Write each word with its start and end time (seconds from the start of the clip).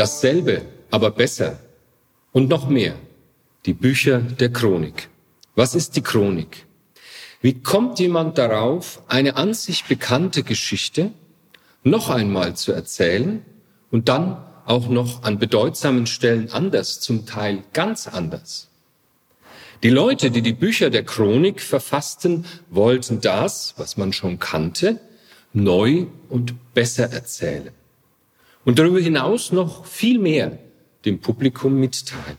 Dasselbe, 0.00 0.62
aber 0.90 1.10
besser. 1.10 1.58
Und 2.32 2.48
noch 2.48 2.70
mehr. 2.70 2.94
Die 3.66 3.74
Bücher 3.74 4.20
der 4.20 4.50
Chronik. 4.50 5.10
Was 5.56 5.74
ist 5.74 5.94
die 5.94 6.00
Chronik? 6.00 6.64
Wie 7.42 7.60
kommt 7.60 7.98
jemand 7.98 8.38
darauf, 8.38 9.02
eine 9.08 9.36
an 9.36 9.52
sich 9.52 9.84
bekannte 9.84 10.42
Geschichte 10.42 11.10
noch 11.84 12.08
einmal 12.08 12.56
zu 12.56 12.72
erzählen 12.72 13.44
und 13.90 14.08
dann 14.08 14.42
auch 14.64 14.88
noch 14.88 15.22
an 15.22 15.38
bedeutsamen 15.38 16.06
Stellen 16.06 16.50
anders, 16.50 17.00
zum 17.00 17.26
Teil 17.26 17.62
ganz 17.74 18.08
anders? 18.08 18.70
Die 19.82 19.90
Leute, 19.90 20.30
die 20.30 20.40
die 20.40 20.54
Bücher 20.54 20.88
der 20.88 21.04
Chronik 21.04 21.60
verfassten, 21.60 22.46
wollten 22.70 23.20
das, 23.20 23.74
was 23.76 23.98
man 23.98 24.14
schon 24.14 24.38
kannte, 24.38 24.98
neu 25.52 26.06
und 26.30 26.72
besser 26.72 27.12
erzählen. 27.12 27.74
Und 28.64 28.78
darüber 28.78 29.00
hinaus 29.00 29.52
noch 29.52 29.86
viel 29.86 30.18
mehr 30.18 30.58
dem 31.04 31.20
Publikum 31.20 31.80
mitteilen. 31.80 32.36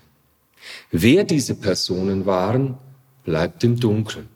Wer 0.92 1.24
diese 1.24 1.56
Personen 1.56 2.26
waren, 2.26 2.78
bleibt 3.24 3.64
im 3.64 3.80
Dunkeln. 3.80 4.30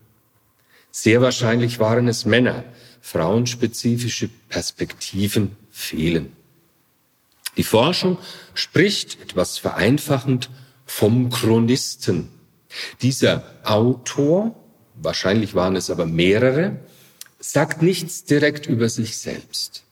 Sehr 0.91 1.21
wahrscheinlich 1.21 1.79
waren 1.79 2.07
es 2.07 2.25
Männer. 2.25 2.63
Frauenspezifische 3.01 4.29
Perspektiven 4.49 5.55
fehlen. 5.69 6.31
Die 7.57 7.63
Forschung 7.63 8.17
spricht 8.53 9.21
etwas 9.21 9.57
vereinfachend 9.57 10.49
vom 10.85 11.29
Chronisten. 11.29 12.29
Dieser 13.01 13.43
Autor, 13.63 14.55
wahrscheinlich 14.95 15.53
waren 15.55 15.75
es 15.75 15.89
aber 15.89 16.05
mehrere, 16.05 16.77
sagt 17.39 17.81
nichts 17.81 18.23
direkt 18.25 18.65
über 18.65 18.89
sich 18.89 19.17
selbst. 19.17 19.84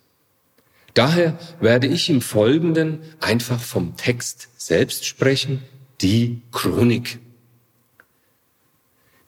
Daher 0.94 1.38
werde 1.60 1.88
ich 1.88 2.10
im 2.10 2.22
Folgenden 2.22 3.00
einfach 3.20 3.60
vom 3.60 3.98
Text 3.98 4.50
selbst 4.58 5.06
sprechen, 5.06 5.64
die 6.02 6.42
Chronik. 6.52 7.20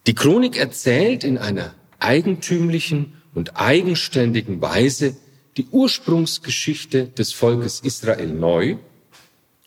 Die 0.05 0.13
Chronik 0.13 0.57
erzählt 0.57 1.23
in 1.23 1.37
einer 1.37 1.73
eigentümlichen 1.99 3.13
und 3.33 3.57
eigenständigen 3.57 4.61
Weise 4.61 5.17
die 5.57 5.67
Ursprungsgeschichte 5.71 7.07
des 7.07 7.33
Volkes 7.33 7.79
Israel 7.79 8.27
neu 8.27 8.77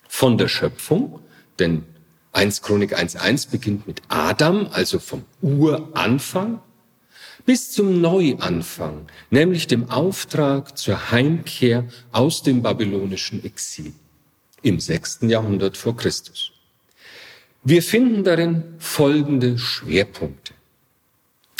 von 0.06 0.38
der 0.38 0.48
Schöpfung, 0.48 1.20
denn 1.58 1.84
1 2.32 2.62
Chronik 2.62 2.96
1.1 2.96 3.50
beginnt 3.50 3.86
mit 3.86 4.02
Adam, 4.08 4.68
also 4.70 4.98
vom 4.98 5.24
Uranfang, 5.40 6.60
bis 7.48 7.72
zum 7.72 8.02
Neuanfang, 8.02 9.06
nämlich 9.30 9.66
dem 9.66 9.88
Auftrag 9.88 10.76
zur 10.76 11.10
Heimkehr 11.10 11.88
aus 12.12 12.42
dem 12.42 12.60
babylonischen 12.60 13.42
Exil 13.42 13.94
im 14.60 14.80
sechsten 14.80 15.30
Jahrhundert 15.30 15.78
vor 15.78 15.96
Christus. 15.96 16.52
Wir 17.64 17.82
finden 17.82 18.22
darin 18.22 18.64
folgende 18.78 19.56
Schwerpunkte. 19.56 20.52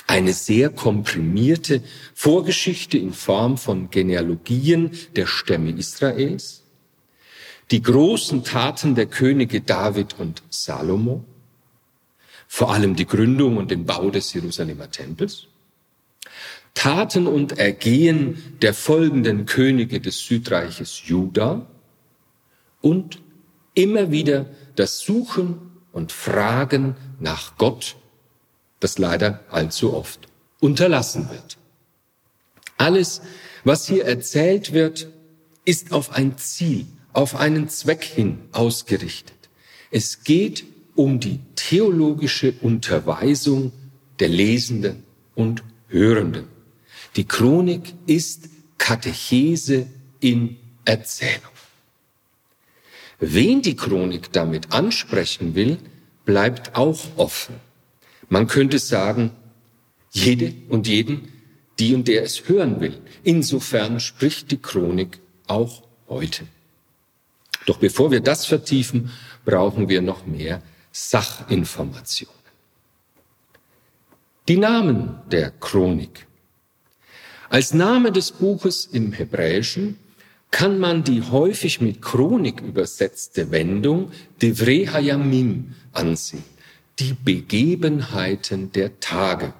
Eine 0.06 0.34
sehr 0.34 0.68
komprimierte 0.68 1.82
Vorgeschichte 2.12 2.98
in 2.98 3.14
Form 3.14 3.56
von 3.56 3.88
Genealogien 3.88 4.90
der 5.16 5.26
Stämme 5.26 5.70
Israels, 5.70 6.64
die 7.70 7.80
großen 7.80 8.44
Taten 8.44 8.94
der 8.94 9.06
Könige 9.06 9.62
David 9.62 10.18
und 10.18 10.42
Salomo, 10.50 11.24
vor 12.46 12.74
allem 12.74 12.94
die 12.94 13.06
Gründung 13.06 13.56
und 13.56 13.70
den 13.70 13.86
Bau 13.86 14.10
des 14.10 14.34
Jerusalemer 14.34 14.90
Tempels, 14.90 15.47
Taten 16.78 17.26
und 17.26 17.58
Ergehen 17.58 18.40
der 18.62 18.72
folgenden 18.72 19.46
Könige 19.46 20.00
des 20.00 20.20
Südreiches 20.20 21.02
Juda 21.06 21.66
und 22.80 23.20
immer 23.74 24.12
wieder 24.12 24.46
das 24.76 25.00
Suchen 25.00 25.58
und 25.90 26.12
Fragen 26.12 26.94
nach 27.18 27.56
Gott, 27.58 27.96
das 28.78 28.96
leider 28.96 29.40
allzu 29.50 29.92
oft 29.92 30.20
unterlassen 30.60 31.28
wird. 31.30 31.58
Alles, 32.76 33.22
was 33.64 33.88
hier 33.88 34.04
erzählt 34.04 34.72
wird, 34.72 35.08
ist 35.64 35.90
auf 35.90 36.12
ein 36.12 36.38
Ziel, 36.38 36.86
auf 37.12 37.34
einen 37.34 37.68
Zweck 37.68 38.04
hin 38.04 38.38
ausgerichtet. 38.52 39.48
Es 39.90 40.22
geht 40.22 40.62
um 40.94 41.18
die 41.18 41.40
theologische 41.56 42.54
Unterweisung 42.60 43.72
der 44.20 44.28
Lesenden 44.28 45.02
und 45.34 45.64
Hörenden. 45.88 46.56
Die 47.16 47.24
Chronik 47.24 47.94
ist 48.06 48.48
Katechese 48.76 49.86
in 50.20 50.56
Erzählung. 50.84 51.52
Wen 53.20 53.62
die 53.62 53.74
Chronik 53.74 54.32
damit 54.32 54.72
ansprechen 54.72 55.54
will, 55.54 55.78
bleibt 56.24 56.76
auch 56.76 57.00
offen. 57.16 57.56
Man 58.28 58.46
könnte 58.46 58.78
sagen, 58.78 59.32
jede 60.10 60.54
und 60.68 60.86
jeden, 60.86 61.32
die 61.78 61.94
und 61.94 62.06
der 62.06 62.22
es 62.22 62.48
hören 62.48 62.80
will. 62.80 63.00
Insofern 63.24 64.00
spricht 64.00 64.50
die 64.50 64.58
Chronik 64.58 65.18
auch 65.46 65.82
heute. 66.08 66.46
Doch 67.66 67.78
bevor 67.78 68.10
wir 68.10 68.20
das 68.20 68.46
vertiefen, 68.46 69.10
brauchen 69.44 69.88
wir 69.88 70.00
noch 70.00 70.26
mehr 70.26 70.62
Sachinformationen. 70.92 72.34
Die 74.46 74.56
Namen 74.56 75.20
der 75.30 75.50
Chronik. 75.50 76.27
Als 77.50 77.72
Name 77.72 78.12
des 78.12 78.32
Buches 78.32 78.84
im 78.92 79.12
Hebräischen 79.12 79.96
kann 80.50 80.78
man 80.78 81.02
die 81.02 81.22
häufig 81.22 81.80
mit 81.80 82.02
Chronik 82.02 82.60
übersetzte 82.60 83.50
Wendung 83.50 84.12
Devrei 84.42 84.86
Hayamim 84.86 85.74
ansehen, 85.92 86.44
die 86.98 87.14
Begebenheiten 87.14 88.70
der 88.72 89.00
Tage. 89.00 89.54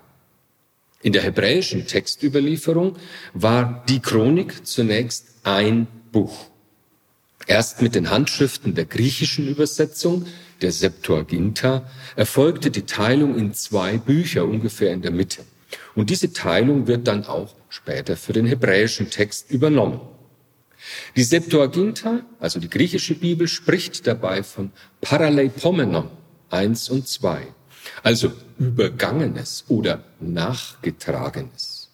In 1.01 1.15
der 1.15 1.23
hebräischen 1.23 1.87
Textüberlieferung 1.87 2.97
war 3.33 3.85
die 3.89 4.01
Chronik 4.01 4.67
zunächst 4.67 5.29
ein 5.45 5.87
Buch. 6.13 6.47
Erst 7.47 7.81
mit 7.81 7.95
den 7.95 8.11
Handschriften 8.11 8.75
der 8.75 8.85
griechischen 8.85 9.49
Übersetzung, 9.49 10.27
der 10.61 10.73
Septuaginta, 10.73 11.89
erfolgte 12.17 12.71
die 12.71 12.83
Teilung 12.83 13.39
in 13.39 13.55
zwei 13.55 13.97
Bücher 13.97 14.45
ungefähr 14.45 14.93
in 14.93 15.01
der 15.01 15.13
Mitte. 15.13 15.43
Und 15.95 16.11
diese 16.11 16.33
Teilung 16.33 16.87
wird 16.87 17.07
dann 17.07 17.25
auch 17.25 17.55
später 17.79 18.17
für 18.17 18.33
den 18.33 18.47
hebräischen 18.47 19.09
Text 19.09 19.51
übernommen. 19.51 20.01
Die 21.17 21.25
Septuaginta, 21.25 22.21
also 22.39 22.61
die 22.61 22.71
griechische 22.71 23.15
Bibel, 23.15 23.49
spricht 23.49 24.07
dabei 24.07 24.43
von 24.43 24.71
Paraleipomenon 25.01 26.11
1 26.51 26.89
und 26.91 27.09
2, 27.09 27.47
also 28.03 28.33
Übergangenes 28.59 29.65
oder 29.69 30.05
Nachgetragenes. 30.21 31.91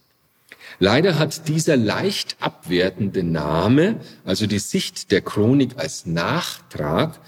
Leider 0.78 1.18
hat 1.18 1.48
dieser 1.48 1.76
leicht 1.76 2.36
abwertende 2.40 3.22
Name, 3.22 4.00
also 4.24 4.46
die 4.46 4.58
Sicht 4.58 5.10
der 5.12 5.20
Chronik 5.20 5.76
als 5.76 6.06
Nachtrag, 6.06 7.20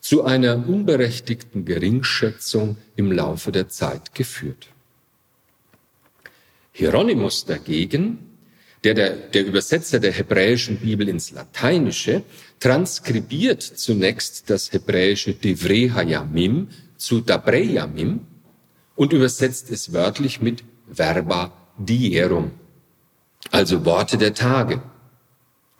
zu 0.00 0.24
einer 0.24 0.56
unberechtigten 0.68 1.64
Geringschätzung 1.64 2.76
im 2.96 3.10
Laufe 3.10 3.52
der 3.52 3.68
Zeit 3.68 4.14
geführt. 4.14 4.73
Hieronymus 6.74 7.44
dagegen 7.44 8.18
der, 8.82 8.94
der, 8.94 9.16
der 9.16 9.46
Übersetzer 9.46 9.98
der 9.98 10.12
hebräischen 10.12 10.76
Bibel 10.76 11.08
ins 11.08 11.30
Lateinische, 11.30 12.22
transkribiert 12.60 13.62
zunächst 13.62 14.50
das 14.50 14.72
hebräische 14.72 15.32
Devrei 15.34 15.88
Hayamim 15.88 16.68
zu 16.96 17.20
Dabrei 17.20 17.62
Yamim 17.62 18.20
und 18.94 19.12
übersetzt 19.12 19.70
es 19.70 19.92
wörtlich 19.92 20.42
mit 20.42 20.64
Verba 20.86 21.52
dierum, 21.78 22.50
also 23.50 23.84
Worte 23.84 24.18
der 24.18 24.34
Tage. 24.34 24.82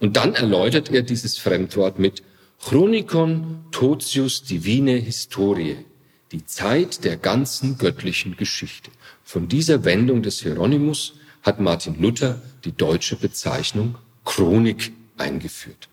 Und 0.00 0.17
dann 0.17 0.35
erläutert 0.35 0.90
er 0.90 1.02
dieses 1.02 1.38
Fremdwort 1.38 1.99
mit 1.99 2.23
Chronikon 2.58 3.67
totius 3.70 4.43
divine 4.43 4.97
historie, 4.97 5.76
die 6.32 6.44
Zeit 6.47 7.05
der 7.05 7.17
ganzen 7.17 7.79
göttlichen 7.79 8.37
Geschichte. 8.37 8.90
Von 9.25 9.49
dieser 9.49 9.85
Wendung 9.85 10.23
des 10.23 10.43
Hieronymus 10.43 11.15
hat 11.43 11.61
Martin 11.61 12.00
Luther 12.00 12.41
die 12.65 12.73
deutsche 12.73 13.17
Bezeichnung 13.17 13.97
Chronik 14.25 14.93
eingeführt. 15.17 15.88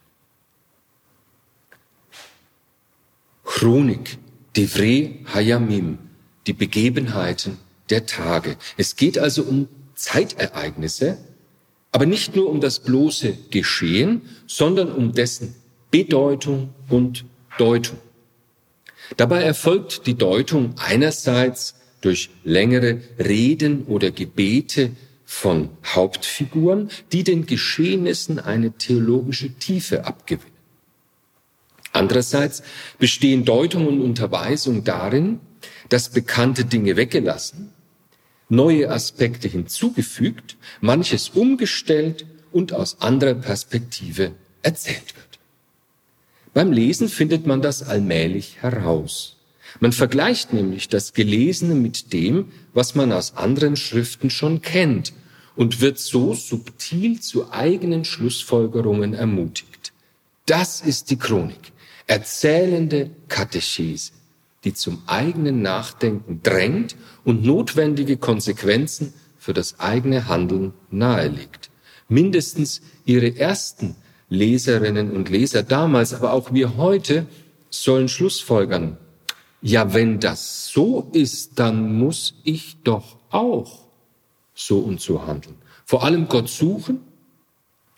Chronik, 3.43 4.17
Devre 4.55 5.15
Hayamim, 5.33 5.97
die 6.47 6.53
Begebenheiten 6.53 7.57
der 7.89 8.05
Tage. 8.05 8.57
Es 8.77 8.95
geht 8.95 9.17
also 9.17 9.43
um 9.43 9.67
Zeitereignisse, 9.95 11.17
aber 11.91 12.05
nicht 12.05 12.35
nur 12.35 12.49
um 12.49 12.61
das 12.61 12.79
bloße 12.79 13.37
Geschehen, 13.49 14.21
sondern 14.47 14.91
um 14.91 15.13
dessen 15.13 15.55
Bedeutung 15.91 16.73
und 16.89 17.25
Deutung. 17.57 17.97
Dabei 19.17 19.43
erfolgt 19.43 20.07
die 20.07 20.15
Deutung 20.15 20.73
einerseits 20.77 21.75
durch 22.01 22.29
längere 22.43 23.01
Reden 23.17 23.85
oder 23.85 24.11
Gebete 24.11 24.91
von 25.25 25.69
Hauptfiguren, 25.85 26.89
die 27.11 27.23
den 27.23 27.45
Geschehnissen 27.45 28.39
eine 28.39 28.73
theologische 28.73 29.53
Tiefe 29.53 30.05
abgewinnen. 30.05 30.51
Andererseits 31.93 32.63
bestehen 32.99 33.45
Deutung 33.45 33.87
und 33.87 34.01
Unterweisung 34.01 34.83
darin, 34.83 35.39
dass 35.89 36.09
bekannte 36.09 36.65
Dinge 36.65 36.95
weggelassen, 36.95 37.71
neue 38.49 38.89
Aspekte 38.89 39.47
hinzugefügt, 39.47 40.57
manches 40.79 41.29
umgestellt 41.29 42.25
und 42.51 42.73
aus 42.73 43.01
anderer 43.01 43.35
Perspektive 43.35 44.33
erzählt 44.61 45.15
wird. 45.15 45.39
Beim 46.53 46.71
Lesen 46.71 47.07
findet 47.07 47.45
man 47.45 47.61
das 47.61 47.83
allmählich 47.83 48.57
heraus. 48.61 49.37
Man 49.79 49.91
vergleicht 49.91 50.53
nämlich 50.53 50.89
das 50.89 51.13
Gelesene 51.13 51.75
mit 51.75 52.13
dem, 52.13 52.51
was 52.73 52.95
man 52.95 53.11
aus 53.11 53.37
anderen 53.37 53.75
Schriften 53.75 54.29
schon 54.29 54.61
kennt 54.61 55.13
und 55.55 55.81
wird 55.81 55.99
so 55.99 56.33
subtil 56.33 57.19
zu 57.19 57.51
eigenen 57.51 58.05
Schlussfolgerungen 58.05 59.13
ermutigt. 59.13 59.93
Das 60.45 60.81
ist 60.81 61.11
die 61.11 61.17
Chronik, 61.17 61.71
erzählende 62.07 63.11
Katechese, 63.27 64.11
die 64.63 64.73
zum 64.73 65.01
eigenen 65.07 65.61
Nachdenken 65.61 66.41
drängt 66.43 66.95
und 67.23 67.45
notwendige 67.45 68.17
Konsequenzen 68.17 69.13
für 69.37 69.53
das 69.53 69.79
eigene 69.79 70.27
Handeln 70.27 70.73
nahelegt. 70.89 71.69
Mindestens 72.09 72.81
ihre 73.05 73.37
ersten 73.37 73.95
Leserinnen 74.29 75.11
und 75.11 75.29
Leser 75.29 75.63
damals, 75.63 76.13
aber 76.13 76.33
auch 76.33 76.53
wir 76.53 76.77
heute 76.77 77.25
sollen 77.69 78.07
Schlussfolgern. 78.07 78.97
Ja, 79.61 79.93
wenn 79.93 80.19
das 80.19 80.67
so 80.67 81.09
ist, 81.13 81.59
dann 81.59 81.97
muss 81.97 82.35
ich 82.43 82.81
doch 82.83 83.17
auch 83.29 83.85
so 84.53 84.79
und 84.79 84.99
so 84.99 85.25
handeln. 85.25 85.55
Vor 85.85 86.03
allem 86.03 86.27
Gott 86.27 86.49
suchen 86.49 87.01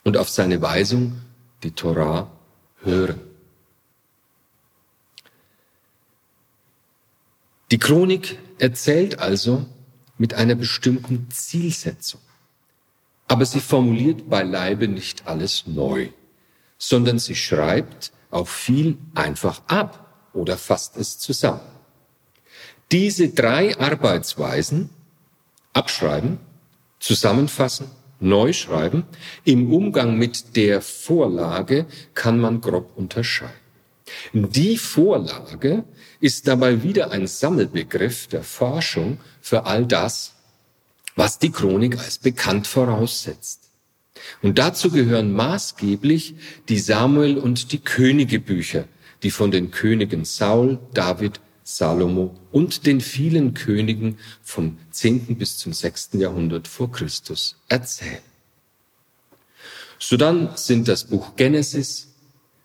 und 0.04 0.18
auf 0.18 0.30
seine 0.30 0.62
Weisung 0.62 1.22
die 1.64 1.72
Torah 1.72 2.32
hören. 2.82 3.22
Die 7.72 7.80
Chronik 7.80 8.38
erzählt 8.60 9.20
also 9.20 9.66
mit 10.18 10.34
einer 10.34 10.56
bestimmten 10.56 11.30
Zielsetzung. 11.32 12.22
Aber 13.28 13.46
sie 13.46 13.62
formuliert 13.62 14.30
beileibe 14.30 14.88
nicht 14.88 15.28
alles 15.28 15.66
neu 15.66 16.10
sondern 16.84 17.18
sie 17.18 17.36
schreibt 17.36 18.12
auch 18.30 18.48
viel 18.48 18.98
einfach 19.16 19.62
ab 19.68 20.03
oder 20.34 20.58
fasst 20.58 20.98
es 20.98 21.20
zusammen. 21.20 21.62
Diese 22.92 23.30
drei 23.30 23.78
Arbeitsweisen, 23.80 24.90
abschreiben, 25.74 26.40
zusammenfassen, 27.00 27.88
neu 28.20 28.54
schreiben, 28.54 29.06
im 29.44 29.72
Umgang 29.72 30.18
mit 30.18 30.56
der 30.56 30.82
Vorlage 30.82 31.86
kann 32.14 32.40
man 32.40 32.62
grob 32.62 32.92
unterscheiden. 32.96 33.54
Die 34.34 34.78
Vorlage 34.78 35.84
ist 36.20 36.48
dabei 36.48 36.84
wieder 36.84 37.12
ein 37.12 37.28
Sammelbegriff 37.28 38.28
der 38.28 38.44
Forschung 38.44 39.20
für 39.42 39.66
all 39.66 39.86
das, 39.86 40.34
was 41.16 41.40
die 41.40 41.52
Chronik 41.52 41.98
als 42.00 42.18
bekannt 42.18 42.68
voraussetzt. 42.68 43.70
Und 44.42 44.58
dazu 44.58 44.90
gehören 44.90 45.34
maßgeblich 45.34 46.36
die 46.70 46.80
Samuel 46.80 47.38
und 47.38 47.72
die 47.72 47.80
Königebücher, 47.80 48.86
die 49.24 49.32
von 49.32 49.52
den 49.52 49.72
Königen 49.72 50.26
Saul, 50.26 50.80
David, 50.94 51.40
Salomo 51.64 52.36
und 52.52 52.86
den 52.86 53.02
vielen 53.02 53.54
Königen 53.54 54.18
vom 54.44 54.78
10. 54.92 55.38
bis 55.38 55.58
zum 55.58 55.74
6. 55.74 56.12
Jahrhundert 56.14 56.68
vor 56.68 56.92
Christus 56.92 57.56
erzählen. 57.70 58.22
So 59.98 60.18
dann 60.18 60.56
sind 60.56 60.90
das 60.90 61.06
Buch 61.06 61.38
Genesis, 61.38 62.14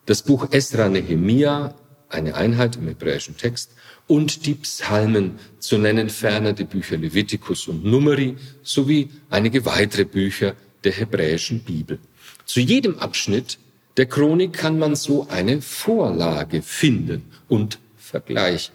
das 0.05 0.21
Buch 0.23 0.49
Esra 0.51 0.89
Nehemia, 0.89 1.73
eine 2.09 2.35
Einheit 2.35 2.75
im 2.75 2.87
hebräischen 2.87 3.37
Text, 3.37 3.71
und 4.07 4.45
die 4.47 4.55
Psalmen 4.55 5.39
zu 5.59 5.77
nennen, 5.77 6.09
ferner 6.09 6.53
die 6.53 6.63
Bücher 6.63 6.97
Leviticus 6.97 7.67
und 7.67 7.85
Numeri 7.85 8.35
sowie 8.63 9.09
einige 9.29 9.65
weitere 9.65 10.03
Bücher 10.03 10.55
der 10.83 10.91
hebräischen 10.91 11.61
Bibel. 11.61 11.99
Zu 12.45 12.59
jedem 12.59 12.97
Abschnitt 12.97 13.59
der 13.97 14.05
Chronik 14.05 14.53
kann 14.53 14.79
man 14.79 14.95
so 14.95 15.27
eine 15.29 15.61
Vorlage 15.61 16.61
finden 16.61 17.31
und 17.47 17.79
vergleichen. 17.97 18.73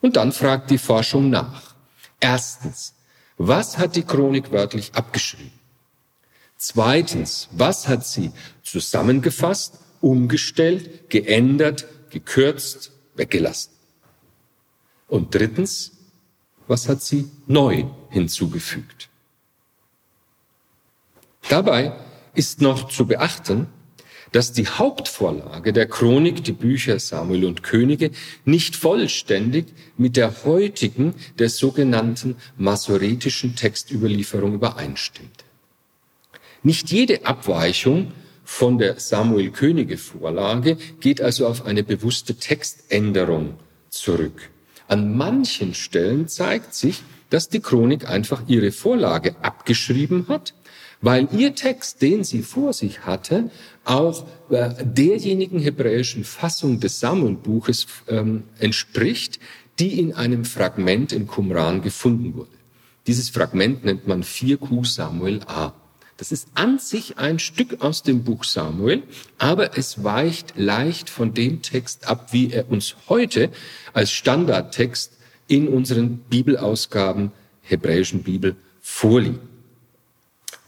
Und 0.00 0.16
dann 0.16 0.32
fragt 0.32 0.70
die 0.70 0.78
Forschung 0.78 1.30
nach. 1.30 1.74
Erstens, 2.20 2.94
was 3.36 3.78
hat 3.78 3.96
die 3.96 4.02
Chronik 4.02 4.52
wörtlich 4.52 4.94
abgeschrieben? 4.94 5.58
Zweitens, 6.56 7.48
was 7.52 7.88
hat 7.88 8.06
sie 8.06 8.32
zusammengefasst, 8.62 9.78
umgestellt, 10.00 11.08
geändert, 11.08 11.86
gekürzt, 12.10 12.92
weggelassen? 13.14 13.72
Und 15.08 15.34
drittens, 15.34 15.92
was 16.66 16.88
hat 16.88 17.02
sie 17.02 17.30
neu 17.46 17.84
hinzugefügt? 18.10 19.08
Dabei 21.48 21.96
ist 22.34 22.60
noch 22.60 22.88
zu 22.88 23.06
beachten, 23.06 23.66
dass 24.32 24.52
die 24.52 24.66
Hauptvorlage 24.66 25.72
der 25.72 25.86
Chronik, 25.86 26.44
die 26.44 26.52
Bücher 26.52 26.98
Samuel 26.98 27.44
und 27.44 27.62
Könige, 27.62 28.10
nicht 28.44 28.76
vollständig 28.76 29.66
mit 29.96 30.16
der 30.16 30.44
heutigen, 30.44 31.14
der 31.38 31.48
sogenannten 31.48 32.36
masoretischen 32.56 33.56
Textüberlieferung 33.56 34.54
übereinstimmt. 34.54 35.44
Nicht 36.62 36.90
jede 36.90 37.26
Abweichung 37.26 38.12
von 38.44 38.78
der 38.78 38.98
Samuel-Könige-Vorlage 39.00 40.76
geht 41.00 41.20
also 41.20 41.46
auf 41.46 41.64
eine 41.64 41.82
bewusste 41.82 42.34
Textänderung 42.34 43.54
zurück. 43.88 44.50
An 44.88 45.16
manchen 45.16 45.72
Stellen 45.72 46.28
zeigt 46.28 46.74
sich, 46.74 47.02
dass 47.30 47.48
die 47.48 47.60
Chronik 47.60 48.08
einfach 48.08 48.42
ihre 48.48 48.72
Vorlage 48.72 49.36
abgeschrieben 49.40 50.26
hat 50.28 50.52
weil 51.00 51.28
ihr 51.32 51.54
Text, 51.54 52.02
den 52.02 52.24
sie 52.24 52.42
vor 52.42 52.72
sich 52.72 53.06
hatte, 53.06 53.50
auch 53.84 54.26
äh, 54.50 54.70
derjenigen 54.84 55.58
hebräischen 55.58 56.24
Fassung 56.24 56.80
des 56.80 57.00
Samuelbuches 57.00 57.86
ähm, 58.08 58.44
entspricht, 58.58 59.40
die 59.78 59.98
in 59.98 60.14
einem 60.14 60.44
Fragment 60.44 61.12
im 61.12 61.26
Qumran 61.26 61.82
gefunden 61.82 62.34
wurde. 62.34 62.50
Dieses 63.06 63.30
Fragment 63.30 63.84
nennt 63.84 64.06
man 64.06 64.22
4q 64.22 64.86
Samuel 64.86 65.40
A. 65.46 65.72
Das 66.18 66.32
ist 66.32 66.48
an 66.52 66.78
sich 66.78 67.16
ein 67.16 67.38
Stück 67.38 67.80
aus 67.80 68.02
dem 68.02 68.24
Buch 68.24 68.44
Samuel, 68.44 69.02
aber 69.38 69.78
es 69.78 70.04
weicht 70.04 70.52
leicht 70.58 71.08
von 71.08 71.32
dem 71.32 71.62
Text 71.62 72.06
ab, 72.06 72.34
wie 72.34 72.52
er 72.52 72.70
uns 72.70 72.94
heute 73.08 73.50
als 73.94 74.12
Standardtext 74.12 75.14
in 75.48 75.66
unseren 75.66 76.18
Bibelausgaben, 76.18 77.32
hebräischen 77.62 78.22
Bibel, 78.22 78.54
vorliegt. 78.82 79.49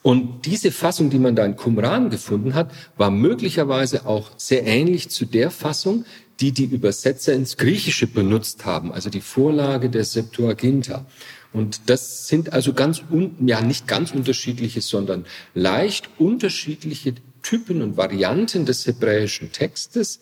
Und 0.03 0.47
diese 0.47 0.73
Fassung, 0.73 1.11
die 1.11 1.19
man 1.19 1.37
da 1.37 1.45
in 1.45 1.57
Qumran 1.57 2.11
gefunden 2.11 2.55
hat, 2.55 2.73
war 2.97 3.11
möglicherweise 3.11 4.05
auch 4.05 4.31
sehr 4.37 4.67
ähnlich 4.67 5.11
zu 5.11 5.25
der 5.25 5.51
Fassung, 5.51 6.05
die 6.41 6.51
die 6.51 6.65
Übersetzer 6.65 7.33
ins 7.35 7.57
Griechische 7.57 8.09
benutzt 8.09 8.65
haben, 8.65 8.93
also 8.93 9.11
die 9.11 9.21
Vorlage 9.21 9.91
der 9.91 10.05
Septuaginta. 10.05 11.07
Und 11.53 11.83
das 11.87 12.27
sind 12.27 12.53
also 12.53 12.73
ganz, 12.73 13.03
un, 13.11 13.37
ja 13.47 13.61
nicht 13.61 13.87
ganz 13.87 14.13
unterschiedliche, 14.13 14.81
sondern 14.81 15.25
leicht 15.55 16.09
unterschiedliche 16.19 17.15
Typen 17.43 17.83
und 17.83 17.97
Varianten 17.97 18.67
des 18.67 18.87
hebräischen 18.87 19.53
Textes, 19.53 20.21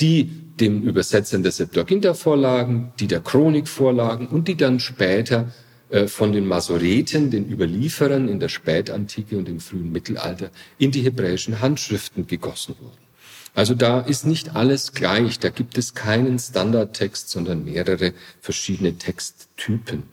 die 0.00 0.24
dem 0.60 0.82
Übersetzern 0.82 1.42
der 1.42 1.52
Septuaginta 1.52 2.14
vorlagen, 2.14 2.92
die 3.00 3.08
der 3.08 3.20
Chronik 3.20 3.68
vorlagen 3.68 4.28
und 4.28 4.48
die 4.48 4.56
dann 4.56 4.80
später 4.80 5.52
von 6.06 6.32
den 6.32 6.46
Masoreten, 6.46 7.30
den 7.30 7.50
Überlieferern 7.50 8.28
in 8.28 8.40
der 8.40 8.48
Spätantike 8.48 9.38
und 9.38 9.48
im 9.48 9.60
frühen 9.60 9.90
Mittelalter 9.90 10.50
in 10.78 10.90
die 10.90 11.00
hebräischen 11.02 11.60
Handschriften 11.60 12.26
gegossen 12.26 12.74
wurden. 12.80 12.98
Also 13.54 13.74
da 13.74 14.00
ist 14.00 14.26
nicht 14.26 14.54
alles 14.54 14.92
gleich, 14.92 15.38
da 15.38 15.48
gibt 15.48 15.78
es 15.78 15.94
keinen 15.94 16.38
Standardtext, 16.38 17.30
sondern 17.30 17.64
mehrere 17.64 18.12
verschiedene 18.40 18.98
Texttypen. 18.98 20.04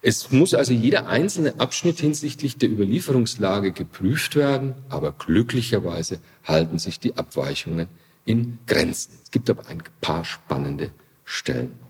Es 0.00 0.32
muss 0.32 0.52
also 0.52 0.72
jeder 0.72 1.06
einzelne 1.06 1.60
Abschnitt 1.60 2.00
hinsichtlich 2.00 2.56
der 2.56 2.70
Überlieferungslage 2.70 3.70
geprüft 3.70 4.34
werden, 4.34 4.74
aber 4.88 5.12
glücklicherweise 5.12 6.18
halten 6.42 6.80
sich 6.80 6.98
die 6.98 7.16
Abweichungen 7.16 7.86
in 8.24 8.58
Grenzen. 8.66 9.12
Es 9.22 9.30
gibt 9.30 9.48
aber 9.48 9.68
ein 9.68 9.82
paar 10.00 10.24
spannende 10.24 10.90
Stellen. 11.24 11.81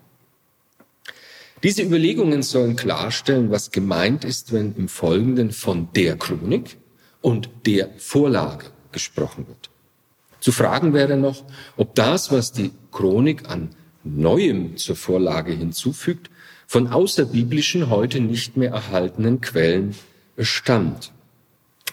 Diese 1.63 1.81
Überlegungen 1.81 2.43
sollen 2.43 2.75
klarstellen, 2.75 3.49
was 3.49 3.71
gemeint 3.71 4.25
ist, 4.25 4.51
wenn 4.51 4.75
im 4.75 4.89
Folgenden 4.89 5.51
von 5.51 5.87
der 5.95 6.17
Chronik 6.17 6.77
und 7.21 7.49
der 7.65 7.89
Vorlage 7.97 8.65
gesprochen 8.91 9.47
wird. 9.47 9.69
Zu 10.41 10.51
fragen 10.51 10.93
wäre 10.93 11.15
noch, 11.15 11.45
ob 11.77 11.95
das, 11.95 12.31
was 12.31 12.51
die 12.51 12.71
Chronik 12.91 13.49
an 13.49 13.69
Neuem 14.03 14.75
zur 14.75 14.97
Vorlage 14.97 15.53
hinzufügt, 15.53 16.29
von 16.67 16.87
außerbiblischen, 16.87 17.89
heute 17.89 18.19
nicht 18.19 18.57
mehr 18.57 18.71
erhaltenen 18.71 19.39
Quellen 19.39 19.95
stammt. 20.37 21.13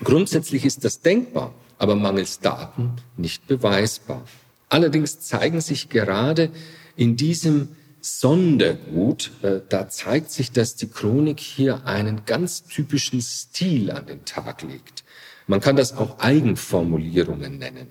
Grundsätzlich 0.02 0.64
ist 0.64 0.84
das 0.84 1.00
denkbar, 1.00 1.54
aber 1.78 1.94
mangels 1.94 2.40
Daten 2.40 2.94
nicht 3.16 3.46
beweisbar. 3.46 4.24
Allerdings 4.68 5.20
zeigen 5.20 5.60
sich 5.60 5.88
gerade 5.88 6.50
in 6.96 7.16
diesem 7.16 7.68
Sondergut, 8.00 9.30
äh, 9.42 9.60
da 9.68 9.88
zeigt 9.88 10.30
sich, 10.30 10.52
dass 10.52 10.76
die 10.76 10.88
Chronik 10.88 11.40
hier 11.40 11.86
einen 11.86 12.24
ganz 12.24 12.64
typischen 12.64 13.20
Stil 13.20 13.90
an 13.90 14.06
den 14.06 14.24
Tag 14.24 14.62
legt. 14.62 15.04
Man 15.46 15.60
kann 15.60 15.76
das 15.76 15.96
auch 15.96 16.18
Eigenformulierungen 16.18 17.58
nennen. 17.58 17.88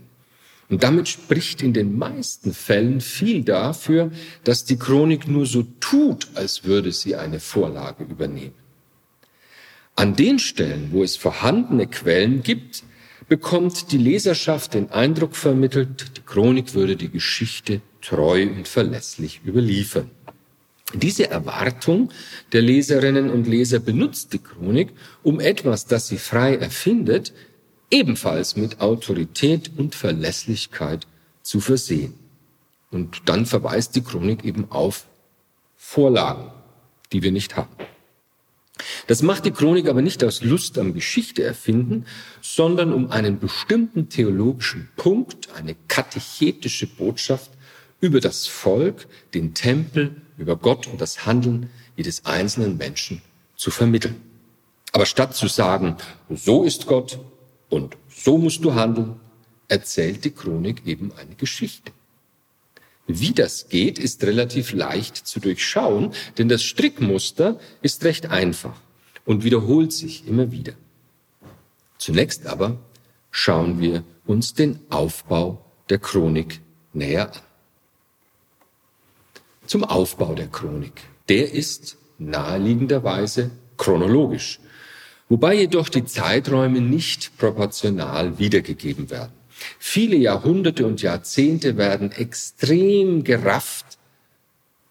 Und 0.70 0.84
damit 0.84 1.10
spricht 1.10 1.64
in 1.64 1.74
den 1.74 1.98
meisten 1.98 2.54
Fällen 2.54 3.02
viel 3.02 3.44
dafür, 3.44 4.12
dass 4.44 4.66
die 4.66 4.78
Chronik 4.78 5.28
nur 5.28 5.46
so 5.46 5.64
tut, 5.80 6.28
als 6.36 6.64
würde 6.64 6.92
sie 6.92 7.16
eine 7.16 7.40
Vorlage 7.40 8.04
übernehmen. 8.04 8.54
An 9.96 10.16
den 10.16 10.40
Stellen, 10.40 10.90
wo 10.92 11.04
es 11.04 11.18
vorhandene 11.18 11.88
Quellen 11.88 12.44
gibt, 12.44 12.84
bekommt 13.28 13.92
die 13.92 13.98
Leserschaft 13.98 14.74
den 14.74 14.92
Eindruck 14.92 15.36
vermittelt, 15.36 16.18
die 16.18 16.22
Chronik 16.22 16.74
würde 16.74 16.96
die 16.96 17.10
Geschichte 17.10 17.82
treu 18.02 18.44
und 18.44 18.68
verlässlich 18.68 19.42
überliefern. 19.46 20.10
Diese 20.94 21.30
Erwartung 21.30 22.10
der 22.52 22.64
Leserinnen 22.64 23.30
und 23.30 23.46
Leser 23.46 23.80
benutzt 23.80 24.34
die 24.34 24.40
Chronik, 24.40 24.90
um 25.22 25.40
etwas, 25.40 25.86
das 25.86 26.08
sie 26.08 26.18
frei 26.18 26.56
erfindet, 26.56 27.32
ebenfalls 27.92 28.56
mit 28.56 28.82
Autorität 28.82 29.72
und 29.78 29.94
Verlässlichkeit 29.94 31.06
zu 31.44 31.60
versehen. 31.60 32.16
Und 32.92 33.22
dann 33.26 33.46
verweist 33.46 33.96
die 33.96 34.02
Chronik 34.02 34.44
eben 34.44 34.72
auf 34.72 35.06
Vorlagen, 35.78 36.52
die 37.12 37.22
wir 37.22 37.32
nicht 37.32 37.56
haben. 37.56 37.76
Das 39.08 39.22
macht 39.22 39.46
die 39.46 39.52
Chronik 39.52 39.88
aber 39.88 40.02
nicht 40.02 40.24
aus 40.24 40.44
Lust 40.44 40.78
am 40.78 40.94
Geschichte 40.94 41.44
erfinden, 41.44 42.06
sondern 42.42 42.94
um 42.94 43.12
einen 43.12 43.40
bestimmten 43.40 44.10
theologischen 44.10 44.90
Punkt, 44.96 45.50
eine 45.56 45.76
katechetische 45.88 46.88
Botschaft 46.88 47.52
über 48.02 48.20
das 48.20 48.48
Volk, 48.48 49.08
den 49.34 49.54
Tempel, 49.54 50.22
über 50.38 50.56
Gott 50.56 50.88
und 50.88 51.02
das 51.02 51.26
Handeln 51.26 51.70
jedes 51.96 52.26
einzelnen 52.26 52.78
Menschen 52.78 53.22
zu 53.56 53.72
vermitteln. 53.72 54.16
Aber 54.92 55.06
statt 55.06 55.36
zu 55.36 55.48
sagen, 55.48 55.98
so 56.30 56.64
ist 56.64 56.88
Gott 56.88 57.20
und 57.70 57.98
so 58.08 58.38
musst 58.38 58.64
du 58.64 58.74
handeln, 58.74 59.20
erzählt 59.68 60.26
die 60.26 60.32
Chronik 60.32 60.86
eben 60.86 61.12
eine 61.14 61.36
Geschichte. 61.36 61.92
Wie 63.06 63.34
das 63.34 63.70
geht, 63.70 64.00
ist 64.00 64.24
relativ 64.24 64.72
leicht 64.72 65.18
zu 65.18 65.40
durchschauen, 65.40 66.14
denn 66.38 66.48
das 66.48 66.64
Strickmuster 66.64 67.60
ist 67.82 68.04
recht 68.04 68.28
einfach 68.28 68.80
und 69.26 69.44
wiederholt 69.44 69.92
sich 69.94 70.28
immer 70.28 70.52
wieder. 70.52 70.74
Zunächst 71.98 72.46
aber 72.46 72.78
schauen 73.32 73.80
wir 73.80 74.04
uns 74.26 74.54
den 74.54 74.80
Aufbau 74.90 75.66
der 75.90 76.00
Chronik 76.00 76.62
näher 76.94 77.32
an. 77.36 77.49
Zum 79.70 79.84
Aufbau 79.84 80.34
der 80.34 80.48
Chronik. 80.48 81.04
Der 81.28 81.54
ist 81.54 81.98
naheliegenderweise 82.18 83.52
chronologisch, 83.78 84.60
wobei 85.30 85.54
jedoch 85.54 85.90
die 85.90 86.06
Zeiträume 86.06 86.82
nicht 86.82 87.38
proportional 87.38 88.40
wiedergegeben 88.40 89.12
werden. 89.12 89.32
Viele 89.78 90.16
Jahrhunderte 90.16 90.88
und 90.88 91.04
Jahrzehnte 91.04 91.78
werden 91.78 92.12
extrem 92.12 93.24
gerafft. 93.24 94.00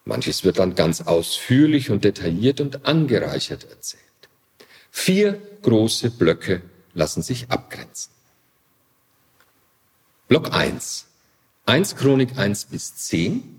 Manches 0.05 0.45
wird 0.45 0.61
dann 0.61 0.77
ganz 0.77 1.01
ausführlich 1.01 1.91
und 1.91 2.05
detailliert 2.05 2.61
und 2.61 2.87
angereichert 2.87 3.69
erzählt. 3.69 4.05
Vier 4.93 5.43
große 5.63 6.13
Blöcke 6.13 6.63
lassen 6.95 7.23
sich 7.23 7.51
abgrenzen. 7.51 8.13
Block 10.29 10.55
1. 10.55 11.07
1 11.67 11.97
Chronik 11.97 12.39
1 12.39 12.67
bis 12.67 12.95
10. 12.95 13.58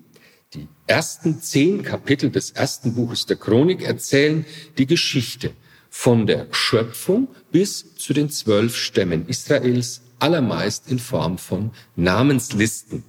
Die 0.55 0.67
ersten 0.87 1.39
zehn 1.39 1.83
Kapitel 1.83 2.31
des 2.31 2.49
ersten 2.49 2.95
Buches 2.95 3.27
der 3.27 3.37
Chronik 3.37 3.83
erzählen 3.83 4.47
die 4.79 4.87
Geschichte 4.87 5.51
von 5.91 6.25
der 6.25 6.47
Schöpfung 6.51 7.27
bis 7.51 7.93
zu 7.93 8.13
den 8.13 8.31
zwölf 8.31 8.75
Stämmen 8.75 9.27
Israels 9.27 10.01
allermeist 10.17 10.89
in 10.89 10.97
Form 10.97 11.37
von 11.37 11.69
Namenslisten. 11.95 13.03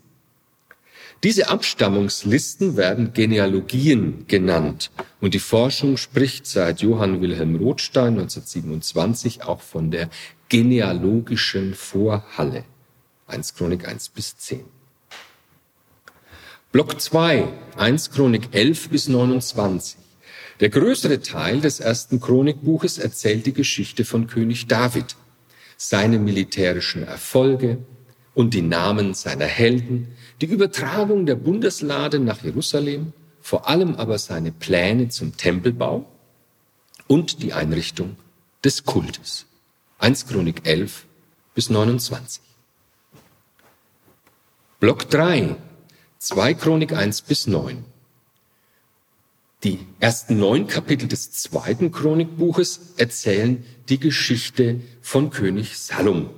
Diese 1.23 1.49
Abstammungslisten 1.49 2.77
werden 2.77 3.15
Genealogien 3.15 4.27
genannt 4.27 4.91
und 5.23 5.33
die 5.33 5.39
Forschung 5.39 5.97
spricht 5.97 6.47
seit 6.47 6.83
Johann 6.83 7.23
Wilhelm 7.23 7.57
Rothstein 7.57 8.19
1927 8.19 9.45
auch 9.45 9.63
von 9.63 9.91
der 9.91 10.11
genealogischen 10.51 11.73
Vorhalle. 11.75 12.65
1 13.29 13.55
Chronik 13.55 13.89
1 13.89 14.11
bis 14.11 14.37
10. 14.37 14.80
Block 16.73 17.01
2, 17.01 17.49
1 17.79 18.13
Chronik 18.13 18.51
11 18.53 18.91
bis 18.91 19.09
29. 19.09 19.97
Der 20.61 20.69
größere 20.69 21.21
Teil 21.21 21.61
des 21.61 21.81
ersten 21.81 22.21
Chronikbuches 22.21 22.99
erzählt 22.99 23.45
die 23.47 23.53
Geschichte 23.53 24.05
von 24.05 24.29
König 24.29 24.69
David 24.69 25.17
seine 25.77 26.21
militärischen 26.21 27.03
Erfolge 27.03 27.79
und 28.35 28.55
die 28.55 28.63
Namen 28.63 29.15
seiner 29.15 29.47
Helden, 29.47 30.15
die 30.41 30.47
Übertragung 30.47 31.27
der 31.27 31.35
Bundeslade 31.35 32.21
nach 32.21 32.45
Jerusalem, 32.45 33.15
vor 33.41 33.69
allem 33.69 33.97
aber 33.97 34.19
seine 34.19 34.53
Pläne 34.53 35.09
zum 35.09 35.37
Tempelbau 35.37 36.07
und 37.09 37.43
die 37.43 37.53
Einrichtung 37.53 38.15
des 38.63 38.85
Kultes. 38.85 39.47
1 39.99 40.29
Chronik 40.29 40.65
11 40.69 41.05
bis 41.53 41.69
29. 41.69 42.43
Block 44.79 45.11
3, 45.11 45.57
2 46.23 46.53
Chronik 46.53 46.93
1 46.93 47.23
bis 47.23 47.47
9. 47.47 47.83
Die 49.65 49.79
ersten 50.01 50.39
neun 50.39 50.67
Kapitel 50.67 51.09
des 51.09 51.33
zweiten 51.33 51.93
Chronikbuches 51.93 52.93
erzählen 52.99 53.65
die 53.89 53.99
Geschichte 53.99 54.83
von 55.01 55.31
König 55.31 55.79
Salom. 55.79 56.29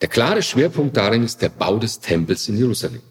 Der 0.00 0.08
klare 0.08 0.42
Schwerpunkt 0.42 0.96
darin 0.96 1.24
ist 1.24 1.42
der 1.42 1.50
Bau 1.50 1.78
des 1.78 2.00
Tempels 2.00 2.48
in 2.48 2.56
Jerusalem. 2.56 3.02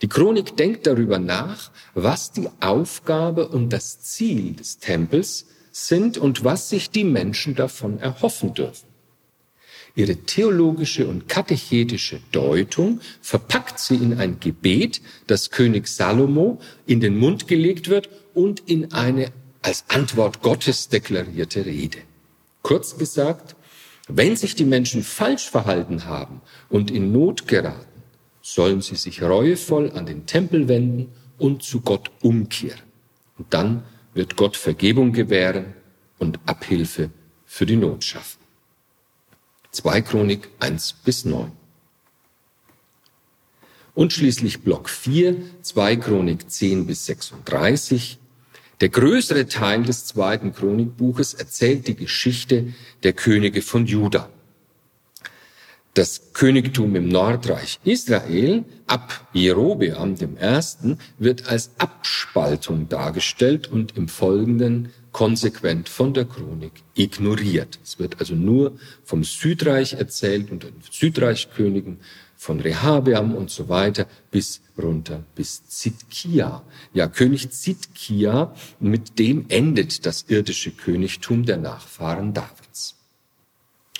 Die 0.00 0.08
Chronik 0.08 0.56
denkt 0.56 0.86
darüber 0.86 1.18
nach, 1.18 1.72
was 1.94 2.30
die 2.30 2.48
Aufgabe 2.60 3.48
und 3.48 3.70
das 3.70 4.00
Ziel 4.00 4.54
des 4.54 4.78
Tempels 4.78 5.46
sind 5.72 6.18
und 6.18 6.44
was 6.44 6.68
sich 6.68 6.90
die 6.90 7.02
Menschen 7.02 7.56
davon 7.56 7.98
erhoffen 7.98 8.54
dürfen. 8.54 8.93
Ihre 9.96 10.16
theologische 10.16 11.06
und 11.06 11.28
katechetische 11.28 12.20
Deutung 12.32 13.00
verpackt 13.20 13.78
sie 13.78 13.94
in 13.94 14.18
ein 14.18 14.40
Gebet, 14.40 15.00
das 15.28 15.50
König 15.50 15.86
Salomo 15.86 16.60
in 16.86 17.00
den 17.00 17.16
Mund 17.16 17.46
gelegt 17.46 17.88
wird 17.88 18.08
und 18.34 18.60
in 18.68 18.92
eine 18.92 19.30
als 19.62 19.84
Antwort 19.88 20.42
Gottes 20.42 20.88
deklarierte 20.88 21.64
Rede. 21.64 21.98
Kurz 22.62 22.98
gesagt, 22.98 23.54
wenn 24.08 24.36
sich 24.36 24.54
die 24.54 24.64
Menschen 24.64 25.02
falsch 25.02 25.48
verhalten 25.48 26.04
haben 26.04 26.42
und 26.68 26.90
in 26.90 27.12
Not 27.12 27.46
geraten, 27.48 28.02
sollen 28.42 28.82
sie 28.82 28.96
sich 28.96 29.22
reuevoll 29.22 29.92
an 29.92 30.04
den 30.06 30.26
Tempel 30.26 30.68
wenden 30.68 31.12
und 31.38 31.62
zu 31.62 31.80
Gott 31.80 32.10
umkehren. 32.20 32.82
Und 33.38 33.54
dann 33.54 33.84
wird 34.12 34.36
Gott 34.36 34.56
Vergebung 34.56 35.12
gewähren 35.12 35.74
und 36.18 36.38
Abhilfe 36.46 37.10
für 37.46 37.64
die 37.64 37.76
Not 37.76 38.04
schaffen. 38.04 38.43
2 39.74 40.02
Chronik 40.02 40.48
1 40.60 40.92
bis 41.04 41.24
9. 41.24 41.50
Und 43.94 44.12
schließlich 44.12 44.62
Block 44.62 44.88
4, 44.88 45.36
2 45.62 45.96
Chronik 45.96 46.48
10 46.48 46.86
bis 46.86 47.06
36, 47.06 48.18
der 48.80 48.88
größere 48.88 49.46
Teil 49.46 49.82
des 49.82 50.06
zweiten 50.06 50.52
Chronikbuches 50.52 51.34
erzählt 51.34 51.88
die 51.88 51.96
Geschichte 51.96 52.72
der 53.02 53.12
Könige 53.12 53.62
von 53.62 53.86
Juda. 53.86 54.28
Das 55.94 56.32
Königtum 56.32 56.96
im 56.96 57.08
Nordreich 57.08 57.78
Israel 57.84 58.64
ab 58.86 59.28
Jerobeam 59.32 60.16
dem 60.16 60.36
Ersten 60.36 60.98
wird 61.18 61.48
als 61.48 61.70
Abspaltung 61.78 62.88
dargestellt 62.88 63.68
und 63.68 63.96
im 63.96 64.08
Folgenden 64.08 64.92
konsequent 65.14 65.88
von 65.88 66.12
der 66.12 66.24
Chronik 66.24 66.72
ignoriert. 66.94 67.78
Es 67.84 68.00
wird 68.00 68.18
also 68.18 68.34
nur 68.34 68.76
vom 69.04 69.22
Südreich 69.22 69.94
erzählt 69.94 70.50
und 70.50 70.64
den 70.64 70.74
Südreichkönigen 70.90 72.00
von 72.36 72.58
Rehabeam 72.58 73.34
und 73.34 73.48
so 73.48 73.68
weiter 73.68 74.06
bis 74.32 74.60
runter 74.76 75.22
bis 75.36 75.66
Zitkia. 75.68 76.64
Ja, 76.92 77.06
König 77.06 77.50
Zitkia, 77.52 78.54
mit 78.80 79.20
dem 79.20 79.46
endet 79.48 80.04
das 80.04 80.24
irdische 80.28 80.72
Königtum 80.72 81.46
der 81.46 81.58
Nachfahren 81.58 82.34
Davids. 82.34 82.96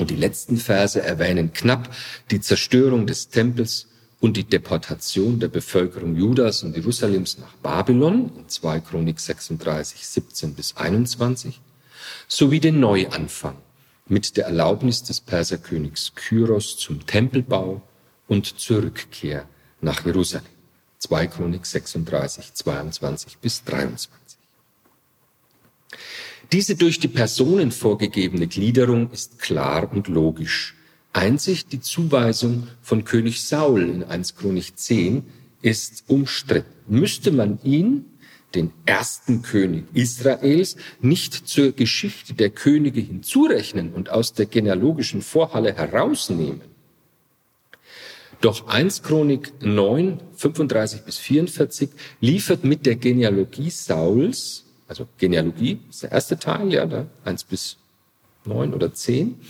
Und 0.00 0.10
die 0.10 0.16
letzten 0.16 0.56
Verse 0.56 1.00
erwähnen 1.00 1.52
knapp 1.52 1.94
die 2.32 2.40
Zerstörung 2.40 3.06
des 3.06 3.28
Tempels 3.28 3.86
und 4.24 4.38
die 4.38 4.44
Deportation 4.44 5.38
der 5.38 5.48
Bevölkerung 5.48 6.16
Judas 6.16 6.62
und 6.62 6.74
Jerusalems 6.74 7.36
nach 7.36 7.52
Babylon 7.56 8.32
in 8.38 8.48
2 8.48 8.80
Chronik 8.80 9.20
36, 9.20 10.06
17 10.06 10.54
bis 10.54 10.78
21, 10.78 11.60
sowie 12.26 12.58
den 12.58 12.80
Neuanfang 12.80 13.58
mit 14.06 14.38
der 14.38 14.46
Erlaubnis 14.46 15.02
des 15.02 15.20
Perserkönigs 15.20 16.14
Kyros 16.14 16.78
zum 16.78 17.04
Tempelbau 17.04 17.82
und 18.26 18.58
zur 18.58 18.84
Rückkehr 18.84 19.46
nach 19.82 20.06
Jerusalem. 20.06 20.46
2 21.00 21.26
Chronik 21.26 21.66
36, 21.66 22.54
22 22.54 23.36
bis 23.36 23.62
23. 23.64 24.08
Diese 26.50 26.76
durch 26.76 26.98
die 26.98 27.08
Personen 27.08 27.72
vorgegebene 27.72 28.46
Gliederung 28.46 29.10
ist 29.10 29.38
klar 29.38 29.92
und 29.92 30.08
logisch. 30.08 30.74
Einzig 31.14 31.66
die 31.68 31.80
Zuweisung 31.80 32.66
von 32.82 33.04
König 33.04 33.42
Saul 33.42 33.88
in 33.88 34.02
1 34.02 34.34
Chronik 34.34 34.76
10 34.76 35.22
ist 35.62 36.04
umstritten. 36.08 36.68
Müsste 36.88 37.30
man 37.30 37.60
ihn, 37.62 38.04
den 38.54 38.72
ersten 38.84 39.42
König 39.42 39.84
Israels, 39.94 40.76
nicht 41.00 41.48
zur 41.48 41.70
Geschichte 41.70 42.34
der 42.34 42.50
Könige 42.50 43.00
hinzurechnen 43.00 43.94
und 43.94 44.10
aus 44.10 44.32
der 44.32 44.46
genealogischen 44.46 45.22
Vorhalle 45.22 45.74
herausnehmen, 45.74 46.60
doch 48.40 48.66
1 48.66 49.02
Chronik 49.02 49.52
9, 49.62 50.20
35 50.36 51.02
bis 51.02 51.18
44 51.18 51.90
liefert 52.20 52.64
mit 52.64 52.84
der 52.86 52.96
Genealogie 52.96 53.70
Sauls, 53.70 54.64
also 54.88 55.08
Genealogie 55.16 55.78
ist 55.88 56.02
der 56.02 56.12
erste 56.12 56.38
Teil, 56.38 56.72
ja, 56.72 56.84
da 56.84 57.06
1 57.24 57.44
bis 57.44 57.76
9 58.44 58.74
oder 58.74 58.92
10, 58.92 59.40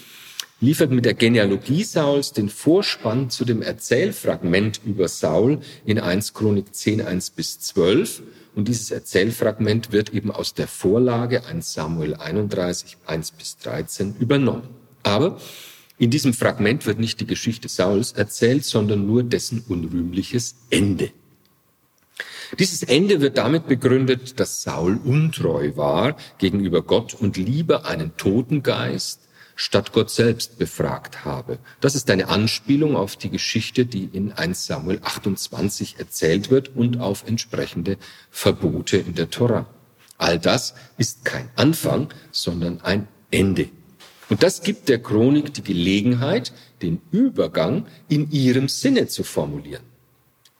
liefert 0.61 0.91
mit 0.91 1.05
der 1.05 1.15
Genealogie 1.15 1.85
Sauls 1.85 2.33
den 2.33 2.49
Vorspann 2.49 3.31
zu 3.31 3.45
dem 3.45 3.63
Erzählfragment 3.63 4.81
über 4.85 5.09
Saul 5.09 5.61
in 5.85 5.99
1 5.99 6.35
Chronik 6.35 6.75
10, 6.75 7.03
1 7.03 7.31
bis 7.31 7.61
12. 7.61 8.23
Und 8.55 8.69
dieses 8.69 8.91
Erzählfragment 8.91 9.93
wird 9.93 10.15
eben 10.15 10.31
aus 10.31 10.55
der 10.55 10.69
Vorlage 10.69 11.45
1 11.45 11.75
Samuel 11.75 12.15
31, 12.15 12.97
1 13.07 13.33
bis 13.33 13.59
13 13.59 14.17
übernommen. 14.19 14.69
Aber 15.03 15.41
in 15.99 16.11
diesem 16.11 16.33
Fragment 16.33 16.87
wird 16.87 16.99
nicht 16.99 17.21
die 17.21 17.27
Geschichte 17.27 17.69
Sauls 17.69 18.13
erzählt, 18.13 18.65
sondern 18.65 19.07
nur 19.07 19.23
dessen 19.23 19.65
unrühmliches 19.69 20.57
Ende. 20.71 21.11
Dieses 22.59 22.83
Ende 22.83 23.21
wird 23.21 23.39
damit 23.39 23.67
begründet, 23.67 24.39
dass 24.39 24.63
Saul 24.63 25.01
untreu 25.05 25.77
war 25.77 26.17
gegenüber 26.39 26.83
Gott 26.83 27.15
und 27.15 27.37
lieber 27.37 27.87
einen 27.87 28.17
Totengeist 28.17 29.21
statt 29.57 29.93
Gott 29.93 30.11
selbst 30.11 30.59
befragt 30.59 31.25
habe. 31.25 31.59
Das 31.81 31.95
ist 31.95 32.11
eine 32.11 32.29
Anspielung 32.29 32.97
auf 32.97 33.17
die 33.17 33.31
Geschichte, 33.31 33.87
die 33.87 34.05
in 34.13 34.33
1 34.33 34.67
Samuel 34.67 35.01
28 35.03 35.97
erzählt 35.99 36.51
wird 36.51 36.75
und 36.75 36.99
auf 37.01 37.27
entsprechende 37.27 37.97
Verbote 38.31 38.97
in 38.97 39.15
der 39.15 39.31
Tora. 39.31 39.67
All 40.19 40.39
das 40.39 40.75
ist 40.97 41.25
kein 41.25 41.49
Anfang, 41.57 42.13
sondern 42.31 42.81
ein 42.81 43.09
Ende. 43.31 43.69
Und 44.29 44.43
das 44.43 44.63
gibt 44.63 44.89
der 44.89 45.03
Chronik 45.03 45.53
die 45.55 45.63
Gelegenheit, 45.63 46.53
den 46.83 47.01
Übergang 47.11 47.87
in 48.09 48.31
ihrem 48.31 48.69
Sinne 48.69 49.07
zu 49.07 49.23
formulieren. 49.23 49.83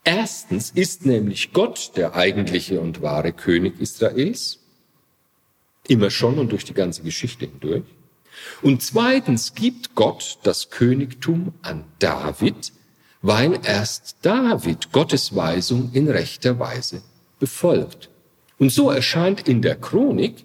Erstens 0.05 0.71
ist 0.71 1.07
nämlich 1.07 1.53
Gott 1.53 1.93
der 1.97 2.15
eigentliche 2.15 2.81
und 2.81 3.01
wahre 3.01 3.33
König 3.33 3.81
Israels, 3.81 4.59
immer 5.89 6.11
schon 6.11 6.39
und 6.39 6.53
durch 6.53 6.65
die 6.65 6.75
ganze 6.75 7.03
Geschichte 7.03 7.47
hindurch. 7.47 7.85
Und 8.63 8.83
zweitens 8.83 9.55
gibt 9.55 9.95
Gott 9.95 10.39
das 10.43 10.71
Königtum 10.71 11.53
an 11.63 11.85
David, 11.99 12.73
weil 13.23 13.61
erst 13.65 14.17
David 14.23 14.93
Gottes 14.93 15.35
Weisung 15.35 15.91
in 15.93 16.09
rechter 16.09 16.59
Weise 16.59 17.03
befolgt. 17.39 18.11
Und 18.59 18.71
so 18.71 18.91
erscheint 18.91 19.49
in 19.49 19.63
der 19.63 19.77
Chronik 19.77 20.45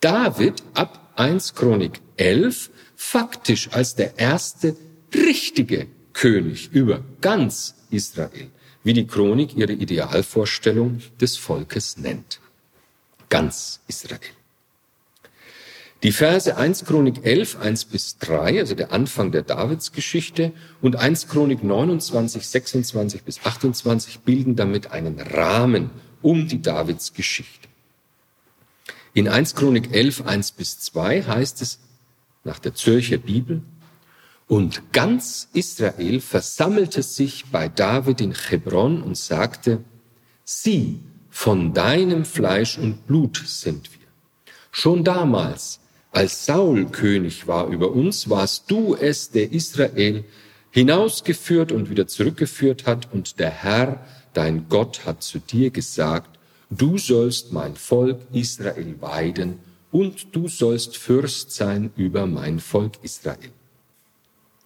David 0.00 0.62
ab 0.74 1.12
1 1.16 1.54
Chronik 1.54 2.00
11 2.16 2.70
faktisch 2.96 3.70
als 3.72 3.94
der 3.94 4.18
erste 4.18 4.76
richtige 5.14 5.86
König 6.12 6.70
über 6.72 7.02
ganz 7.20 7.74
Israel, 7.90 8.50
wie 8.84 8.92
die 8.92 9.06
Chronik 9.06 9.56
ihre 9.56 9.72
Idealvorstellung 9.72 11.00
des 11.20 11.36
Volkes 11.36 11.96
nennt. 11.96 12.40
Ganz 13.28 13.80
Israel. 13.88 14.37
Die 16.04 16.12
Verse 16.12 16.56
1 16.56 16.84
Chronik 16.84 17.24
11, 17.24 17.58
1 17.60 17.86
bis 17.86 18.18
3, 18.18 18.60
also 18.60 18.76
der 18.76 18.92
Anfang 18.92 19.32
der 19.32 19.42
Davidsgeschichte, 19.42 20.52
und 20.80 20.94
1 20.94 21.26
Chronik 21.26 21.64
29, 21.64 22.46
26 22.46 23.22
bis 23.24 23.44
28 23.44 24.20
bilden 24.20 24.54
damit 24.54 24.92
einen 24.92 25.18
Rahmen 25.18 25.90
um 26.22 26.46
die 26.46 26.62
Davidsgeschichte. 26.62 27.66
In 29.12 29.26
1 29.26 29.56
Chronik 29.56 29.92
11, 29.92 30.24
1 30.24 30.52
bis 30.52 30.78
2 30.78 31.22
heißt 31.22 31.62
es, 31.62 31.80
nach 32.44 32.60
der 32.60 32.74
Zürcher 32.74 33.18
Bibel. 33.18 33.62
Und 34.46 34.92
ganz 34.92 35.48
Israel 35.52 36.20
versammelte 36.20 37.02
sich 37.02 37.46
bei 37.46 37.68
David 37.68 38.20
in 38.20 38.32
Hebron 38.32 39.02
und 39.02 39.16
sagte, 39.16 39.82
sieh, 40.44 41.00
von 41.28 41.74
deinem 41.74 42.24
Fleisch 42.24 42.78
und 42.78 43.06
Blut 43.08 43.42
sind 43.44 43.92
wir. 43.92 44.06
Schon 44.70 45.02
damals, 45.02 45.80
als 46.18 46.46
Saul 46.46 46.86
König 46.86 47.46
war 47.46 47.68
über 47.68 47.92
uns, 47.92 48.28
warst 48.28 48.68
du 48.72 48.96
es, 48.96 49.30
der 49.30 49.52
Israel 49.52 50.24
hinausgeführt 50.72 51.70
und 51.70 51.90
wieder 51.90 52.08
zurückgeführt 52.08 52.86
hat, 52.86 53.12
und 53.12 53.38
der 53.38 53.50
Herr, 53.50 54.04
dein 54.32 54.68
Gott, 54.68 55.06
hat 55.06 55.22
zu 55.22 55.38
dir 55.38 55.70
gesagt, 55.70 56.36
du 56.70 56.98
sollst 56.98 57.52
mein 57.52 57.76
Volk 57.76 58.18
Israel 58.32 58.96
weiden 59.00 59.60
und 59.92 60.34
du 60.34 60.48
sollst 60.48 60.96
Fürst 60.96 61.52
sein 61.52 61.92
über 61.94 62.26
mein 62.26 62.58
Volk 62.58 62.94
Israel. 63.02 63.52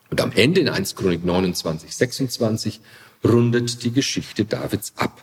Und 0.09 0.23
am 0.23 0.33
Ende 0.33 0.63
in 0.63 0.71
1 0.71 0.97
Chronik 0.97 1.23
29, 1.23 1.95
26 1.95 2.81
rundet 3.23 3.85
die 3.85 3.93
Geschichte 3.93 4.47
Davids 4.47 4.95
ab. 4.97 5.23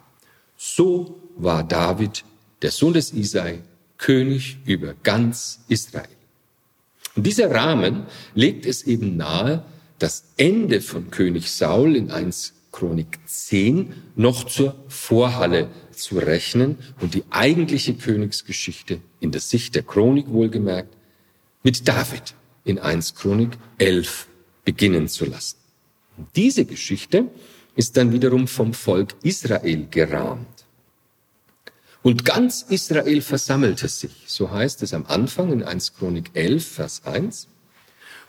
So 0.57 1.23
war 1.37 1.63
David, 1.63 2.23
der 2.61 2.69
Sohn 2.69 2.93
des 2.93 3.13
Isai, 3.13 3.63
König 3.97 4.59
über 4.65 4.93
ganz 5.01 5.61
Israel. 5.69 6.18
Und 7.15 7.25
dieser 7.25 7.51
Rahmen 7.51 8.05
legt 8.33 8.65
es 8.65 8.83
eben 8.83 9.17
nahe, 9.17 9.63
das 9.97 10.23
Ende 10.37 10.81
von 10.81 11.11
König 11.11 11.51
Saul 11.51 11.95
in 11.95 12.11
1 12.11 12.53
Chronik 12.71 13.19
10 13.25 13.93
noch 14.15 14.45
zur 14.45 14.75
Vorhalle 14.87 15.69
zu 15.91 16.17
rechnen 16.19 16.77
und 17.01 17.13
die 17.13 17.23
eigentliche 17.29 17.95
Königsgeschichte 17.95 19.01
in 19.19 19.31
der 19.31 19.41
Sicht 19.41 19.75
der 19.75 19.83
Chronik 19.83 20.29
wohlgemerkt 20.29 20.95
mit 21.63 21.87
David 21.87 22.35
in 22.63 22.79
1 22.79 23.15
Chronik 23.15 23.57
11 23.79 24.27
beginnen 24.63 25.07
zu 25.07 25.25
lassen. 25.25 25.57
Und 26.17 26.27
diese 26.35 26.65
Geschichte 26.65 27.25
ist 27.75 27.97
dann 27.97 28.11
wiederum 28.11 28.47
vom 28.47 28.73
Volk 28.73 29.15
Israel 29.23 29.87
gerahmt. 29.89 30.58
Und 32.01 32.23
ganz 32.23 32.61
Israel 32.61 33.21
versammelte 33.21 33.87
sich, 33.89 34.23
so 34.27 34.51
heißt 34.51 34.83
es 34.83 34.93
am 34.93 35.05
Anfang 35.05 35.51
in 35.51 35.63
1 35.63 35.95
Chronik 35.95 36.31
11, 36.33 36.65
Vers 36.65 37.01
1. 37.05 37.49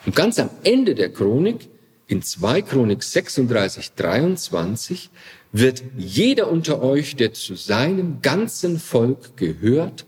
Und 0.06 0.16
ganz 0.16 0.38
am 0.38 0.50
Ende 0.64 0.94
der 0.94 1.12
Chronik, 1.12 1.68
in 2.08 2.22
2 2.22 2.62
Chronik 2.62 3.04
36, 3.04 3.92
23, 3.92 5.10
wird 5.52 5.84
jeder 5.96 6.50
unter 6.50 6.82
euch, 6.82 7.14
der 7.14 7.32
zu 7.32 7.54
seinem 7.54 8.20
ganzen 8.22 8.80
Volk 8.80 9.36
gehört, 9.36 10.06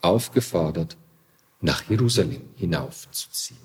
aufgefordert, 0.00 0.96
nach 1.60 1.88
Jerusalem 1.88 2.42
hinaufzuziehen. 2.56 3.60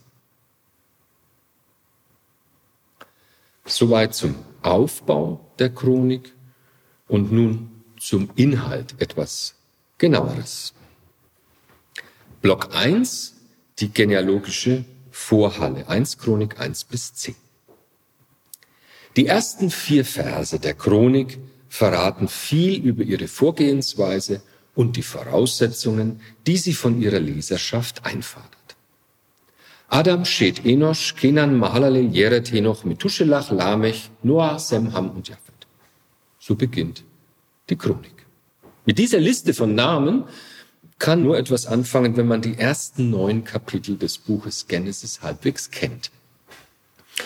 Soweit 3.65 4.13
zum 4.13 4.35
Aufbau 4.61 5.51
der 5.57 5.69
Chronik 5.69 6.33
und 7.07 7.31
nun 7.31 7.78
zum 7.99 8.29
Inhalt 8.35 8.95
etwas 8.99 9.55
genaueres. 9.97 10.73
Block 12.41 12.69
1, 12.73 13.35
die 13.79 13.89
genealogische 13.89 14.85
Vorhalle, 15.11 15.87
1 15.87 16.17
Chronik 16.17 16.59
1 16.59 16.85
bis 16.85 17.13
10. 17.13 17.35
Die 19.17 19.27
ersten 19.27 19.69
vier 19.69 20.05
Verse 20.05 20.57
der 20.59 20.75
Chronik 20.75 21.39
verraten 21.67 22.27
viel 22.27 22.81
über 22.81 23.03
ihre 23.03 23.27
Vorgehensweise 23.27 24.41
und 24.75 24.95
die 24.95 25.03
Voraussetzungen, 25.03 26.21
die 26.47 26.57
sie 26.57 26.73
von 26.73 27.01
ihrer 27.01 27.19
Leserschaft 27.19 28.05
einfordert. 28.05 28.55
Adam, 29.89 30.23
Shet, 30.23 30.65
Enosh, 30.65 31.15
Kenan, 31.15 31.57
Mahalalel, 31.57 32.09
Jeret, 32.15 32.51
Henoch, 32.51 32.85
Methuselah, 32.85 33.45
Lamech, 33.49 34.09
Noah, 34.23 34.59
Semham 34.59 35.09
und 35.09 35.27
Japhet. 35.27 35.67
So 36.39 36.55
beginnt 36.55 37.03
die 37.69 37.75
Chronik. 37.75 38.25
Mit 38.85 38.97
dieser 38.97 39.19
Liste 39.19 39.53
von 39.53 39.75
Namen 39.75 40.23
kann 40.97 41.23
nur 41.23 41.37
etwas 41.37 41.65
anfangen, 41.65 42.17
wenn 42.17 42.27
man 42.27 42.41
die 42.41 42.57
ersten 42.57 43.09
neun 43.09 43.43
Kapitel 43.43 43.97
des 43.97 44.17
Buches 44.17 44.67
Genesis 44.67 45.21
halbwegs 45.21 45.71
kennt. 45.71 46.11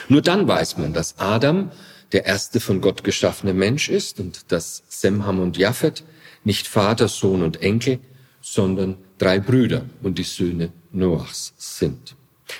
Nur 0.09 0.21
dann 0.21 0.47
weiß 0.47 0.77
man, 0.77 0.93
dass 0.93 1.17
Adam 1.17 1.71
der 2.11 2.25
erste 2.25 2.59
von 2.59 2.81
Gott 2.81 3.03
geschaffene 3.03 3.53
Mensch 3.53 3.89
ist 3.89 4.19
und 4.19 4.51
dass 4.51 4.83
Semham 4.87 5.39
und 5.39 5.57
Japhet 5.57 6.03
nicht 6.43 6.67
Vater, 6.67 7.07
Sohn 7.07 7.41
und 7.41 7.61
Enkel, 7.61 7.99
sondern 8.41 8.97
drei 9.17 9.39
Brüder 9.39 9.85
und 10.03 10.19
die 10.19 10.23
Söhne 10.23 10.71
Noachs 10.91 11.53
sind. 11.57 12.15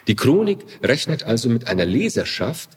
Die 0.08 0.16
Chronik 0.16 0.60
rechnet 0.82 1.24
also 1.24 1.50
mit 1.50 1.68
einer 1.68 1.86
Leserschaft, 1.86 2.70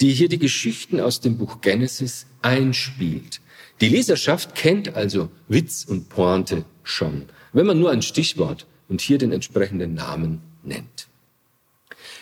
die 0.00 0.12
hier 0.12 0.28
die 0.28 0.38
Geschichten 0.38 1.00
aus 1.00 1.20
dem 1.20 1.36
Buch 1.36 1.60
Genesis 1.60 2.26
einspielt. 2.40 3.40
Die 3.82 3.88
Leserschaft 3.88 4.54
kennt 4.54 4.94
also 4.94 5.28
Witz 5.48 5.84
und 5.84 6.08
Pointe 6.08 6.64
schon, 6.84 7.24
wenn 7.52 7.66
man 7.66 7.80
nur 7.80 7.90
ein 7.90 8.00
Stichwort 8.00 8.68
und 8.88 9.00
hier 9.00 9.18
den 9.18 9.32
entsprechenden 9.32 9.94
Namen 9.94 10.40
nennt. 10.62 11.08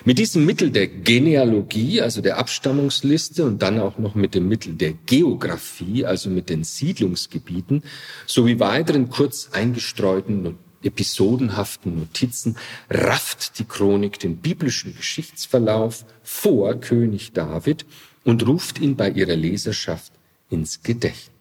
Mit 0.06 0.18
diesem 0.18 0.46
Mittel 0.46 0.70
der 0.70 0.86
Genealogie, 0.86 2.00
also 2.00 2.22
der 2.22 2.38
Abstammungsliste 2.38 3.44
und 3.44 3.60
dann 3.60 3.78
auch 3.78 3.98
noch 3.98 4.14
mit 4.14 4.34
dem 4.34 4.48
Mittel 4.48 4.72
der 4.72 4.94
Geographie, 5.04 6.06
also 6.06 6.30
mit 6.30 6.48
den 6.48 6.64
Siedlungsgebieten, 6.64 7.82
sowie 8.26 8.58
weiteren 8.58 9.10
kurz 9.10 9.50
eingestreuten 9.52 10.56
episodenhaften 10.82 11.98
Notizen 11.98 12.56
rafft 12.88 13.58
die 13.58 13.64
Chronik 13.64 14.18
den 14.18 14.38
biblischen 14.38 14.96
Geschichtsverlauf 14.96 16.06
vor 16.22 16.80
König 16.80 17.32
David 17.32 17.84
und 18.24 18.46
ruft 18.46 18.78
ihn 18.78 18.96
bei 18.96 19.10
ihrer 19.10 19.36
Leserschaft 19.36 20.14
ins 20.48 20.82
Gedächtnis. 20.82 21.39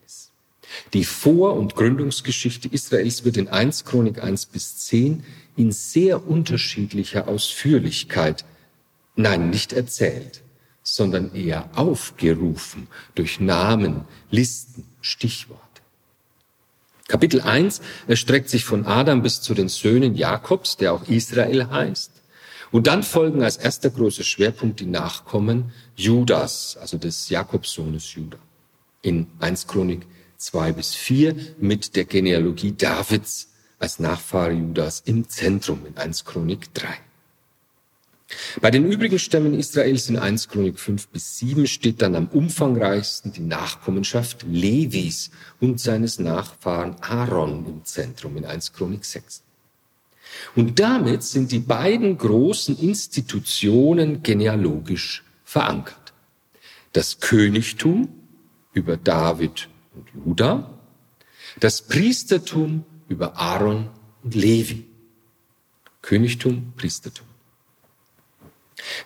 Die 0.94 1.04
Vor- 1.04 1.56
und 1.56 1.76
Gründungsgeschichte 1.76 2.68
Israels 2.68 3.26
wird 3.26 3.38
in 3.38 3.48
1 3.48 3.86
Chronik 3.86 4.24
1 4.24 4.48
bis 4.48 4.78
10 4.80 5.24
in 5.56 5.72
sehr 5.72 6.28
unterschiedlicher 6.28 7.28
Ausführlichkeit, 7.28 8.46
nein, 9.16 9.50
nicht 9.50 9.74
erzählt, 9.74 10.42
sondern 10.84 11.34
eher 11.36 11.70
aufgerufen 11.76 12.88
durch 13.16 13.40
Namen, 13.40 14.06
Listen, 14.32 14.86
Stichworte. 15.02 15.64
Kapitel 17.08 17.42
1 17.42 17.82
erstreckt 18.08 18.50
sich 18.50 18.66
von 18.66 18.86
Adam 18.86 19.24
bis 19.24 19.42
zu 19.42 19.54
den 19.56 19.68
Söhnen 19.68 20.16
Jakobs, 20.16 20.78
der 20.78 20.94
auch 20.94 21.08
Israel 21.08 21.68
heißt. 21.70 22.12
Und 22.72 22.86
dann 22.86 23.02
folgen 23.02 23.44
als 23.44 23.58
erster 23.58 23.90
großer 23.90 24.24
Schwerpunkt 24.24 24.80
die 24.80 24.86
Nachkommen 24.86 25.72
Judas, 25.96 26.78
also 26.80 26.98
des 26.98 27.30
Jakobssohnes 27.30 28.14
Judah. 28.14 28.38
In 29.02 29.26
1 29.40 29.66
Chronik 29.66 30.06
2 30.40 30.72
bis 30.72 30.96
4 30.96 31.36
mit 31.60 31.98
der 31.98 32.06
Genealogie 32.06 32.72
Davids 32.72 33.50
als 33.78 34.00
Nachfahre 34.00 34.54
Judas 34.54 35.02
im 35.06 35.28
Zentrum 35.28 35.86
in 35.86 35.98
1 35.98 36.24
Chronik 36.24 36.74
3. 36.74 36.88
Bei 38.62 38.72
den 38.72 38.90
übrigen 38.90 39.20
Stämmen 39.20 39.54
Israels 39.54 40.08
in 40.08 40.18
1 40.18 40.48
Chronik 40.48 40.80
5 40.80 41.10
bis 41.10 41.40
7 41.40 41.68
steht 41.68 42.02
dann 42.02 42.16
am 42.16 42.28
umfangreichsten 42.28 43.34
die 43.34 43.42
Nachkommenschaft 43.42 44.46
Levis 44.48 45.32
und 45.60 45.82
seines 45.82 46.20
Nachfahren 46.20 46.96
Aaron 47.02 47.66
im 47.66 47.84
Zentrum 47.84 48.38
in 48.38 48.46
1 48.46 48.72
Chronik 48.72 49.04
6. 49.04 49.44
Und 50.56 50.80
damit 50.80 51.24
sind 51.24 51.52
die 51.52 51.60
beiden 51.60 52.18
großen 52.18 52.78
Institutionen 52.80 54.24
genealogisch 54.24 55.24
verankert. 55.44 56.14
Das 56.94 57.20
Königtum 57.20 58.08
über 58.74 58.96
David 58.96 59.68
und 60.00 60.26
Juda, 60.26 60.80
das 61.60 61.82
Priestertum 61.82 62.86
über 63.08 63.38
Aaron 63.38 63.90
und 64.24 64.36
Levi. 64.36 64.86
Königtum, 66.02 66.74
Priestertum. 66.78 67.26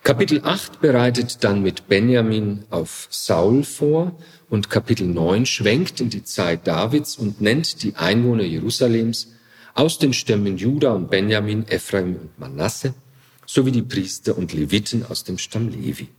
Kapitel 0.04 0.42
8 0.44 0.82
bereitet 0.82 1.44
dann 1.44 1.64
mit 1.64 1.88
Benjamin 1.88 2.66
auf 2.70 3.08
Saul 3.10 3.64
vor 3.64 4.16
und 4.50 4.70
Kapitel 4.70 5.08
9 5.08 5.48
schwenkt 5.48 6.00
in 6.00 6.12
die 6.12 6.24
Zeit 6.24 6.68
Davids 6.68 7.18
und 7.18 7.42
nennt 7.42 7.82
die 7.82 7.96
Einwohner 7.96 8.44
Jerusalems 8.44 9.32
aus 9.74 9.98
den 9.98 10.14
Stämmen 10.14 10.58
Juda 10.58 10.94
und 10.94 11.10
Benjamin, 11.10 11.68
Ephraim 11.68 12.16
und 12.16 12.40
Manasse 12.40 12.94
sowie 13.48 13.72
die 13.72 13.82
Priester 13.82 14.38
und 14.38 14.54
Leviten 14.54 15.06
aus 15.08 15.24
dem 15.24 15.40
Stamm 15.40 15.70
Levi. 15.70 16.10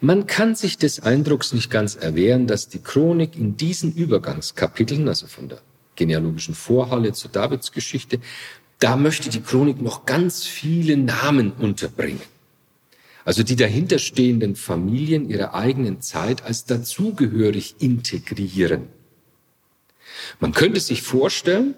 Man 0.00 0.26
kann 0.26 0.54
sich 0.54 0.78
des 0.78 1.00
Eindrucks 1.00 1.52
nicht 1.52 1.70
ganz 1.70 1.96
erwehren, 1.96 2.46
dass 2.46 2.68
die 2.68 2.78
Chronik 2.78 3.36
in 3.36 3.56
diesen 3.56 3.92
Übergangskapiteln, 3.92 5.08
also 5.08 5.26
von 5.26 5.48
der 5.48 5.60
genealogischen 5.96 6.54
Vorhalle 6.54 7.12
zur 7.12 7.30
Davidsgeschichte, 7.32 8.20
da 8.78 8.96
möchte 8.96 9.28
die 9.28 9.40
Chronik 9.40 9.82
noch 9.82 10.06
ganz 10.06 10.44
viele 10.44 10.96
Namen 10.96 11.50
unterbringen. 11.50 12.22
Also 13.24 13.42
die 13.42 13.56
dahinterstehenden 13.56 14.54
Familien 14.54 15.28
ihrer 15.28 15.54
eigenen 15.54 16.00
Zeit 16.00 16.44
als 16.44 16.64
dazugehörig 16.64 17.74
integrieren. 17.80 18.86
Man 20.38 20.52
könnte 20.52 20.80
sich 20.80 21.02
vorstellen, 21.02 21.74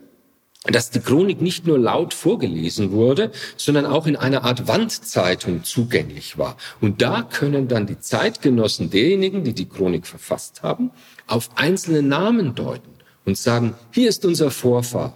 dass 0.64 0.90
die 0.90 1.00
Chronik 1.00 1.40
nicht 1.40 1.66
nur 1.66 1.78
laut 1.78 2.12
vorgelesen 2.12 2.92
wurde, 2.92 3.32
sondern 3.56 3.86
auch 3.86 4.06
in 4.06 4.16
einer 4.16 4.44
Art 4.44 4.68
Wandzeitung 4.68 5.64
zugänglich 5.64 6.36
war. 6.36 6.56
Und 6.80 7.00
da 7.00 7.22
können 7.22 7.66
dann 7.66 7.86
die 7.86 7.98
Zeitgenossen 7.98 8.90
derjenigen, 8.90 9.42
die 9.42 9.54
die 9.54 9.68
Chronik 9.68 10.06
verfasst 10.06 10.62
haben, 10.62 10.90
auf 11.26 11.48
einzelne 11.56 12.02
Namen 12.02 12.54
deuten 12.54 12.90
und 13.24 13.38
sagen, 13.38 13.74
hier 13.90 14.08
ist 14.08 14.24
unser 14.26 14.50
Vorfahr. 14.50 15.14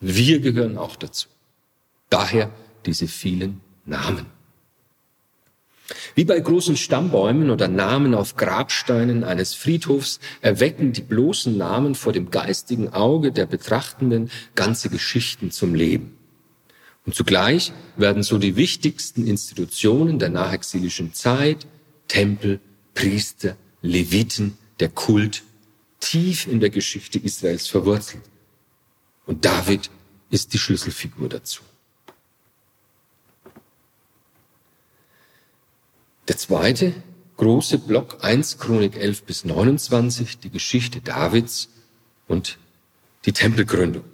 Wir 0.00 0.40
gehören 0.40 0.76
auch 0.76 0.96
dazu. 0.96 1.28
Daher 2.10 2.50
diese 2.84 3.06
vielen 3.06 3.60
Namen. 3.86 4.33
Wie 6.14 6.24
bei 6.24 6.40
großen 6.40 6.76
Stammbäumen 6.76 7.50
oder 7.50 7.68
Namen 7.68 8.14
auf 8.14 8.36
Grabsteinen 8.36 9.22
eines 9.22 9.54
Friedhofs 9.54 10.18
erwecken 10.40 10.92
die 10.92 11.02
bloßen 11.02 11.56
Namen 11.56 11.94
vor 11.94 12.12
dem 12.12 12.30
geistigen 12.30 12.88
Auge 12.88 13.32
der 13.32 13.46
Betrachtenden 13.46 14.30
ganze 14.54 14.88
Geschichten 14.88 15.50
zum 15.50 15.74
Leben. 15.74 16.16
Und 17.04 17.14
zugleich 17.14 17.72
werden 17.96 18.22
so 18.22 18.38
die 18.38 18.56
wichtigsten 18.56 19.26
Institutionen 19.26 20.18
der 20.18 20.30
nachexilischen 20.30 21.12
Zeit, 21.12 21.66
Tempel, 22.08 22.60
Priester, 22.94 23.56
Leviten, 23.82 24.56
der 24.80 24.88
Kult, 24.88 25.42
tief 26.00 26.46
in 26.46 26.60
der 26.60 26.70
Geschichte 26.70 27.18
Israels 27.18 27.66
verwurzelt. 27.66 28.22
Und 29.26 29.44
David 29.44 29.90
ist 30.30 30.54
die 30.54 30.58
Schlüsselfigur 30.58 31.28
dazu. 31.28 31.62
Der 36.26 36.38
zweite 36.38 36.94
große 37.36 37.76
Block 37.76 38.24
1 38.24 38.56
Chronik 38.56 38.96
11 38.96 39.24
bis 39.24 39.44
29, 39.44 40.38
die 40.38 40.48
Geschichte 40.48 41.02
Davids 41.02 41.68
und 42.28 42.58
die 43.26 43.32
Tempelgründung. 43.32 44.04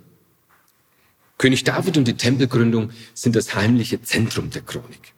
König 1.38 1.62
David 1.62 1.98
und 1.98 2.08
die 2.08 2.16
Tempelgründung 2.16 2.90
sind 3.14 3.36
das 3.36 3.54
heimliche 3.54 4.02
Zentrum 4.02 4.50
der 4.50 4.62
Chronik. 4.62 5.14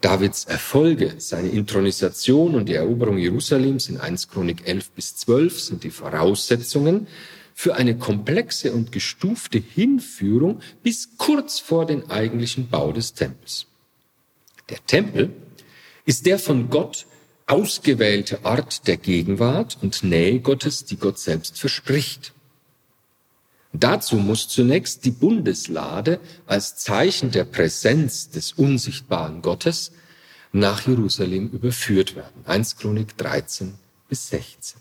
Davids 0.00 0.46
Erfolge, 0.46 1.16
seine 1.18 1.50
Intronisation 1.50 2.54
und 2.54 2.70
die 2.70 2.74
Eroberung 2.74 3.18
Jerusalems 3.18 3.90
in 3.90 4.00
1 4.00 4.28
Chronik 4.28 4.66
11 4.66 4.92
bis 4.92 5.16
12 5.16 5.60
sind 5.60 5.84
die 5.84 5.90
Voraussetzungen 5.90 7.06
für 7.54 7.76
eine 7.76 7.98
komplexe 7.98 8.72
und 8.72 8.92
gestufte 8.92 9.58
Hinführung 9.58 10.62
bis 10.82 11.18
kurz 11.18 11.58
vor 11.58 11.84
den 11.84 12.10
eigentlichen 12.10 12.68
Bau 12.68 12.92
des 12.92 13.12
Tempels. 13.12 13.66
Der 14.70 14.84
Tempel 14.86 15.30
ist 16.04 16.26
der 16.26 16.38
von 16.38 16.70
Gott 16.70 17.06
ausgewählte 17.46 18.44
Ort 18.44 18.86
der 18.86 18.96
Gegenwart 18.96 19.78
und 19.82 20.02
Nähe 20.02 20.40
Gottes, 20.40 20.84
die 20.84 20.96
Gott 20.96 21.18
selbst 21.18 21.58
verspricht. 21.58 22.32
Dazu 23.72 24.16
muss 24.16 24.48
zunächst 24.48 25.04
die 25.04 25.10
Bundeslade 25.10 26.20
als 26.46 26.76
Zeichen 26.76 27.30
der 27.30 27.44
Präsenz 27.44 28.30
des 28.30 28.52
unsichtbaren 28.52 29.42
Gottes 29.42 29.92
nach 30.52 30.86
Jerusalem 30.86 31.48
überführt 31.50 32.14
werden. 32.14 32.44
1 32.44 32.76
Chronik 32.76 33.16
13 33.16 33.74
bis 34.08 34.28
16. 34.28 34.78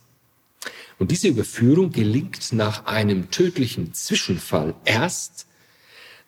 Und 0.99 1.09
diese 1.09 1.29
Überführung 1.29 1.91
gelingt 1.91 2.51
nach 2.51 2.85
einem 2.85 3.31
tödlichen 3.31 3.93
Zwischenfall 3.93 4.75
erst, 4.85 5.47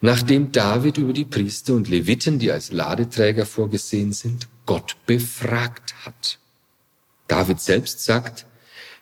nachdem 0.00 0.50
David 0.50 0.98
über 0.98 1.12
die 1.12 1.26
Priester 1.26 1.74
und 1.74 1.88
Leviten, 1.88 2.38
die 2.38 2.50
als 2.50 2.72
Ladeträger 2.72 3.46
vorgesehen 3.46 4.12
sind, 4.12 4.48
Gott 4.66 4.96
befragt 5.06 5.94
hat. 6.04 6.38
David 7.28 7.60
selbst 7.60 8.04
sagt, 8.04 8.46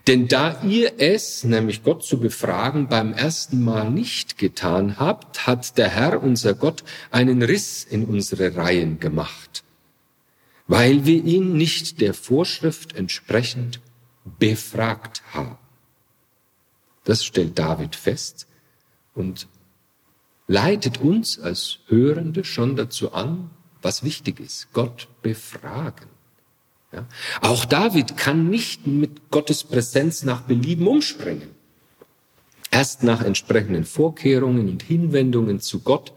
denn 0.08 0.26
da 0.26 0.60
ihr 0.62 0.94
es, 0.98 1.44
nämlich 1.44 1.84
Gott 1.84 2.04
zu 2.04 2.18
befragen, 2.18 2.88
beim 2.88 3.12
ersten 3.12 3.62
Mal 3.62 3.88
nicht 3.90 4.36
getan 4.36 4.98
habt, 4.98 5.46
hat 5.46 5.78
der 5.78 5.88
Herr, 5.88 6.22
unser 6.22 6.54
Gott, 6.54 6.82
einen 7.12 7.42
Riss 7.42 7.84
in 7.84 8.06
unsere 8.06 8.56
Reihen 8.56 8.98
gemacht, 8.98 9.62
weil 10.66 11.06
wir 11.06 11.22
ihn 11.22 11.56
nicht 11.56 12.00
der 12.00 12.14
Vorschrift 12.14 12.96
entsprechend 12.96 13.80
befragt 14.40 15.22
haben. 15.32 15.56
Das 17.04 17.24
stellt 17.24 17.58
David 17.58 17.94
fest 17.94 18.48
und 19.14 19.46
leitet 20.48 21.00
uns 21.00 21.38
als 21.38 21.78
Hörende 21.86 22.44
schon 22.44 22.74
dazu 22.74 23.12
an, 23.12 23.50
was 23.82 24.02
wichtig 24.02 24.40
ist. 24.40 24.68
Gott 24.72 25.08
befragen. 25.22 26.06
Ja? 26.92 27.06
Auch 27.40 27.64
David 27.64 28.16
kann 28.16 28.48
nicht 28.48 28.86
mit 28.86 29.30
Gottes 29.30 29.64
Präsenz 29.64 30.22
nach 30.22 30.42
Belieben 30.42 30.86
umspringen. 30.86 31.50
Erst 32.70 33.02
nach 33.02 33.22
entsprechenden 33.22 33.84
Vorkehrungen 33.84 34.68
und 34.68 34.82
Hinwendungen 34.82 35.60
zu 35.60 35.80
Gott 35.80 36.12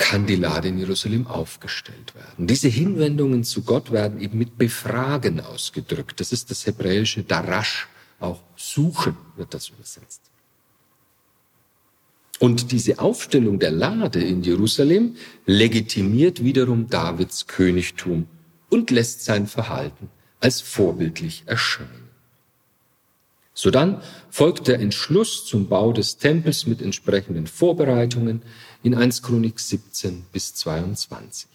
Kandilade 0.00 0.68
in 0.68 0.78
Jerusalem 0.78 1.26
aufgestellt 1.26 2.14
werden. 2.14 2.46
Diese 2.46 2.68
Hinwendungen 2.68 3.44
zu 3.44 3.62
Gott 3.62 3.92
werden 3.92 4.18
eben 4.20 4.38
mit 4.38 4.56
Befragen 4.56 5.40
ausgedrückt. 5.40 6.20
Das 6.20 6.32
ist 6.32 6.50
das 6.50 6.66
hebräische 6.66 7.22
Darash, 7.22 7.86
auch 8.18 8.40
suchen 8.56 9.14
wird 9.36 9.52
das 9.52 9.68
übersetzt. 9.68 10.29
Und 12.40 12.72
diese 12.72 12.98
Aufstellung 13.00 13.58
der 13.58 13.70
Lade 13.70 14.24
in 14.24 14.42
Jerusalem 14.42 15.16
legitimiert 15.44 16.42
wiederum 16.42 16.88
Davids 16.88 17.46
Königtum 17.46 18.28
und 18.70 18.90
lässt 18.90 19.26
sein 19.26 19.46
Verhalten 19.46 20.08
als 20.40 20.62
vorbildlich 20.62 21.42
erscheinen. 21.44 22.08
Sodann 23.52 24.00
folgt 24.30 24.68
der 24.68 24.80
Entschluss 24.80 25.44
zum 25.44 25.68
Bau 25.68 25.92
des 25.92 26.16
Tempels 26.16 26.66
mit 26.66 26.80
entsprechenden 26.80 27.46
Vorbereitungen 27.46 28.40
in 28.82 28.94
1 28.94 29.20
Chronik 29.20 29.60
17 29.60 30.24
bis 30.32 30.54
22. 30.54 31.46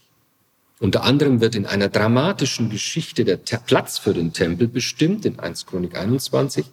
Unter 0.80 1.04
anderem 1.04 1.41
wird 1.41 1.56
in 1.56 1.65
einer 1.65 1.89
dramatischen 1.89 2.69
Geschichte 2.69 3.26
der 3.26 3.38
Platz 3.38 3.98
für 3.98 4.13
den 4.13 4.34
Tempel 4.34 4.67
bestimmt, 4.67 5.26
in 5.26 5.39
1 5.39 5.65
Chronik 5.65 5.98
21. 5.98 6.67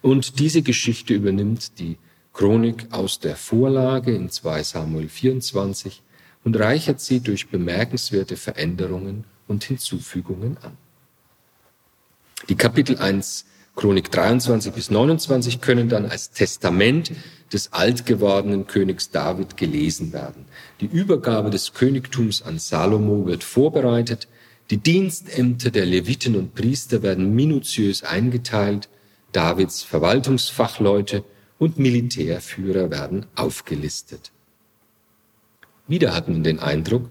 Und 0.00 0.38
diese 0.38 0.62
Geschichte 0.62 1.12
übernimmt 1.12 1.78
die 1.78 1.98
Chronik 2.32 2.86
aus 2.90 3.18
der 3.20 3.36
Vorlage 3.36 4.14
in 4.14 4.30
2 4.30 4.62
Samuel 4.62 5.08
24 5.08 6.02
und 6.44 6.58
reichert 6.58 7.00
sie 7.00 7.20
durch 7.20 7.48
bemerkenswerte 7.48 8.36
Veränderungen 8.36 9.24
und 9.48 9.64
Hinzufügungen 9.64 10.56
an. 10.62 10.76
Die 12.48 12.56
Kapitel 12.56 12.98
1 12.98 13.44
Chronik 13.74 14.10
23 14.10 14.72
bis 14.72 14.90
29 14.90 15.60
können 15.60 15.88
dann 15.88 16.04
als 16.04 16.30
Testament 16.30 17.12
des 17.52 17.72
alt 17.72 18.04
gewordenen 18.04 18.66
Königs 18.66 19.10
David 19.10 19.56
gelesen 19.56 20.12
werden. 20.12 20.44
Die 20.80 20.86
Übergabe 20.86 21.48
des 21.48 21.72
Königtums 21.72 22.42
an 22.42 22.58
Salomo 22.58 23.26
wird 23.26 23.44
vorbereitet, 23.44 24.28
die 24.70 24.76
Dienstämter 24.76 25.70
der 25.70 25.86
Leviten 25.86 26.36
und 26.36 26.54
Priester 26.54 27.02
werden 27.02 27.34
minutiös 27.34 28.02
eingeteilt, 28.02 28.88
Davids 29.32 29.82
Verwaltungsfachleute 29.82 31.24
und 31.62 31.78
Militärführer 31.78 32.90
werden 32.90 33.26
aufgelistet. 33.36 34.32
Wieder 35.86 36.12
hat 36.12 36.26
man 36.28 36.42
den 36.42 36.58
Eindruck, 36.58 37.08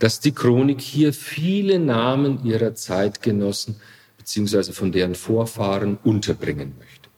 dass 0.00 0.18
die 0.18 0.32
Chronik 0.32 0.80
hier 0.80 1.12
viele 1.12 1.78
Namen 1.78 2.44
ihrer 2.44 2.74
Zeitgenossen 2.74 3.76
beziehungsweise 4.18 4.72
von 4.72 4.90
deren 4.90 5.14
Vorfahren 5.14 5.98
unterbringen 6.02 6.74
möchte. 6.80 7.10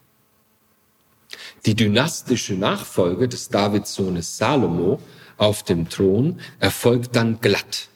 Die 1.65 1.73
dynastische 1.73 2.53
Nachfolge 2.53 3.27
des 3.27 3.49
Davidssohnes 3.49 4.37
Salomo 4.37 5.01
auf 5.37 5.63
dem 5.63 5.89
Thron 5.89 6.39
erfolgt 6.59 7.15
dann 7.15 7.41
glatt 7.41 7.89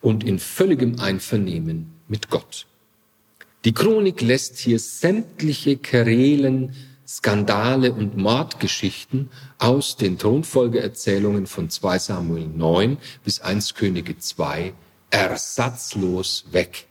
und 0.00 0.24
in 0.24 0.38
völligem 0.38 0.98
Einvernehmen 0.98 1.92
mit 2.08 2.30
Gott. 2.30 2.66
Die 3.66 3.74
Chronik 3.74 4.22
lässt 4.22 4.56
hier 4.56 4.78
sämtliche 4.78 5.76
Querelen, 5.76 6.74
Skandale 7.12 7.92
und 7.92 8.16
Mordgeschichten 8.16 9.30
aus 9.58 9.96
den 9.96 10.16
Thronfolgeerzählungen 10.16 11.48
von 11.48 11.68
2 11.68 11.98
Samuel 11.98 12.46
9 12.46 12.98
bis 13.24 13.40
1 13.40 13.74
Könige 13.74 14.16
2 14.16 14.72
ersatzlos 15.10 16.44
weg. 16.52 16.86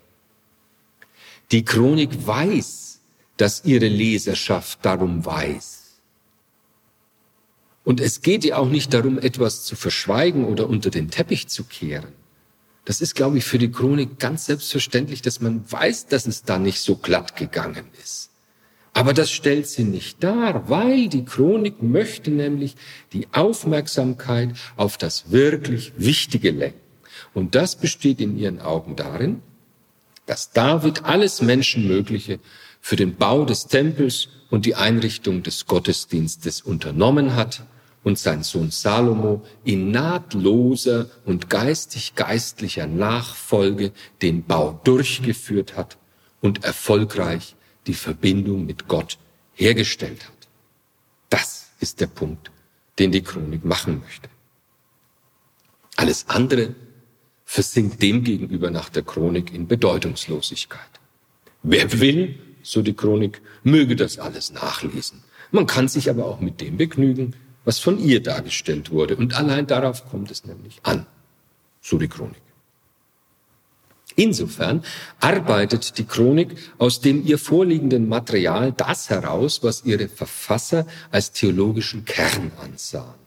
Die 1.51 1.63
Chronik 1.63 2.27
weiß, 2.27 2.99
dass 3.38 3.63
ihre 3.63 3.88
Leserschaft 3.88 4.79
darum 4.82 5.25
weiß. 5.25 6.01
Und 7.86 8.01
es 8.01 8.21
geht 8.21 8.43
ihr 8.43 8.60
auch 8.60 8.67
nicht 8.67 8.93
darum, 8.93 9.19
etwas 9.19 9.63
zu 9.63 9.77
verschweigen 9.77 10.43
oder 10.43 10.67
unter 10.67 10.89
den 10.89 11.10
Teppich 11.10 11.47
zu 11.47 11.63
kehren. 11.63 12.12
Das 12.84 12.99
ist, 12.99 13.15
glaube 13.15 13.38
ich, 13.38 13.45
für 13.45 13.58
die 13.58 13.71
Chronik 13.71 14.19
ganz 14.19 14.47
selbstverständlich, 14.47 15.21
dass 15.21 15.39
man 15.39 15.63
weiß, 15.71 16.08
dass 16.08 16.27
es 16.27 16.43
da 16.43 16.60
nicht 16.60 16.82
so 16.82 16.97
glatt 16.97 17.38
gegangen 17.38 17.86
ist. 18.03 18.28
Aber 18.99 19.13
das 19.13 19.31
stellt 19.31 19.65
sie 19.65 19.85
nicht 19.85 20.21
dar, 20.25 20.67
weil 20.67 21.07
die 21.07 21.23
Chronik 21.23 21.81
möchte 21.81 22.31
nämlich 22.31 22.75
die 23.13 23.29
Aufmerksamkeit 23.31 24.49
auf 24.75 24.97
das 24.97 25.31
wirklich 25.31 25.93
Wichtige 25.95 26.51
lenken. 26.51 26.81
Und 27.33 27.55
das 27.55 27.77
besteht 27.77 28.19
in 28.19 28.38
ihren 28.38 28.59
Augen 28.59 28.97
darin, 28.97 29.41
dass 30.25 30.51
David 30.51 31.05
alles 31.05 31.41
Menschenmögliche 31.41 32.39
für 32.81 32.97
den 32.97 33.15
Bau 33.15 33.45
des 33.45 33.67
Tempels 33.67 34.27
und 34.49 34.65
die 34.65 34.75
Einrichtung 34.75 35.43
des 35.43 35.65
Gottesdienstes 35.65 36.62
unternommen 36.62 37.38
hat 37.38 37.63
und 38.03 38.19
sein 38.19 38.43
Sohn 38.43 38.69
Salomo 38.69 39.45
in 39.63 39.91
nahtloser 39.91 41.09
und 41.23 41.49
geistig-geistlicher 41.49 42.88
Nachfolge 42.88 43.93
den 44.21 44.43
Bau 44.43 44.81
durchgeführt 44.83 45.77
hat 45.77 45.97
und 46.41 46.65
erfolgreich 46.65 47.55
die 47.89 48.02
Verbindung 48.10 48.60
mit 48.67 48.88
Gott 48.88 49.17
hergestellt 49.56 50.21
hat. 50.30 50.41
Das 51.30 51.71
ist 51.80 51.99
der 52.02 52.12
Punkt, 52.19 52.52
den 52.99 53.12
die 53.12 53.23
Chronik 53.30 53.65
machen 53.65 53.93
möchte. 54.06 54.30
Alles 55.95 56.19
andere 56.30 56.75
versinkt 57.45 57.99
demgegenüber 58.02 58.69
nach 58.69 58.89
der 58.89 59.04
Chronik 59.12 59.47
in 59.52 59.67
Bedeutungslosigkeit. 59.67 60.93
Wer 61.63 61.86
will, 61.99 62.21
so 62.62 62.84
die 62.84 62.93
Chronik, 62.93 63.41
möge 63.63 63.95
das 63.95 64.19
alles 64.19 64.52
nachlesen. 64.52 65.23
Man 65.52 65.65
kann 65.65 65.88
sich 65.88 66.12
aber 66.12 66.25
auch 66.25 66.39
mit 66.41 66.62
dem 66.62 66.78
begnügen, 66.78 67.36
was 67.65 67.80
von 67.80 67.97
ihr 67.99 68.21
dargestellt 68.21 68.91
wurde. 68.91 69.15
Und 69.15 69.34
allein 69.34 69.65
darauf 69.65 70.08
kommt 70.12 70.30
es 70.30 70.45
nämlich 70.45 70.80
an, 70.84 71.08
so 71.82 71.97
die 71.97 72.08
Chronik. 72.08 72.43
Insofern 74.19 74.84
arbeitet 75.19 75.97
die 75.97 76.03
Chronik 76.03 76.55
aus 76.77 76.99
dem 76.99 77.25
ihr 77.25 77.38
vorliegenden 77.38 78.10
Material 78.10 78.73
das 78.73 79.10
heraus, 79.10 79.63
was 79.63 79.86
ihre 79.86 80.10
Verfasser 80.10 80.86
als 81.10 81.32
theologischen 81.32 82.05
Kern 82.05 82.51
ansahen 82.62 83.19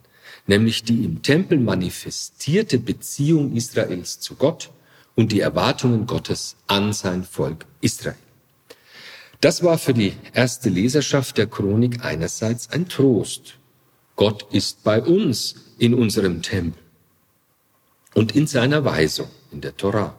nämlich 0.46 0.84
die 0.84 1.04
im 1.04 1.22
Tempel 1.22 1.58
manifestierte 1.58 2.78
Beziehung 2.78 3.54
Israels 3.54 4.20
zu 4.20 4.34
Gott 4.34 4.70
und 5.14 5.32
die 5.32 5.40
Erwartungen 5.40 6.06
Gottes 6.06 6.56
an 6.66 6.92
sein 6.92 7.24
Volk 7.24 7.66
Israel. 7.80 8.16
Das 9.40 9.62
war 9.62 9.78
für 9.78 9.94
die 9.94 10.14
erste 10.32 10.68
Leserschaft 10.68 11.36
der 11.36 11.46
Chronik 11.46 12.04
einerseits 12.04 12.70
ein 12.70 12.88
Trost. 12.88 13.54
Gott 14.14 14.46
ist 14.52 14.84
bei 14.84 15.02
uns 15.02 15.56
in 15.78 15.94
unserem 15.94 16.42
Tempel 16.42 16.80
und 18.14 18.36
in 18.36 18.46
seiner 18.46 18.84
Weisung 18.84 19.28
in 19.50 19.60
der 19.60 19.76
Torah. 19.76 20.16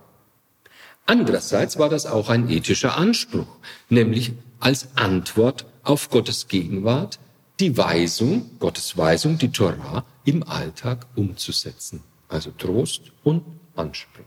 Andererseits 1.05 1.77
war 1.77 1.89
das 1.89 2.05
auch 2.05 2.29
ein 2.29 2.49
ethischer 2.49 2.97
Anspruch, 2.97 3.47
nämlich 3.89 4.33
als 4.59 4.87
Antwort 4.95 5.65
auf 5.83 6.09
Gottes 6.09 6.47
Gegenwart 6.47 7.19
die 7.59 7.77
Weisung, 7.77 8.51
Gottes 8.59 8.97
Weisung, 8.97 9.37
die 9.37 9.51
Torah 9.51 10.05
im 10.25 10.43
Alltag 10.43 11.05
umzusetzen. 11.15 12.01
Also 12.29 12.51
Trost 12.51 13.11
und 13.23 13.43
Anspruch. 13.75 14.25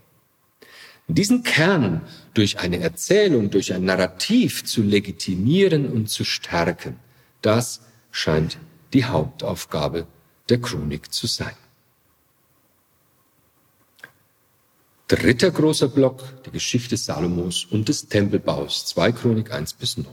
Diesen 1.08 1.42
Kern 1.44 2.02
durch 2.34 2.58
eine 2.58 2.80
Erzählung, 2.80 3.50
durch 3.50 3.72
ein 3.72 3.84
Narrativ 3.84 4.64
zu 4.64 4.82
legitimieren 4.82 5.90
und 5.90 6.08
zu 6.08 6.24
stärken, 6.24 6.96
das 7.42 7.80
scheint 8.10 8.58
die 8.92 9.04
Hauptaufgabe 9.04 10.06
der 10.48 10.60
Chronik 10.60 11.12
zu 11.12 11.26
sein. 11.26 11.54
Dritter 15.08 15.52
großer 15.52 15.88
Block, 15.88 16.24
die 16.44 16.50
Geschichte 16.50 16.96
Salomos 16.96 17.64
und 17.64 17.88
des 17.88 18.08
Tempelbaus, 18.08 18.86
2 18.86 19.12
Chronik 19.12 19.52
1 19.52 19.74
bis 19.74 19.98
9. 19.98 20.06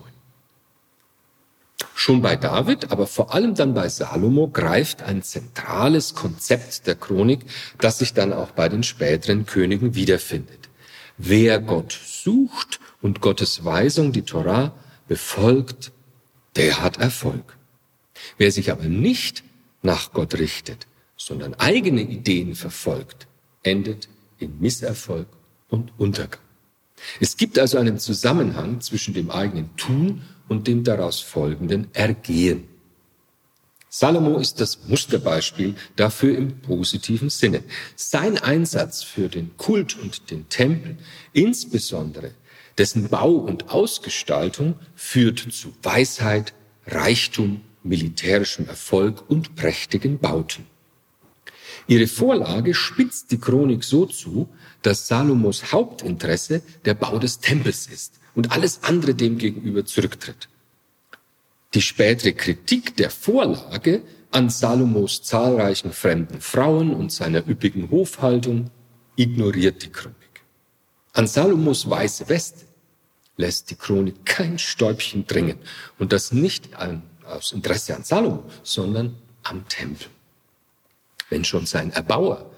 Schon 1.95 2.21
bei 2.21 2.35
David, 2.35 2.91
aber 2.91 3.07
vor 3.07 3.33
allem 3.33 3.55
dann 3.55 3.73
bei 3.73 3.89
Salomo 3.89 4.47
greift 4.49 5.01
ein 5.01 5.23
zentrales 5.23 6.13
Konzept 6.13 6.85
der 6.85 6.95
Chronik, 6.95 7.41
das 7.79 7.99
sich 7.99 8.13
dann 8.13 8.33
auch 8.33 8.51
bei 8.51 8.69
den 8.69 8.83
späteren 8.83 9.47
Königen 9.47 9.95
wiederfindet. 9.95 10.69
Wer 11.17 11.59
Gott 11.59 11.97
sucht 12.05 12.79
und 13.01 13.19
Gottes 13.19 13.65
Weisung, 13.65 14.11
die 14.11 14.23
Torah, 14.23 14.75
befolgt, 15.07 15.91
der 16.55 16.81
hat 16.81 16.97
Erfolg. 16.97 17.57
Wer 18.37 18.51
sich 18.51 18.71
aber 18.71 18.85
nicht 18.85 19.43
nach 19.81 20.13
Gott 20.13 20.35
richtet, 20.35 20.85
sondern 21.17 21.55
eigene 21.55 22.01
Ideen 22.01 22.53
verfolgt, 22.53 23.27
endet 23.63 24.07
in 24.43 24.59
Misserfolg 24.59 25.27
und 25.69 25.91
Untergang. 25.97 26.39
Es 27.19 27.37
gibt 27.37 27.59
also 27.59 27.77
einen 27.77 27.99
Zusammenhang 27.99 28.81
zwischen 28.81 29.13
dem 29.13 29.31
eigenen 29.31 29.75
Tun 29.75 30.21
und 30.47 30.67
dem 30.67 30.83
daraus 30.83 31.19
folgenden 31.19 31.87
Ergehen. 31.93 32.67
Salomo 33.89 34.39
ist 34.39 34.59
das 34.59 34.87
Musterbeispiel 34.87 35.75
dafür 35.95 36.35
im 36.35 36.59
positiven 36.61 37.29
Sinne. 37.29 37.63
Sein 37.95 38.39
Einsatz 38.39 39.03
für 39.03 39.29
den 39.29 39.55
Kult 39.57 39.99
und 39.99 40.31
den 40.31 40.49
Tempel, 40.49 40.97
insbesondere 41.31 42.31
dessen 42.79 43.09
Bau 43.09 43.33
und 43.33 43.69
Ausgestaltung, 43.69 44.75
führt 44.95 45.39
zu 45.51 45.73
Weisheit, 45.83 46.55
Reichtum, 46.87 47.61
militärischem 47.83 48.67
Erfolg 48.67 49.29
und 49.29 49.55
prächtigen 49.55 50.17
Bauten. 50.17 50.65
Ihre 51.87 52.07
Vorlage 52.07 52.73
spitzt 52.73 53.31
die 53.31 53.39
Chronik 53.39 53.83
so 53.83 54.05
zu, 54.05 54.49
dass 54.81 55.07
Salomos 55.07 55.71
Hauptinteresse 55.71 56.61
der 56.85 56.93
Bau 56.93 57.19
des 57.19 57.39
Tempels 57.39 57.87
ist 57.87 58.19
und 58.35 58.51
alles 58.51 58.83
andere 58.83 59.15
dem 59.15 59.37
gegenüber 59.37 59.85
zurücktritt. 59.85 60.49
Die 61.73 61.81
spätere 61.81 62.33
Kritik 62.33 62.95
der 62.97 63.09
Vorlage 63.09 64.01
an 64.31 64.49
Salomos 64.49 65.21
zahlreichen 65.23 65.91
fremden 65.91 66.41
Frauen 66.41 66.93
und 66.93 67.11
seiner 67.11 67.47
üppigen 67.47 67.89
Hofhaltung 67.91 68.69
ignoriert 69.15 69.83
die 69.83 69.89
Chronik. 69.89 70.17
An 71.13 71.27
Salomos 71.27 71.89
weiße 71.89 72.29
Weste 72.29 72.65
lässt 73.37 73.69
die 73.69 73.75
Chronik 73.75 74.25
kein 74.25 74.57
Stäubchen 74.57 75.25
dringen 75.27 75.57
und 75.99 76.13
das 76.13 76.31
nicht 76.31 76.69
aus 77.25 77.51
Interesse 77.51 77.95
an 77.95 78.03
Salomo, 78.03 78.43
sondern 78.63 79.15
am 79.43 79.67
Tempel. 79.67 80.07
Wenn 81.33 81.45
schon 81.45 81.65
sein 81.65 81.91
Erbauer 81.91 82.51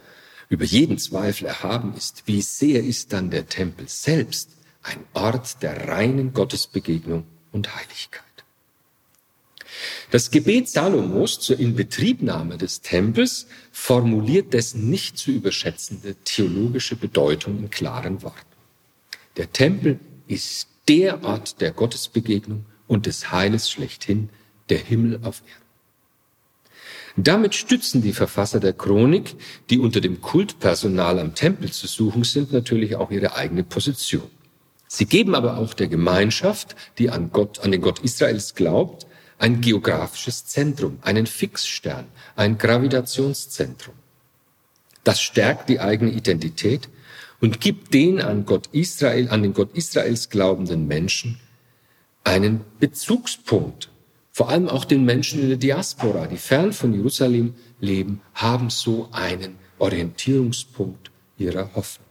über 0.50 0.66
jeden 0.66 0.98
Zweifel 0.98 1.46
erhaben 1.46 1.94
ist, 1.96 2.24
wie 2.26 2.42
sehr 2.42 2.84
ist 2.84 3.14
dann 3.14 3.30
der 3.30 3.48
Tempel 3.48 3.88
selbst 3.88 4.50
ein 4.84 5.00
Ort 5.14 5.64
der 5.64 5.88
reinen 5.88 6.34
Gottesbegegnung 6.34 7.26
und 7.54 7.74
Heiligkeit. 7.74 8.22
Das 10.12 10.30
Gebet 10.30 10.68
Salomos 10.68 11.40
zur 11.40 11.58
Inbetriebnahme 11.58 12.58
des 12.58 12.82
Tempels 12.82 13.48
formuliert 13.72 14.52
dessen 14.52 14.90
nicht 14.90 15.18
zu 15.18 15.32
überschätzende 15.32 16.16
theologische 16.26 16.98
Bedeutung 16.98 17.60
in 17.60 17.70
klaren 17.70 18.24
Worten. 18.24 18.56
Der 19.38 19.54
Tempel 19.54 20.02
ist 20.28 20.68
der 20.90 21.24
Ort 21.24 21.62
der 21.62 21.72
Gottesbegegnung 21.72 22.66
und 22.88 23.06
des 23.06 23.32
Heiles 23.32 23.72
schlechthin, 23.72 24.28
der 24.68 24.80
Himmel 24.80 25.22
auf 25.24 25.44
Erden. 25.48 25.65
Damit 27.18 27.56
stützen 27.56 28.02
die 28.02 28.14
Verfasser 28.14 28.60
der 28.60 28.74
Chronik, 28.74 29.36
die 29.70 29.80
unter 29.80 30.02
dem 30.02 30.22
Kultpersonal 30.22 31.20
am 31.20 31.34
Tempel 31.34 31.72
zu 31.72 31.88
suchen 31.88 32.24
sind, 32.24 32.52
natürlich 32.52 32.98
auch 32.98 33.10
ihre 33.10 33.36
eigene 33.36 33.64
Position. 33.64 34.30
Sie 34.88 35.06
geben 35.06 35.34
aber 35.34 35.58
auch 35.58 35.74
der 35.74 35.88
Gemeinschaft, 35.88 36.76
die 36.98 37.10
an 37.10 37.32
Gott, 37.32 37.60
an 37.60 37.72
den 37.72 37.82
Gott 37.82 38.00
Israels 38.00 38.54
glaubt, 38.54 39.08
ein 39.38 39.62
geografisches 39.62 40.46
Zentrum, 40.46 41.00
einen 41.02 41.26
Fixstern, 41.26 42.06
ein 42.36 42.58
Gravitationszentrum. 42.58 43.96
Das 45.04 45.22
stärkt 45.22 45.70
die 45.70 45.80
eigene 45.80 46.12
Identität 46.12 46.90
und 47.42 47.62
gibt 47.62 47.94
den 47.94 48.22
an 48.22 48.46
Gott 48.46 48.70
Israel, 48.72 49.30
an 49.30 49.44
den 49.44 49.54
Gott 49.54 49.74
Israels 49.74 50.30
glaubenden 50.30 50.88
Menschen 50.88 51.40
einen 52.24 52.62
Bezugspunkt. 52.80 53.90
Vor 54.36 54.50
allem 54.50 54.68
auch 54.68 54.84
den 54.84 55.06
Menschen 55.06 55.40
in 55.40 55.48
der 55.48 55.58
Diaspora, 55.58 56.28
die 56.28 56.36
fern 56.36 56.74
von 56.74 56.94
Jerusalem 56.94 57.54
leben, 57.80 58.20
haben 58.34 58.70
so 58.70 59.08
einen 59.14 59.56
Orientierungspunkt 59.80 61.10
ihrer 61.38 61.74
Hoffnung. 61.74 62.10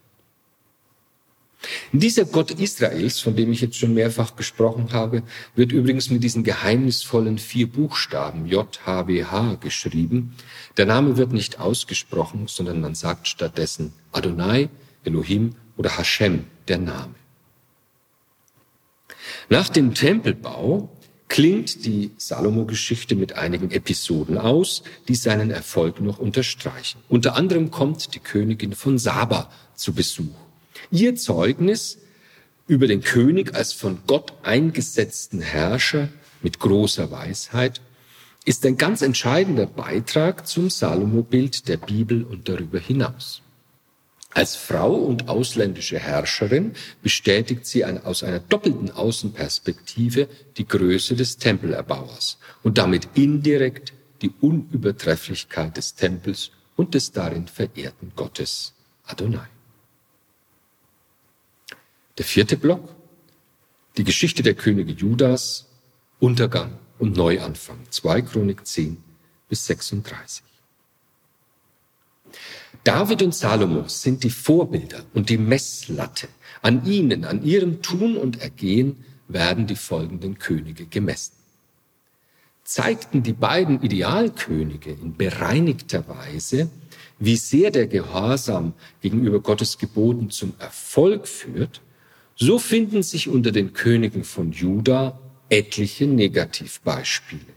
Dieser 1.92 2.24
Gott 2.24 2.50
Israels, 2.52 3.20
von 3.20 3.36
dem 3.36 3.52
ich 3.52 3.60
jetzt 3.60 3.76
schon 3.76 3.92
mehrfach 3.92 4.36
gesprochen 4.36 4.94
habe, 4.94 5.22
wird 5.54 5.70
übrigens 5.72 6.08
mit 6.08 6.24
diesen 6.24 6.44
geheimnisvollen 6.44 7.36
vier 7.36 7.70
Buchstaben 7.70 8.46
J-H-W-H 8.46 9.56
geschrieben. 9.56 10.34
Der 10.78 10.86
Name 10.86 11.18
wird 11.18 11.30
nicht 11.30 11.60
ausgesprochen, 11.60 12.46
sondern 12.46 12.80
man 12.80 12.94
sagt 12.94 13.28
stattdessen 13.28 13.92
Adonai, 14.12 14.70
Elohim 15.04 15.56
oder 15.76 15.98
Hashem, 15.98 16.46
der 16.68 16.78
Name. 16.78 17.16
Nach 19.50 19.68
dem 19.68 19.92
Tempelbau 19.92 20.88
klingt 21.34 21.84
die 21.84 22.12
Salomo-Geschichte 22.16 23.16
mit 23.16 23.32
einigen 23.32 23.72
Episoden 23.72 24.38
aus, 24.38 24.84
die 25.08 25.16
seinen 25.16 25.50
Erfolg 25.50 26.00
noch 26.00 26.20
unterstreichen. 26.20 27.00
Unter 27.08 27.34
anderem 27.34 27.72
kommt 27.72 28.14
die 28.14 28.20
Königin 28.20 28.72
von 28.72 28.98
Saba 28.98 29.50
zu 29.74 29.94
Besuch. 29.94 30.36
Ihr 30.92 31.16
Zeugnis 31.16 31.98
über 32.68 32.86
den 32.86 33.00
König 33.00 33.52
als 33.52 33.72
von 33.72 33.98
Gott 34.06 34.32
eingesetzten 34.44 35.40
Herrscher 35.40 36.08
mit 36.40 36.60
großer 36.60 37.10
Weisheit 37.10 37.80
ist 38.44 38.64
ein 38.64 38.76
ganz 38.76 39.02
entscheidender 39.02 39.66
Beitrag 39.66 40.46
zum 40.46 40.70
Salomo-Bild 40.70 41.66
der 41.66 41.78
Bibel 41.78 42.22
und 42.22 42.48
darüber 42.48 42.78
hinaus. 42.78 43.42
Als 44.34 44.56
Frau 44.56 44.92
und 44.92 45.28
ausländische 45.28 45.96
Herrscherin 45.96 46.74
bestätigt 47.02 47.66
sie 47.66 47.84
aus 47.84 48.24
einer 48.24 48.40
doppelten 48.40 48.90
Außenperspektive 48.90 50.28
die 50.56 50.66
Größe 50.66 51.14
des 51.14 51.38
Tempelerbauers 51.38 52.38
und 52.64 52.76
damit 52.76 53.08
indirekt 53.14 53.92
die 54.22 54.32
Unübertrefflichkeit 54.40 55.76
des 55.76 55.94
Tempels 55.94 56.50
und 56.74 56.94
des 56.94 57.12
darin 57.12 57.46
verehrten 57.46 58.12
Gottes 58.16 58.74
Adonai. 59.04 59.46
Der 62.18 62.24
vierte 62.24 62.56
Block, 62.56 62.92
die 63.96 64.04
Geschichte 64.04 64.42
der 64.42 64.54
Könige 64.54 64.92
Judas, 64.92 65.66
Untergang 66.18 66.80
und 66.98 67.16
Neuanfang, 67.16 67.78
2 67.88 68.22
Chronik 68.22 68.66
10 68.66 68.96
bis 69.48 69.66
36. 69.66 70.53
David 72.82 73.22
und 73.22 73.34
Salomo 73.34 73.84
sind 73.88 74.24
die 74.24 74.30
Vorbilder 74.30 75.04
und 75.14 75.28
die 75.28 75.38
Messlatte. 75.38 76.28
An 76.62 76.84
ihnen, 76.86 77.24
an 77.24 77.44
ihrem 77.44 77.82
Tun 77.82 78.16
und 78.16 78.40
Ergehen 78.40 79.04
werden 79.28 79.66
die 79.66 79.76
folgenden 79.76 80.38
Könige 80.38 80.86
gemessen. 80.86 81.32
Zeigten 82.64 83.22
die 83.22 83.34
beiden 83.34 83.82
Idealkönige 83.82 84.90
in 84.90 85.16
bereinigter 85.16 86.08
Weise, 86.08 86.70
wie 87.18 87.36
sehr 87.36 87.70
der 87.70 87.86
Gehorsam 87.86 88.72
gegenüber 89.00 89.40
Gottes 89.40 89.78
Geboten 89.78 90.30
zum 90.30 90.54
Erfolg 90.58 91.28
führt, 91.28 91.80
so 92.36 92.58
finden 92.58 93.02
sich 93.02 93.28
unter 93.28 93.52
den 93.52 93.72
Königen 93.72 94.24
von 94.24 94.52
Juda 94.52 95.18
etliche 95.48 96.06
Negativbeispiele. 96.06 97.53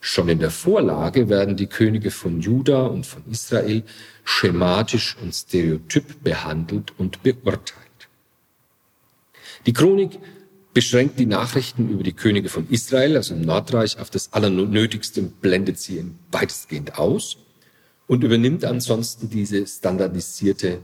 Schon 0.00 0.28
in 0.28 0.38
der 0.38 0.50
Vorlage 0.50 1.28
werden 1.28 1.56
die 1.56 1.66
Könige 1.66 2.10
von 2.10 2.40
Juda 2.40 2.86
und 2.86 3.04
von 3.04 3.22
Israel 3.30 3.82
schematisch 4.24 5.16
und 5.20 5.34
stereotyp 5.34 6.22
behandelt 6.22 6.92
und 6.98 7.22
beurteilt. 7.22 8.08
Die 9.66 9.72
Chronik 9.72 10.18
beschränkt 10.72 11.18
die 11.18 11.26
Nachrichten 11.26 11.88
über 11.88 12.04
die 12.04 12.12
Könige 12.12 12.48
von 12.48 12.68
Israel, 12.70 13.16
also 13.16 13.34
im 13.34 13.40
Nordreich, 13.40 13.98
auf 13.98 14.10
das 14.10 14.32
Allernötigste 14.32 15.20
und 15.20 15.40
blendet 15.40 15.80
sie 15.80 16.04
weitestgehend 16.30 16.98
aus 16.98 17.38
und 18.06 18.22
übernimmt 18.22 18.64
ansonsten 18.64 19.28
diese 19.28 19.66
standardisierte 19.66 20.78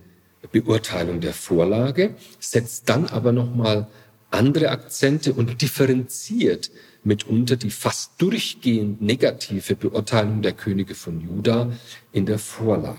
Beurteilung 0.50 1.20
der 1.20 1.32
Vorlage, 1.32 2.14
setzt 2.38 2.88
dann 2.88 3.06
aber 3.06 3.32
nochmal 3.32 3.86
andere 4.34 4.70
Akzente 4.70 5.32
und 5.32 5.62
differenziert 5.62 6.70
mitunter 7.04 7.56
die 7.56 7.70
fast 7.70 8.12
durchgehend 8.18 9.02
negative 9.02 9.76
Beurteilung 9.76 10.42
der 10.42 10.52
Könige 10.52 10.94
von 10.94 11.20
Juda 11.20 11.72
in 12.12 12.26
der 12.26 12.38
Vorlage. 12.38 12.98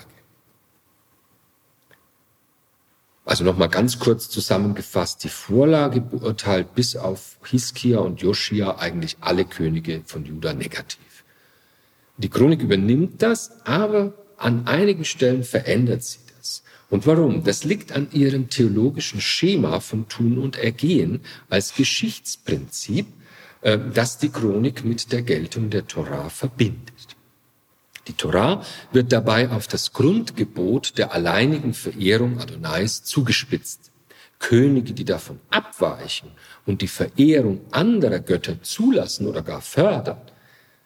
Also 3.26 3.44
nochmal 3.44 3.70
ganz 3.70 3.98
kurz 3.98 4.30
zusammengefasst, 4.30 5.24
die 5.24 5.30
Vorlage 5.30 6.00
beurteilt 6.00 6.76
bis 6.76 6.96
auf 6.96 7.38
Hiskia 7.44 7.98
und 7.98 8.22
Joschia 8.22 8.78
eigentlich 8.78 9.18
alle 9.20 9.46
Könige 9.46 10.04
von 10.06 10.26
Juda 10.26 10.54
negativ. 10.54 11.24
Die 12.18 12.30
Chronik 12.30 12.62
übernimmt 12.62 13.24
das, 13.24 13.66
aber 13.66 14.14
an 14.38 14.68
einigen 14.68 15.06
Stellen 15.06 15.44
verändert 15.44 16.04
sie. 16.04 16.20
Und 16.90 17.08
warum? 17.08 17.44
Das 17.44 17.64
liegt 17.64 17.92
an 17.92 18.08
ihrem 18.12 18.50
theologischen 18.50 19.20
Schema 19.22 19.80
von 19.80 20.08
Tun 20.08 20.38
und 20.38 20.58
Ergehen 20.58 21.22
als 21.50 21.74
Geschichtsprinzip, 21.74 23.08
äh, 23.62 23.80
das 23.94 24.18
die 24.18 24.30
Chronik 24.30 24.86
mit 24.86 25.12
der 25.12 25.24
Geltung 25.24 25.70
der 25.70 25.88
Torah 25.88 26.30
verbindet. 26.30 27.16
Die 28.08 28.14
Torah 28.14 28.64
wird 28.92 29.12
dabei 29.12 29.50
auf 29.50 29.68
das 29.68 29.92
Grundgebot 29.92 30.98
der 30.98 31.12
alleinigen 31.12 31.74
Verehrung 31.74 32.40
Adonais 32.40 33.04
zugespitzt. 33.04 33.92
Könige, 34.38 34.94
die 34.94 35.06
davon 35.06 35.40
abweichen 35.50 36.30
und 36.68 36.82
die 36.82 36.88
Verehrung 36.88 37.62
anderer 37.72 38.20
Götter 38.20 38.62
zulassen 38.62 39.28
oder 39.28 39.42
gar 39.42 39.62
fördern, 39.62 40.22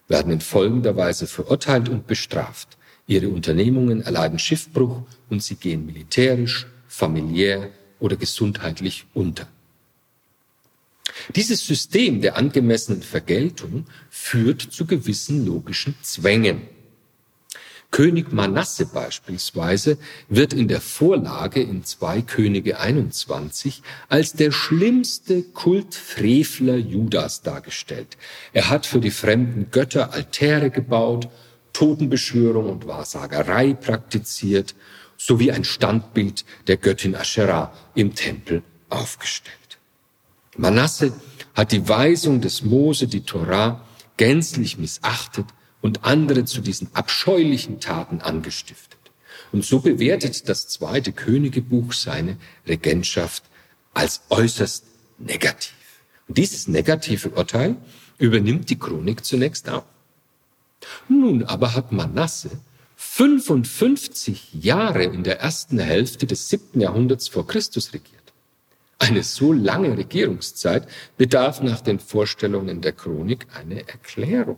werden 0.07 0.32
in 0.32 0.39
folgender 0.39 0.95
Weise 0.95 1.28
verurteilt 1.28 1.89
und 1.89 2.07
bestraft. 2.07 2.78
Ihre 3.05 3.28
Unternehmungen 3.30 4.01
erleiden 4.01 4.39
Schiffbruch 4.39 5.01
und 5.30 5.43
sie 5.43 5.55
gehen 5.55 5.86
militärisch, 5.86 6.67
familiär 6.88 7.69
oder 7.99 8.15
gesundheitlich 8.15 9.05
unter. 9.13 9.47
Dieses 11.36 11.65
System 11.65 12.21
der 12.21 12.38
angemessenen 12.38 13.01
Vergeltung 13.01 13.86
führt 14.09 14.61
zu 14.61 14.86
gewissen 14.86 15.45
logischen 15.45 15.95
Zwängen. 16.01 16.61
König 17.91 18.32
Manasse 18.32 18.86
beispielsweise 18.86 19.97
wird 20.27 20.53
in 20.53 20.67
der 20.67 20.80
Vorlage 20.80 21.61
in 21.61 21.84
2 21.84 22.21
Könige 22.21 22.80
21 22.80 23.82
als 24.09 24.34
der 24.34 24.51
schlimmste 24.51 25.41
Kultfrevler 25.41 26.77
Judas 26.77 27.41
dargestellt. 27.41 28.17
Er 28.53 28.69
hat 28.69 28.86
für 28.86 28.99
die 28.99 29.09
fremden 29.09 29.71
Götter 29.71 30.13
Altäre 30.13 30.69
gebaut 30.69 31.30
Totenbeschwörung 31.73 32.69
und 32.69 32.88
Wahrsagerei 32.88 33.73
praktiziert, 33.73 34.75
sowie 35.20 35.51
ein 35.51 35.65
Standbild 35.65 36.45
der 36.67 36.78
Göttin 36.78 37.15
Asherah 37.15 37.74
im 37.93 38.15
Tempel 38.15 38.63
aufgestellt. 38.89 39.78
Manasse 40.57 41.13
hat 41.53 41.72
die 41.74 41.88
Weisung 41.88 42.41
des 42.41 42.63
Mose, 42.63 43.07
die 43.07 43.22
Torah, 43.22 43.86
gänzlich 44.17 44.78
missachtet 44.78 45.45
und 45.82 46.05
andere 46.05 46.45
zu 46.45 46.61
diesen 46.61 46.89
abscheulichen 46.93 47.80
Taten 47.80 48.22
angestiftet. 48.22 48.97
Und 49.51 49.65
so 49.65 49.80
bewertet 49.80 50.47
das 50.47 50.67
zweite 50.67 51.11
Königebuch 51.11 51.93
seine 51.93 52.38
Regentschaft 52.67 53.43
als 53.93 54.22
äußerst 54.30 54.86
negativ. 55.17 55.74
Und 56.28 56.38
dieses 56.38 56.67
negative 56.67 57.30
Urteil 57.32 57.76
übernimmt 58.17 58.70
die 58.70 58.80
Chronik 58.80 59.26
zunächst 59.26 59.67
auch. 59.70 59.86
Nun 61.09 61.43
aber 61.43 61.74
hat 61.74 61.91
Manasse 61.91 62.51
55 63.02 64.56
Jahre 64.56 65.06
in 65.06 65.24
der 65.24 65.39
ersten 65.39 65.80
Hälfte 65.80 66.28
des 66.28 66.50
siebten 66.50 66.82
Jahrhunderts 66.82 67.30
vor 67.30 67.47
Christus 67.47 67.93
regiert. 67.93 68.34
Eine 68.97 69.24
so 69.24 69.54
lange 69.54 69.97
Regierungszeit 69.97 70.86
bedarf 71.16 71.62
nach 71.62 71.80
den 71.80 72.00
Vorstellungen 72.00 72.82
der 72.82 72.91
Chronik 72.91 73.47
eine 73.58 73.88
Erklärung. 73.88 74.58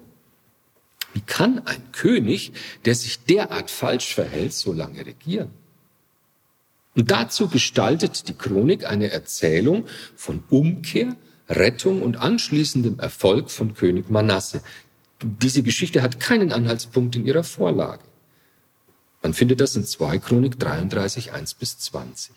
Wie 1.13 1.21
kann 1.21 1.61
ein 1.67 1.91
König, 1.91 2.51
der 2.83 2.95
sich 2.95 3.19
derart 3.25 3.69
falsch 3.69 4.15
verhält, 4.15 4.53
so 4.53 4.73
lange 4.73 5.05
regieren? 5.05 5.51
Und 6.95 7.11
dazu 7.11 7.47
gestaltet 7.47 8.27
die 8.27 8.33
Chronik 8.33 8.87
eine 8.87 9.11
Erzählung 9.11 9.85
von 10.15 10.43
Umkehr, 10.49 11.15
Rettung 11.47 12.01
und 12.01 12.17
anschließendem 12.17 12.97
Erfolg 12.97 13.51
von 13.51 13.75
König 13.75 14.09
Manasse. 14.09 14.63
Diese 15.21 15.61
Geschichte 15.61 16.01
hat 16.01 16.19
keinen 16.19 16.51
Anhaltspunkt 16.51 17.15
in 17.15 17.27
ihrer 17.27 17.43
Vorlage. 17.43 18.01
Man 19.21 19.33
findet 19.33 19.61
das 19.61 19.75
in 19.75 19.85
2 19.85 20.17
Chronik 20.19 20.59
33, 20.59 21.31
1 21.31 21.53
bis 21.55 21.77
20. 21.79 22.33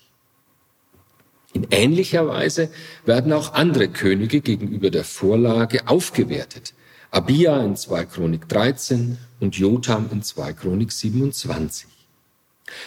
In 1.55 1.69
ähnlicher 1.71 2.27
Weise 2.27 2.69
werden 3.05 3.33
auch 3.33 3.55
andere 3.55 3.89
Könige 3.89 4.41
gegenüber 4.41 4.91
der 4.91 5.05
Vorlage 5.05 5.87
aufgewertet. 5.87 6.75
Abia 7.11 7.63
in 7.63 7.77
2 7.77 8.07
Chronik 8.07 8.49
13 8.49 9.19
und 9.39 9.57
Jotam 9.57 10.09
in 10.11 10.23
2 10.23 10.53
Chronik 10.53 10.91
27. 10.91 11.87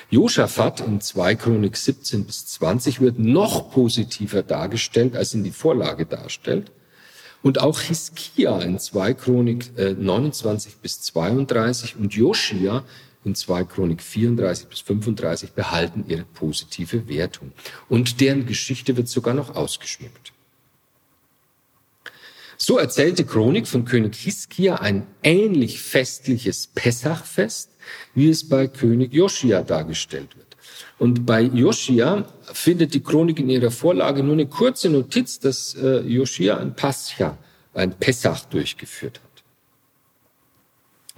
Josaphat 0.09 0.81
in 0.81 0.99
2 0.99 1.35
Chronik 1.35 1.77
17 1.77 2.25
bis 2.25 2.45
20 2.47 2.99
wird 2.99 3.19
noch 3.19 3.71
positiver 3.71 4.43
dargestellt, 4.43 5.15
als 5.15 5.33
in 5.33 5.45
die 5.45 5.51
Vorlage 5.51 6.05
darstellt. 6.05 6.71
Und 7.41 7.61
auch 7.61 7.79
Hiskia 7.79 8.59
in 8.59 8.79
2 8.79 9.13
Chronik 9.13 9.71
29 9.77 10.77
bis 10.77 11.01
32 11.03 11.95
und 11.95 12.13
Joschia 12.13 12.83
in 13.27 13.35
2 13.35 13.65
Chronik 13.65 14.01
34 14.01 14.67
bis 14.67 14.79
35 14.79 15.51
behalten 15.51 16.05
ihre 16.07 16.23
positive 16.23 17.07
Wertung. 17.07 17.51
Und 17.89 18.21
deren 18.21 18.45
Geschichte 18.45 18.97
wird 18.97 19.07
sogar 19.07 19.33
noch 19.33 19.55
ausgeschmückt. 19.55 20.33
So 22.57 22.79
erzählt 22.79 23.19
die 23.19 23.23
Chronik 23.23 23.67
von 23.67 23.85
König 23.85 24.15
Hiskia 24.15 24.75
ein 24.75 25.05
ähnlich 25.21 25.79
festliches 25.79 26.67
Pessachfest, 26.67 27.69
wie 28.15 28.29
es 28.29 28.49
bei 28.49 28.67
König 28.67 29.13
Joschia 29.13 29.61
dargestellt 29.61 30.35
wird. 30.35 30.47
Und 30.97 31.25
bei 31.25 31.41
Joschia 31.41 32.25
findet 32.51 32.95
die 32.95 33.03
Chronik 33.03 33.39
in 33.39 33.49
ihrer 33.49 33.69
Vorlage 33.69 34.23
nur 34.23 34.33
eine 34.33 34.47
kurze 34.47 34.89
Notiz, 34.89 35.39
dass 35.39 35.75
äh, 35.75 35.99
Joschia 35.99 36.57
ein 36.57 36.75
Pascha, 36.75 37.37
ein 37.75 37.93
Pessach 37.93 38.45
durchgeführt 38.45 39.19
hat. 39.21 39.26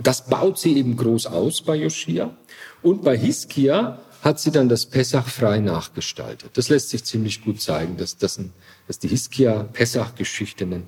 Das 0.02 0.26
baut 0.26 0.58
sie 0.58 0.78
eben 0.78 0.96
groß 0.96 1.28
aus 1.28 1.62
bei 1.62 1.76
Joschia. 1.76 2.36
Und 2.82 3.04
bei 3.04 3.18
Hiskia 3.18 4.00
hat 4.22 4.40
sie 4.40 4.52
dann 4.52 4.70
das 4.70 4.86
Pessach 4.86 5.28
frei 5.28 5.60
nachgestaltet. 5.60 6.52
Das 6.54 6.70
lässt 6.70 6.90
sich 6.90 7.04
ziemlich 7.04 7.44
gut 7.44 7.62
zeigen, 7.62 7.98
dass, 7.98 8.18
das 8.18 8.38
ein, 8.38 8.54
dass 8.88 9.00
die 9.00 9.08
Hiskia-Pessach-Geschichte 9.08 10.66
eine, 10.66 10.84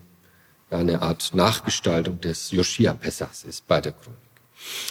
eine 0.70 1.02
Art 1.02 1.34
Nachgestaltung 1.34 2.20
des 2.22 2.52
Joschia-Pessachs 2.52 3.44
ist 3.44 3.68
bei 3.68 3.82
der 3.82 3.94
Chronik. 3.94 4.20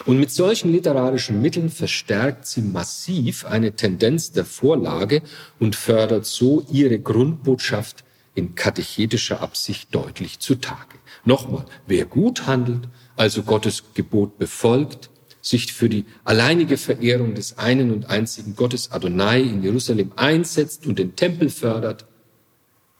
Und 0.04 0.18
mit 0.18 0.32
solchen 0.32 0.72
literarischen 0.72 1.40
Mitteln 1.40 1.70
verstärkt 1.70 2.46
sie 2.46 2.62
massiv 2.62 3.44
eine 3.44 3.72
Tendenz 3.72 4.32
der 4.32 4.44
Vorlage 4.44 5.22
und 5.58 5.76
fördert 5.76 6.26
so 6.26 6.66
ihre 6.70 6.98
Grundbotschaft 6.98 8.04
in 8.34 8.54
katechetischer 8.54 9.40
Absicht 9.40 9.94
deutlich 9.94 10.38
zutage. 10.40 10.98
Nochmal, 11.24 11.66
wer 11.86 12.04
gut 12.04 12.46
handelt, 12.46 12.88
also 13.20 13.42
Gottes 13.42 13.84
Gebot 13.92 14.38
befolgt, 14.38 15.10
sich 15.42 15.74
für 15.74 15.90
die 15.90 16.06
alleinige 16.24 16.78
Verehrung 16.78 17.34
des 17.34 17.58
einen 17.58 17.92
und 17.92 18.08
einzigen 18.08 18.56
Gottes 18.56 18.92
Adonai 18.92 19.42
in 19.42 19.62
Jerusalem 19.62 20.12
einsetzt 20.16 20.86
und 20.86 20.98
den 20.98 21.16
Tempel 21.16 21.50
fördert, 21.50 22.06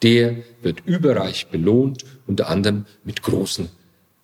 der 0.02 0.36
wird 0.60 0.82
überreich 0.84 1.46
belohnt, 1.46 2.04
unter 2.26 2.50
anderem 2.50 2.84
mit 3.02 3.22
großen 3.22 3.70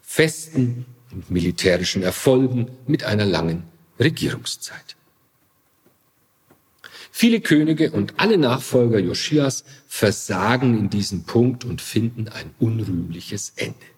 Festen 0.03 0.85
und 1.13 1.31
militärischen 1.31 2.03
Erfolgen, 2.03 2.71
mit 2.87 3.05
einer 3.05 3.25
langen 3.25 3.63
Regierungszeit. 3.99 4.97
Viele 7.11 7.41
Könige 7.41 7.91
und 7.93 8.13
alle 8.19 8.37
Nachfolger 8.37 8.99
Joschias 8.99 9.65
versagen 9.89 10.79
in 10.79 10.91
diesem 10.91 11.25
Punkt 11.25 11.65
und 11.65 11.81
finden 11.81 12.29
ein 12.29 12.51
unrühmliches 12.59 13.55
Ende. 13.57 13.96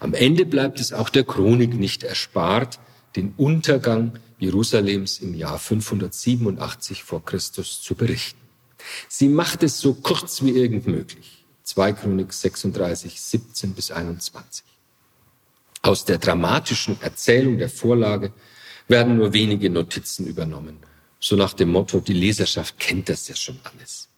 Am 0.00 0.14
Ende 0.14 0.46
bleibt 0.46 0.80
es 0.80 0.92
auch 0.92 1.08
der 1.08 1.24
Chronik 1.24 1.74
nicht 1.74 2.02
erspart, 2.02 2.78
den 3.16 3.34
Untergang 3.36 4.18
Jerusalems 4.38 5.18
im 5.18 5.34
Jahr 5.34 5.58
587 5.58 7.02
vor 7.02 7.24
Christus 7.24 7.82
zu 7.82 7.94
berichten. 7.94 8.40
Sie 9.08 9.28
macht 9.28 9.62
es 9.62 9.80
so 9.80 9.94
kurz 9.94 10.42
wie 10.42 10.50
irgend 10.50 10.86
möglich. 10.86 11.44
2 11.64 11.92
Chronik 11.92 12.32
36, 12.32 13.20
17 13.20 13.74
bis 13.74 13.90
21. 13.90 14.64
Aus 15.82 16.04
der 16.04 16.18
dramatischen 16.18 17.00
Erzählung 17.02 17.58
der 17.58 17.68
Vorlage 17.68 18.32
werden 18.86 19.16
nur 19.16 19.32
wenige 19.32 19.68
Notizen 19.68 20.26
übernommen. 20.26 20.78
So 21.20 21.36
nach 21.36 21.52
dem 21.52 21.70
Motto, 21.70 22.00
die 22.00 22.14
Leserschaft 22.14 22.78
kennt 22.78 23.08
das 23.08 23.28
ja 23.28 23.34
schon 23.34 23.58
alles. 23.64 24.08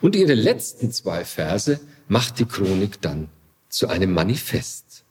Und 0.00 0.14
ihre 0.14 0.34
letzten 0.34 0.92
zwei 0.92 1.24
Verse 1.24 1.80
macht 2.08 2.38
die 2.38 2.44
Chronik 2.44 3.00
dann 3.00 3.28
zu 3.70 3.88
einem 3.88 4.12
Manifest. 4.12 5.04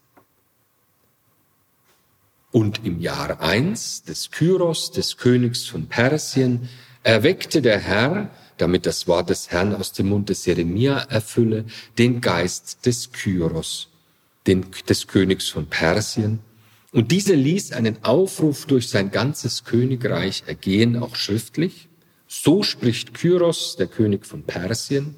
Und 2.52 2.86
im 2.86 3.00
Jahr 3.00 3.42
eins 3.42 4.04
des 4.04 4.32
Kyros, 4.32 4.92
des 4.92 5.18
Königs 5.18 5.66
von 5.66 5.88
Persien, 5.88 6.70
erweckte 7.04 7.62
der 7.62 7.80
Herr, 7.80 8.30
damit 8.58 8.86
das 8.86 9.08
Wort 9.08 9.30
des 9.30 9.52
Herrn 9.52 9.74
aus 9.74 9.94
dem 9.94 10.10
Mund 10.10 10.30
des 10.30 10.46
Jeremia 10.46 10.98
erfülle, 10.98 11.66
den 11.98 12.22
Geist 12.22 12.86
des 12.86 13.12
Kyros, 13.12 13.90
den, 14.48 14.66
des 14.88 15.08
Königs 15.08 15.48
von 15.50 15.68
Persien. 15.68 16.40
Und 16.92 17.12
dieser 17.12 17.36
ließ 17.36 17.72
einen 17.72 18.04
Aufruf 18.04 18.66
durch 18.66 18.90
sein 18.90 19.12
ganzes 19.12 19.64
Königreich 19.64 20.44
ergehen, 20.48 20.98
auch 20.98 21.16
schriftlich. 21.16 21.88
So 22.28 22.64
spricht 22.64 23.14
Kyros, 23.14 23.76
der 23.78 23.88
König 23.88 24.26
von 24.26 24.44
Persien. 24.44 25.16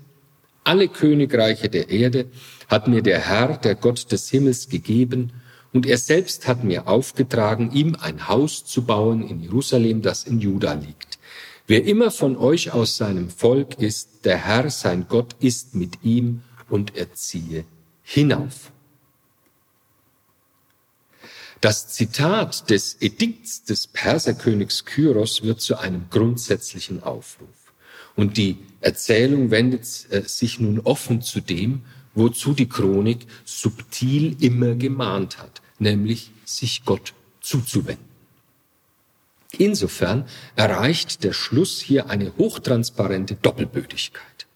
Alle 0.64 0.88
Königreiche 0.88 1.70
der 1.70 1.90
Erde 1.90 2.28
hat 2.68 2.88
mir 2.88 3.02
der 3.02 3.20
Herr, 3.20 3.58
der 3.58 3.76
Gott 3.76 4.12
des 4.12 4.30
Himmels, 4.30 4.70
gegeben, 4.70 5.34
und 5.74 5.86
er 5.86 5.98
selbst 5.98 6.48
hat 6.48 6.64
mir 6.64 6.88
aufgetragen, 6.88 7.72
ihm 7.72 7.96
ein 8.00 8.28
Haus 8.28 8.66
zu 8.66 8.84
bauen 8.84 9.28
in 9.28 9.42
Jerusalem, 9.42 10.02
das 10.02 10.26
in 10.26 10.40
Juda 10.40 10.74
liegt. 10.74 11.18
Wer 11.66 11.86
immer 11.86 12.12
von 12.12 12.36
euch 12.36 12.74
aus 12.74 12.98
seinem 12.98 13.30
Volk 13.30 13.80
ist, 13.80 14.26
der 14.26 14.38
Herr, 14.38 14.70
sein 14.70 15.06
Gott, 15.08 15.36
ist 15.40 15.74
mit 15.74 16.04
ihm 16.04 16.42
und 16.70 16.96
er 16.98 17.14
ziehe 17.14 17.64
hinauf. 18.04 18.72
Das 21.62 21.90
Zitat 21.90 22.70
des 22.70 22.98
Edikts 23.00 23.64
des 23.64 23.88
Perserkönigs 23.88 24.84
Kyros 24.84 25.44
wird 25.44 25.62
zu 25.62 25.78
einem 25.78 26.08
grundsätzlichen 26.10 27.04
Aufruf. 27.04 27.48
Und 28.16 28.38
die 28.38 28.58
Erzählung 28.82 29.52
wendet 29.52 30.08
äh, 30.10 30.24
sich 30.24 30.60
nun 30.60 30.80
offen 30.80 31.22
zu 31.22 31.40
dem, 31.40 31.84
wozu 32.14 32.54
die 32.54 32.68
Chronik 32.68 33.26
subtil 33.46 34.36
immer 34.44 34.76
gemahnt 34.76 35.38
hat, 35.38 35.62
nämlich 35.80 36.32
sich 36.46 36.84
Gott 36.84 37.14
zuzuwenden. 37.40 38.12
Insofern 39.58 40.26
erreicht 40.56 41.24
der 41.24 41.34
Schluss 41.34 41.82
hier 41.82 42.10
eine 42.10 42.36
hochtransparente 42.38 43.36
Doppelbödigkeit, 43.36 44.48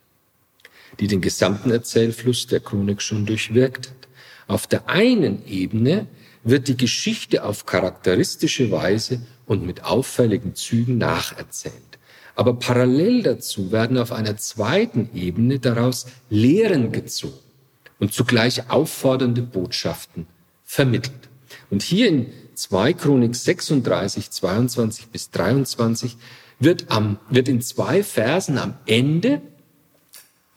die 0.99 1.07
den 1.07 1.21
gesamten 1.21 1.71
Erzählfluss 1.71 2.47
der 2.47 2.61
Chronik 2.61 3.01
schon 3.01 3.25
durchwirkt 3.25 3.89
hat. 3.89 4.07
Auf 4.47 4.67
der 4.67 4.87
einen 4.89 5.45
Ebene 5.47 6.07
wird 6.43 6.67
die 6.67 6.77
Geschichte 6.77 7.43
auf 7.43 7.65
charakteristische 7.65 8.71
Weise 8.71 9.21
und 9.45 9.65
mit 9.65 9.83
auffälligen 9.83 10.55
Zügen 10.55 10.97
nacherzählt. 10.97 11.73
Aber 12.35 12.55
parallel 12.55 13.23
dazu 13.23 13.71
werden 13.71 13.97
auf 13.97 14.11
einer 14.11 14.37
zweiten 14.37 15.09
Ebene 15.13 15.59
daraus 15.59 16.05
Lehren 16.29 16.91
gezogen 16.91 17.39
und 17.99 18.13
zugleich 18.13 18.69
auffordernde 18.69 19.41
Botschaften 19.41 20.27
vermittelt. 20.65 21.29
Und 21.69 21.81
hier 21.81 22.07
in 22.07 22.27
2 22.53 22.93
Chronik 22.93 23.35
36, 23.35 24.31
22 24.31 25.07
bis 25.07 25.31
23 25.31 26.17
wird, 26.59 26.85
am, 26.89 27.17
wird 27.29 27.47
in 27.47 27.61
zwei 27.61 28.03
Versen 28.03 28.57
am 28.57 28.75
Ende 28.85 29.41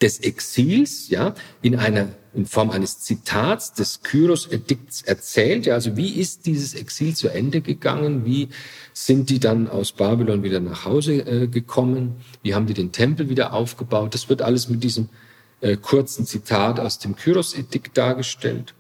des 0.01 0.21
Exils, 0.21 1.09
ja, 1.09 1.35
in 1.61 1.77
einer, 1.77 2.09
in 2.35 2.47
Form 2.47 2.71
eines 2.71 3.01
Zitats 3.01 3.73
des 3.73 4.03
Kyros-Edikts 4.03 5.03
erzählt. 5.03 5.67
Ja, 5.67 5.75
also 5.75 5.97
wie 5.97 6.21
ist 6.21 6.47
dieses 6.47 6.75
Exil 6.75 7.17
zu 7.17 7.29
Ende 7.29 7.61
gegangen? 7.61 8.25
Wie 8.25 8.49
sind 8.93 9.31
die 9.31 9.41
dann 9.41 9.69
aus 9.69 9.93
Babylon 9.93 10.43
wieder 10.43 10.61
nach 10.61 10.85
Hause 10.85 11.15
äh, 11.15 11.47
gekommen? 11.49 12.17
Wie 12.43 12.55
haben 12.55 12.67
die 12.67 12.75
den 12.75 12.93
Tempel 12.93 13.29
wieder 13.29 13.53
aufgebaut? 13.53 14.15
Das 14.15 14.29
wird 14.29 14.43
alles 14.43 14.69
mit 14.69 14.85
diesem 14.85 15.09
äh, 15.61 15.77
kurzen 15.77 16.27
Zitat 16.27 16.79
aus 16.79 17.01
dem 17.01 17.17
Kyros-Edikt 17.17 17.99
dargestellt. 17.99 18.75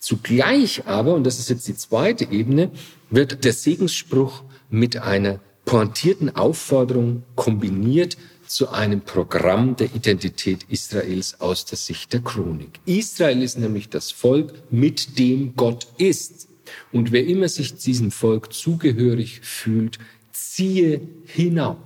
Zugleich 0.00 0.86
aber, 0.86 1.14
und 1.14 1.24
das 1.24 1.38
ist 1.38 1.48
jetzt 1.48 1.68
die 1.68 1.76
zweite 1.76 2.24
Ebene, 2.30 2.70
wird 3.08 3.44
der 3.44 3.52
Segensspruch 3.52 4.42
mit 4.68 4.96
einer 4.96 5.40
pointierten 5.64 6.34
Aufforderung 6.36 7.22
kombiniert 7.34 8.16
zu 8.46 8.70
einem 8.70 9.00
Programm 9.00 9.76
der 9.76 9.94
Identität 9.94 10.64
Israels 10.68 11.40
aus 11.40 11.64
der 11.64 11.78
Sicht 11.78 12.12
der 12.12 12.20
Chronik. 12.20 12.80
Israel 12.84 13.42
ist 13.42 13.58
nämlich 13.58 13.88
das 13.88 14.10
Volk, 14.10 14.52
mit 14.70 15.18
dem 15.18 15.56
Gott 15.56 15.86
ist. 15.98 16.48
Und 16.92 17.12
wer 17.12 17.26
immer 17.26 17.48
sich 17.48 17.74
diesem 17.74 18.10
Volk 18.10 18.52
zugehörig 18.52 19.40
fühlt, 19.40 19.98
ziehe 20.32 21.00
hinauf. 21.26 21.76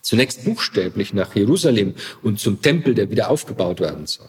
Zunächst 0.00 0.44
buchstäblich 0.44 1.14
nach 1.14 1.34
Jerusalem 1.34 1.94
und 2.22 2.38
zum 2.38 2.60
Tempel, 2.60 2.94
der 2.94 3.10
wieder 3.10 3.30
aufgebaut 3.30 3.80
werden 3.80 4.06
soll. 4.06 4.28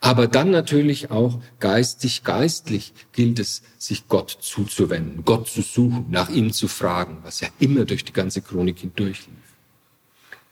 Aber 0.00 0.28
dann 0.28 0.50
natürlich 0.50 1.10
auch 1.10 1.40
geistig, 1.58 2.22
geistlich 2.22 2.92
gilt 3.12 3.38
es, 3.40 3.62
sich 3.78 4.06
Gott 4.08 4.36
zuzuwenden, 4.40 5.24
Gott 5.24 5.48
zu 5.48 5.62
suchen, 5.62 6.06
nach 6.10 6.28
ihm 6.30 6.52
zu 6.52 6.68
fragen, 6.68 7.18
was 7.24 7.40
ja 7.40 7.48
immer 7.58 7.84
durch 7.84 8.04
die 8.04 8.12
ganze 8.12 8.40
Chronik 8.42 8.78
hindurch 8.78 9.26
lief. 9.26 9.48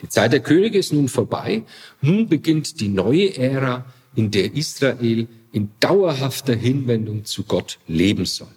Die 0.02 0.08
Zeit 0.08 0.32
der 0.32 0.40
Könige 0.40 0.78
ist 0.78 0.92
nun 0.92 1.08
vorbei. 1.08 1.64
Nun 2.00 2.28
beginnt 2.28 2.80
die 2.80 2.88
neue 2.88 3.36
Ära, 3.36 3.86
in 4.14 4.30
der 4.30 4.54
Israel 4.54 5.28
in 5.52 5.70
dauerhafter 5.80 6.54
Hinwendung 6.54 7.24
zu 7.24 7.44
Gott 7.44 7.78
leben 7.86 8.24
soll. 8.24 8.48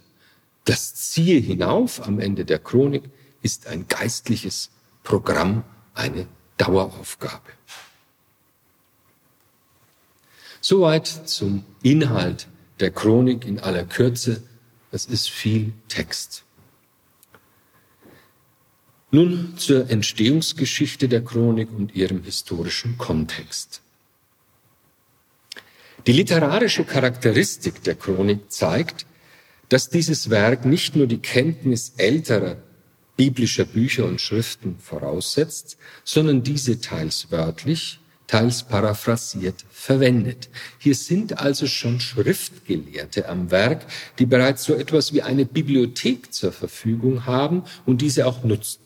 Das 0.65 0.95
Ziel 0.95 1.41
hinauf 1.41 2.05
am 2.05 2.19
Ende 2.19 2.45
der 2.45 2.59
Chronik 2.59 3.03
ist 3.41 3.67
ein 3.67 3.87
geistliches 3.87 4.69
Programm, 5.03 5.63
eine 5.93 6.27
Daueraufgabe. 6.57 7.51
Soweit 10.61 11.07
zum 11.07 11.63
Inhalt 11.83 12.47
der 12.79 12.91
Chronik 12.91 13.45
in 13.45 13.59
aller 13.59 13.85
Kürze. 13.85 14.43
Das 14.91 15.05
ist 15.05 15.29
viel 15.29 15.73
Text. 15.87 16.43
Nun 19.11 19.55
zur 19.57 19.89
Entstehungsgeschichte 19.89 21.07
der 21.07 21.23
Chronik 21.23 21.69
und 21.75 21.95
ihrem 21.95 22.23
historischen 22.23 22.97
Kontext. 22.97 23.81
Die 26.05 26.11
literarische 26.11 26.85
Charakteristik 26.85 27.83
der 27.83 27.95
Chronik 27.95 28.51
zeigt, 28.51 29.05
dass 29.67 29.89
dieses 29.89 30.29
Werk 30.29 30.65
nicht 30.65 30.95
nur 30.95 31.07
die 31.07 31.19
Kenntnis 31.19 31.93
älterer 31.97 32.57
biblischer 33.17 33.65
Bücher 33.65 34.05
und 34.05 34.21
Schriften 34.21 34.77
voraussetzt, 34.79 35.77
sondern 36.03 36.41
diese 36.41 36.79
teils 36.79 37.31
wörtlich, 37.31 37.99
teils 38.29 38.61
paraphrasiert 38.61 39.65
verwendet. 39.71 40.49
Hier 40.77 40.93
sind 40.93 41.39
also 41.39 41.65
schon 41.65 41.99
Schriftgelehrte 41.99 43.27
am 43.27 43.49
Werk, 43.49 43.87
die 44.19 44.27
bereits 44.27 44.65
so 44.65 44.75
etwas 44.75 45.13
wie 45.13 45.23
eine 45.23 45.45
Bibliothek 45.45 46.31
zur 46.31 46.51
Verfügung 46.51 47.25
haben 47.25 47.63
und 47.87 48.01
diese 48.01 48.27
auch 48.27 48.43
nutzen. 48.43 48.81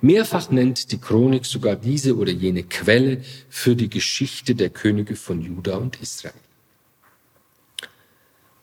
Mehrfach 0.00 0.50
nennt 0.50 0.90
die 0.90 0.98
Chronik 0.98 1.44
sogar 1.44 1.76
diese 1.76 2.16
oder 2.16 2.32
jene 2.32 2.62
Quelle 2.62 3.22
für 3.50 3.76
die 3.76 3.90
Geschichte 3.90 4.54
der 4.54 4.70
Könige 4.70 5.16
von 5.16 5.42
Juda 5.42 5.76
und 5.76 6.00
Israel. 6.00 6.34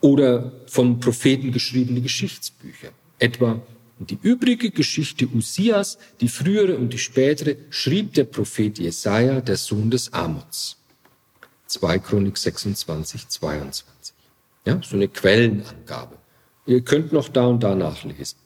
Oder 0.01 0.51
von 0.65 0.99
Propheten 0.99 1.51
geschriebene 1.51 2.01
Geschichtsbücher, 2.01 2.89
etwa 3.19 3.61
und 3.99 4.09
die 4.09 4.19
übrige 4.21 4.71
Geschichte 4.71 5.27
Usias, 5.27 5.97
die 6.19 6.27
frühere 6.27 6.77
und 6.77 6.91
die 6.91 6.97
spätere, 6.97 7.57
schrieb 7.69 8.13
der 8.13 8.25
Prophet 8.25 8.79
Jesaja, 8.79 9.41
der 9.41 9.57
Sohn 9.57 9.91
des 9.91 10.11
Amoz. 10.13 10.77
2 11.67 11.99
Chronik 11.99 12.37
26, 12.37 13.27
22. 13.29 14.15
Ja, 14.65 14.79
so 14.83 14.95
eine 14.95 15.07
Quellenangabe. 15.07 16.17
Ihr 16.65 16.81
könnt 16.81 17.11
noch 17.11 17.29
da 17.29 17.45
und 17.45 17.63
da 17.63 17.75
nachlesen. 17.75 18.37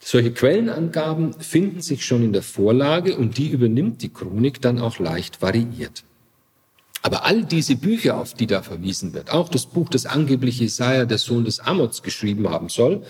Solche 0.00 0.32
Quellenangaben 0.32 1.32
finden 1.40 1.80
sich 1.80 2.04
schon 2.04 2.22
in 2.22 2.32
der 2.32 2.42
Vorlage 2.42 3.16
und 3.16 3.38
die 3.38 3.48
übernimmt 3.48 4.02
die 4.02 4.08
Chronik 4.08 4.60
dann 4.60 4.78
auch 4.78 4.98
leicht 4.98 5.42
variiert. 5.42 6.04
Aber 7.02 7.24
all 7.24 7.44
diese 7.44 7.76
Bücher, 7.76 8.16
auf 8.16 8.34
die 8.34 8.46
da 8.46 8.62
verwiesen 8.62 9.14
wird, 9.14 9.30
auch 9.30 9.48
das 9.48 9.66
Buch, 9.66 9.88
das 9.88 10.06
angeblich 10.06 10.60
Jesaja, 10.60 11.04
der 11.04 11.18
Sohn 11.18 11.44
des 11.44 11.60
Amoz, 11.60 12.02
geschrieben 12.02 12.48
haben 12.48 12.68
soll, 12.68 13.04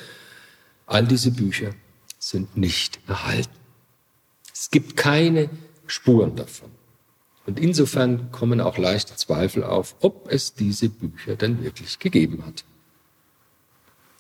All 0.86 1.04
diese 1.06 1.32
Bücher 1.32 1.70
sind 2.18 2.56
nicht 2.56 3.00
erhalten. 3.08 3.50
Es 4.52 4.70
gibt 4.70 4.96
keine 4.96 5.50
Spuren 5.86 6.36
davon. 6.36 6.70
Und 7.46 7.60
insofern 7.60 8.32
kommen 8.32 8.60
auch 8.60 8.78
leichte 8.78 9.14
Zweifel 9.16 9.62
auf, 9.62 9.94
ob 10.00 10.30
es 10.30 10.54
diese 10.54 10.88
Bücher 10.88 11.36
denn 11.36 11.62
wirklich 11.62 11.98
gegeben 11.98 12.44
hat. 12.44 12.64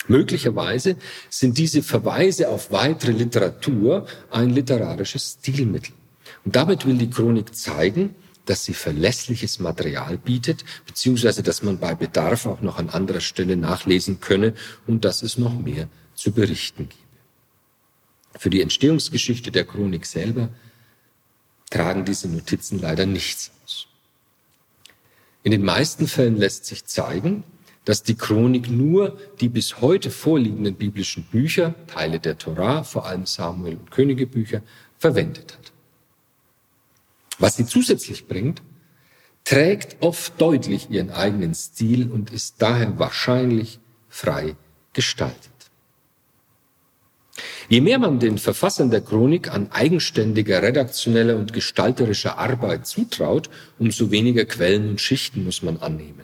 Möglicherweise 0.08 0.96
sind 1.28 1.58
diese 1.58 1.82
Verweise 1.82 2.48
auf 2.48 2.70
weitere 2.70 3.12
Literatur 3.12 4.06
ein 4.30 4.50
literarisches 4.50 5.38
Stilmittel. 5.40 5.92
Und 6.44 6.54
damit 6.54 6.86
will 6.86 6.98
die 6.98 7.10
Chronik 7.10 7.56
zeigen, 7.56 8.14
dass 8.44 8.64
sie 8.64 8.74
verlässliches 8.74 9.58
Material 9.58 10.18
bietet, 10.18 10.64
beziehungsweise 10.86 11.42
dass 11.42 11.64
man 11.64 11.78
bei 11.78 11.96
Bedarf 11.96 12.46
auch 12.46 12.60
noch 12.60 12.78
an 12.78 12.90
anderer 12.90 13.20
Stelle 13.20 13.56
nachlesen 13.56 14.20
könne 14.20 14.54
und 14.86 15.04
dass 15.04 15.22
es 15.22 15.38
noch 15.38 15.58
mehr 15.58 15.88
zu 16.16 16.32
berichten 16.32 16.88
gebe. 16.88 17.02
Für 18.38 18.50
die 18.50 18.60
Entstehungsgeschichte 18.60 19.50
der 19.52 19.64
Chronik 19.64 20.04
selber 20.04 20.48
tragen 21.70 22.04
diese 22.04 22.28
Notizen 22.28 22.80
leider 22.80 23.06
nichts 23.06 23.52
aus. 23.64 23.86
In 25.42 25.52
den 25.52 25.64
meisten 25.64 26.08
Fällen 26.08 26.36
lässt 26.36 26.66
sich 26.66 26.84
zeigen, 26.84 27.44
dass 27.84 28.02
die 28.02 28.16
Chronik 28.16 28.68
nur 28.68 29.16
die 29.40 29.48
bis 29.48 29.80
heute 29.80 30.10
vorliegenden 30.10 30.74
biblischen 30.74 31.22
Bücher, 31.24 31.74
Teile 31.86 32.18
der 32.18 32.36
Torah, 32.36 32.82
vor 32.82 33.06
allem 33.06 33.26
Samuel 33.26 33.76
und 33.76 33.92
Königebücher, 33.92 34.62
verwendet 34.98 35.52
hat. 35.52 35.72
Was 37.38 37.56
sie 37.56 37.66
zusätzlich 37.66 38.26
bringt, 38.26 38.60
trägt 39.44 40.02
oft 40.02 40.40
deutlich 40.40 40.90
ihren 40.90 41.10
eigenen 41.10 41.54
Stil 41.54 42.10
und 42.10 42.30
ist 42.30 42.56
daher 42.58 42.98
wahrscheinlich 42.98 43.78
frei 44.08 44.56
gestaltet. 44.92 45.55
Je 47.68 47.80
mehr 47.80 47.98
man 47.98 48.20
den 48.20 48.38
Verfassern 48.38 48.90
der 48.90 49.00
Chronik 49.00 49.52
an 49.52 49.72
eigenständiger 49.72 50.62
redaktioneller 50.62 51.36
und 51.36 51.52
gestalterischer 51.52 52.38
Arbeit 52.38 52.86
zutraut, 52.86 53.50
umso 53.78 54.12
weniger 54.12 54.44
Quellen 54.44 54.88
und 54.88 55.00
Schichten 55.00 55.44
muss 55.44 55.62
man 55.62 55.78
annehmen. 55.78 56.22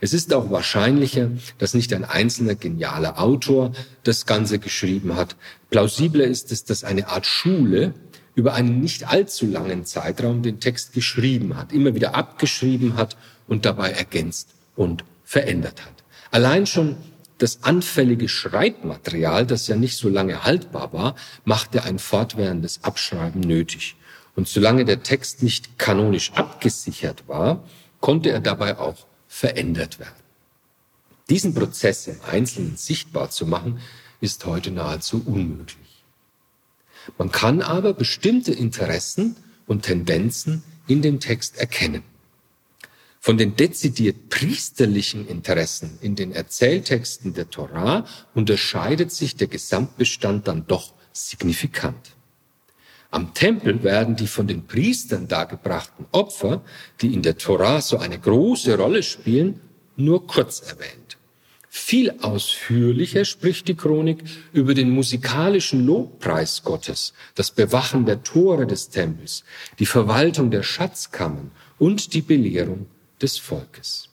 Es 0.00 0.12
ist 0.12 0.32
auch 0.32 0.50
wahrscheinlicher, 0.50 1.30
dass 1.58 1.74
nicht 1.74 1.92
ein 1.92 2.04
einzelner 2.04 2.54
genialer 2.54 3.20
Autor 3.20 3.72
das 4.04 4.26
Ganze 4.26 4.58
geschrieben 4.58 5.16
hat. 5.16 5.36
Plausibler 5.70 6.24
ist 6.24 6.52
es, 6.52 6.64
dass 6.64 6.84
eine 6.84 7.08
Art 7.08 7.26
Schule 7.26 7.94
über 8.34 8.54
einen 8.54 8.80
nicht 8.80 9.08
allzu 9.08 9.46
langen 9.46 9.86
Zeitraum 9.86 10.42
den 10.42 10.60
Text 10.60 10.92
geschrieben 10.92 11.56
hat, 11.56 11.72
immer 11.72 11.94
wieder 11.94 12.14
abgeschrieben 12.14 12.96
hat 12.96 13.16
und 13.48 13.64
dabei 13.64 13.90
ergänzt 13.90 14.50
und 14.76 15.04
verändert 15.24 15.84
hat. 15.84 16.04
Allein 16.30 16.66
schon 16.66 16.96
das 17.38 17.62
anfällige 17.62 18.28
Schreibmaterial, 18.28 19.46
das 19.46 19.68
ja 19.68 19.76
nicht 19.76 19.96
so 19.96 20.08
lange 20.08 20.44
haltbar 20.44 20.92
war, 20.92 21.16
machte 21.44 21.84
ein 21.84 21.98
fortwährendes 21.98 22.82
Abschreiben 22.82 23.40
nötig. 23.40 23.96
Und 24.34 24.48
solange 24.48 24.84
der 24.84 25.02
Text 25.02 25.42
nicht 25.42 25.78
kanonisch 25.78 26.32
abgesichert 26.34 27.26
war, 27.26 27.64
konnte 28.00 28.30
er 28.30 28.40
dabei 28.40 28.78
auch 28.78 29.06
verändert 29.28 29.98
werden. 29.98 30.14
Diesen 31.28 31.54
Prozess 31.54 32.06
im 32.06 32.20
Einzelnen 32.30 32.76
sichtbar 32.76 33.30
zu 33.30 33.46
machen, 33.46 33.80
ist 34.20 34.44
heute 34.46 34.70
nahezu 34.70 35.22
unmöglich. 35.26 36.04
Man 37.18 37.30
kann 37.30 37.62
aber 37.62 37.94
bestimmte 37.94 38.52
Interessen 38.52 39.36
und 39.66 39.82
Tendenzen 39.82 40.62
in 40.86 41.02
dem 41.02 41.20
Text 41.20 41.58
erkennen. 41.58 42.02
Von 43.26 43.38
den 43.38 43.56
dezidiert 43.56 44.28
priesterlichen 44.28 45.26
Interessen 45.26 45.98
in 46.00 46.14
den 46.14 46.30
Erzähltexten 46.30 47.34
der 47.34 47.50
Torah 47.50 48.06
unterscheidet 48.36 49.10
sich 49.10 49.34
der 49.34 49.48
Gesamtbestand 49.48 50.46
dann 50.46 50.68
doch 50.68 50.94
signifikant. 51.12 52.12
Am 53.10 53.34
Tempel 53.34 53.82
werden 53.82 54.14
die 54.14 54.28
von 54.28 54.46
den 54.46 54.68
Priestern 54.68 55.26
dargebrachten 55.26 56.06
Opfer, 56.12 56.62
die 57.00 57.14
in 57.14 57.22
der 57.22 57.36
Torah 57.36 57.80
so 57.80 57.98
eine 57.98 58.16
große 58.16 58.78
Rolle 58.78 59.02
spielen, 59.02 59.60
nur 59.96 60.28
kurz 60.28 60.60
erwähnt. 60.60 61.18
Viel 61.68 62.12
ausführlicher 62.20 63.24
spricht 63.24 63.66
die 63.66 63.74
Chronik 63.74 64.22
über 64.52 64.72
den 64.72 64.90
musikalischen 64.90 65.84
Lobpreis 65.84 66.62
Gottes, 66.62 67.12
das 67.34 67.50
Bewachen 67.50 68.06
der 68.06 68.22
Tore 68.22 68.68
des 68.68 68.88
Tempels, 68.88 69.42
die 69.80 69.86
Verwaltung 69.86 70.52
der 70.52 70.62
Schatzkammern 70.62 71.50
und 71.76 72.14
die 72.14 72.22
Belehrung 72.22 72.86
des 73.20 73.38
Volkes. 73.38 74.08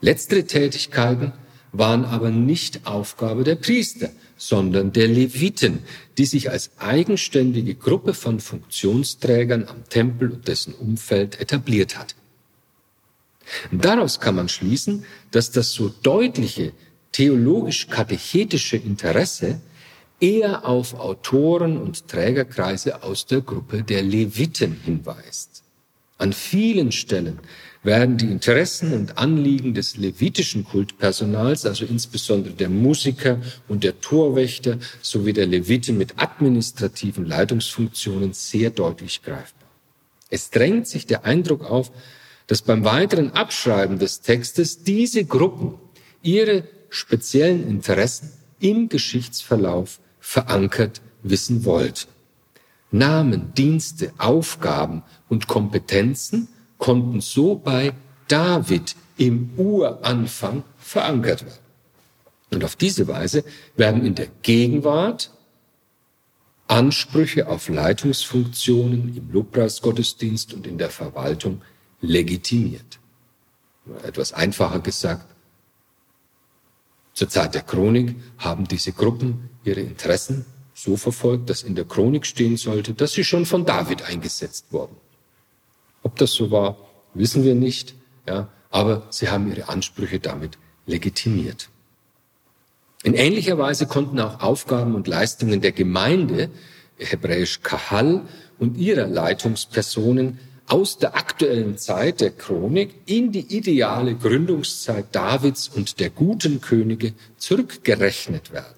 Letztere 0.00 0.44
Tätigkeiten 0.44 1.32
waren 1.72 2.04
aber 2.04 2.30
nicht 2.30 2.86
Aufgabe 2.86 3.44
der 3.44 3.56
Priester, 3.56 4.10
sondern 4.36 4.92
der 4.92 5.08
Leviten, 5.08 5.80
die 6.18 6.26
sich 6.26 6.50
als 6.50 6.70
eigenständige 6.78 7.74
Gruppe 7.74 8.14
von 8.14 8.40
Funktionsträgern 8.40 9.64
am 9.64 9.88
Tempel 9.88 10.30
und 10.30 10.48
dessen 10.48 10.74
Umfeld 10.74 11.40
etabliert 11.40 11.98
hat. 11.98 12.14
Daraus 13.70 14.20
kann 14.20 14.34
man 14.34 14.48
schließen, 14.48 15.04
dass 15.30 15.50
das 15.50 15.72
so 15.72 15.88
deutliche 15.88 16.72
theologisch-katechetische 17.12 18.76
Interesse 18.76 19.60
eher 20.20 20.66
auf 20.66 20.94
Autoren 20.94 21.78
und 21.78 22.08
Trägerkreise 22.08 23.02
aus 23.02 23.26
der 23.26 23.40
Gruppe 23.40 23.82
der 23.82 24.02
Leviten 24.02 24.80
hinweist. 24.84 25.62
An 26.18 26.32
vielen 26.32 26.92
Stellen 26.92 27.38
werden 27.86 28.18
die 28.18 28.26
Interessen 28.26 28.92
und 28.92 29.16
Anliegen 29.16 29.72
des 29.72 29.96
levitischen 29.96 30.64
Kultpersonals, 30.64 31.64
also 31.64 31.86
insbesondere 31.86 32.52
der 32.52 32.68
Musiker 32.68 33.40
und 33.68 33.84
der 33.84 34.00
Torwächter 34.00 34.78
sowie 35.00 35.32
der 35.32 35.46
Levite 35.46 35.92
mit 35.92 36.18
administrativen 36.18 37.24
Leitungsfunktionen 37.24 38.32
sehr 38.34 38.70
deutlich 38.70 39.22
greifbar. 39.22 39.70
Es 40.28 40.50
drängt 40.50 40.88
sich 40.88 41.06
der 41.06 41.24
Eindruck 41.24 41.64
auf, 41.64 41.92
dass 42.48 42.60
beim 42.60 42.84
weiteren 42.84 43.30
Abschreiben 43.32 43.98
des 43.98 44.20
Textes 44.20 44.82
diese 44.82 45.24
Gruppen 45.24 45.74
ihre 46.22 46.64
speziellen 46.90 47.68
Interessen 47.68 48.32
im 48.60 48.88
Geschichtsverlauf 48.88 50.00
verankert 50.18 51.00
wissen 51.22 51.64
wollten. 51.64 52.08
Namen, 52.90 53.52
Dienste, 53.54 54.12
Aufgaben 54.18 55.02
und 55.28 55.46
Kompetenzen 55.46 56.48
konnten 56.78 57.20
so 57.20 57.54
bei 57.54 57.92
David 58.28 58.96
im 59.16 59.50
Uranfang 59.56 60.62
verankert 60.78 61.44
werden. 61.44 61.58
Und 62.50 62.64
auf 62.64 62.76
diese 62.76 63.08
Weise 63.08 63.44
werden 63.76 64.04
in 64.04 64.14
der 64.14 64.28
Gegenwart 64.42 65.30
Ansprüche 66.68 67.48
auf 67.48 67.68
Leitungsfunktionen 67.68 69.16
im 69.16 69.32
Lobpreisgottesdienst 69.32 70.52
und 70.54 70.66
in 70.66 70.78
der 70.78 70.90
Verwaltung 70.90 71.62
legitimiert. 72.00 72.98
Etwas 74.02 74.32
einfacher 74.32 74.80
gesagt, 74.80 75.26
zur 77.14 77.28
Zeit 77.28 77.54
der 77.54 77.62
Chronik 77.62 78.16
haben 78.38 78.66
diese 78.66 78.92
Gruppen 78.92 79.48
ihre 79.64 79.80
Interessen 79.80 80.44
so 80.74 80.96
verfolgt, 80.96 81.48
dass 81.48 81.62
in 81.62 81.74
der 81.74 81.86
Chronik 81.86 82.26
stehen 82.26 82.56
sollte, 82.56 82.92
dass 82.92 83.12
sie 83.12 83.24
schon 83.24 83.46
von 83.46 83.64
David 83.64 84.02
eingesetzt 84.02 84.66
wurden. 84.70 84.96
Ob 86.06 86.14
das 86.18 86.34
so 86.34 86.52
war, 86.52 86.76
wissen 87.14 87.42
wir 87.42 87.56
nicht, 87.56 87.96
ja, 88.28 88.48
aber 88.70 89.08
sie 89.10 89.28
haben 89.28 89.50
ihre 89.50 89.68
Ansprüche 89.68 90.20
damit 90.20 90.56
legitimiert. 90.86 91.68
In 93.02 93.14
ähnlicher 93.14 93.58
Weise 93.58 93.88
konnten 93.88 94.20
auch 94.20 94.40
Aufgaben 94.40 94.94
und 94.94 95.08
Leistungen 95.08 95.60
der 95.62 95.72
Gemeinde, 95.72 96.48
hebräisch 96.96 97.60
Kahal, 97.60 98.22
und 98.60 98.76
ihrer 98.76 99.08
Leitungspersonen 99.08 100.38
aus 100.68 100.98
der 100.98 101.16
aktuellen 101.16 101.76
Zeit 101.76 102.20
der 102.20 102.30
Chronik 102.30 102.94
in 103.06 103.32
die 103.32 103.56
ideale 103.56 104.14
Gründungszeit 104.14 105.06
Davids 105.10 105.66
und 105.66 105.98
der 105.98 106.10
guten 106.10 106.60
Könige 106.60 107.14
zurückgerechnet 107.36 108.52
werden. 108.52 108.75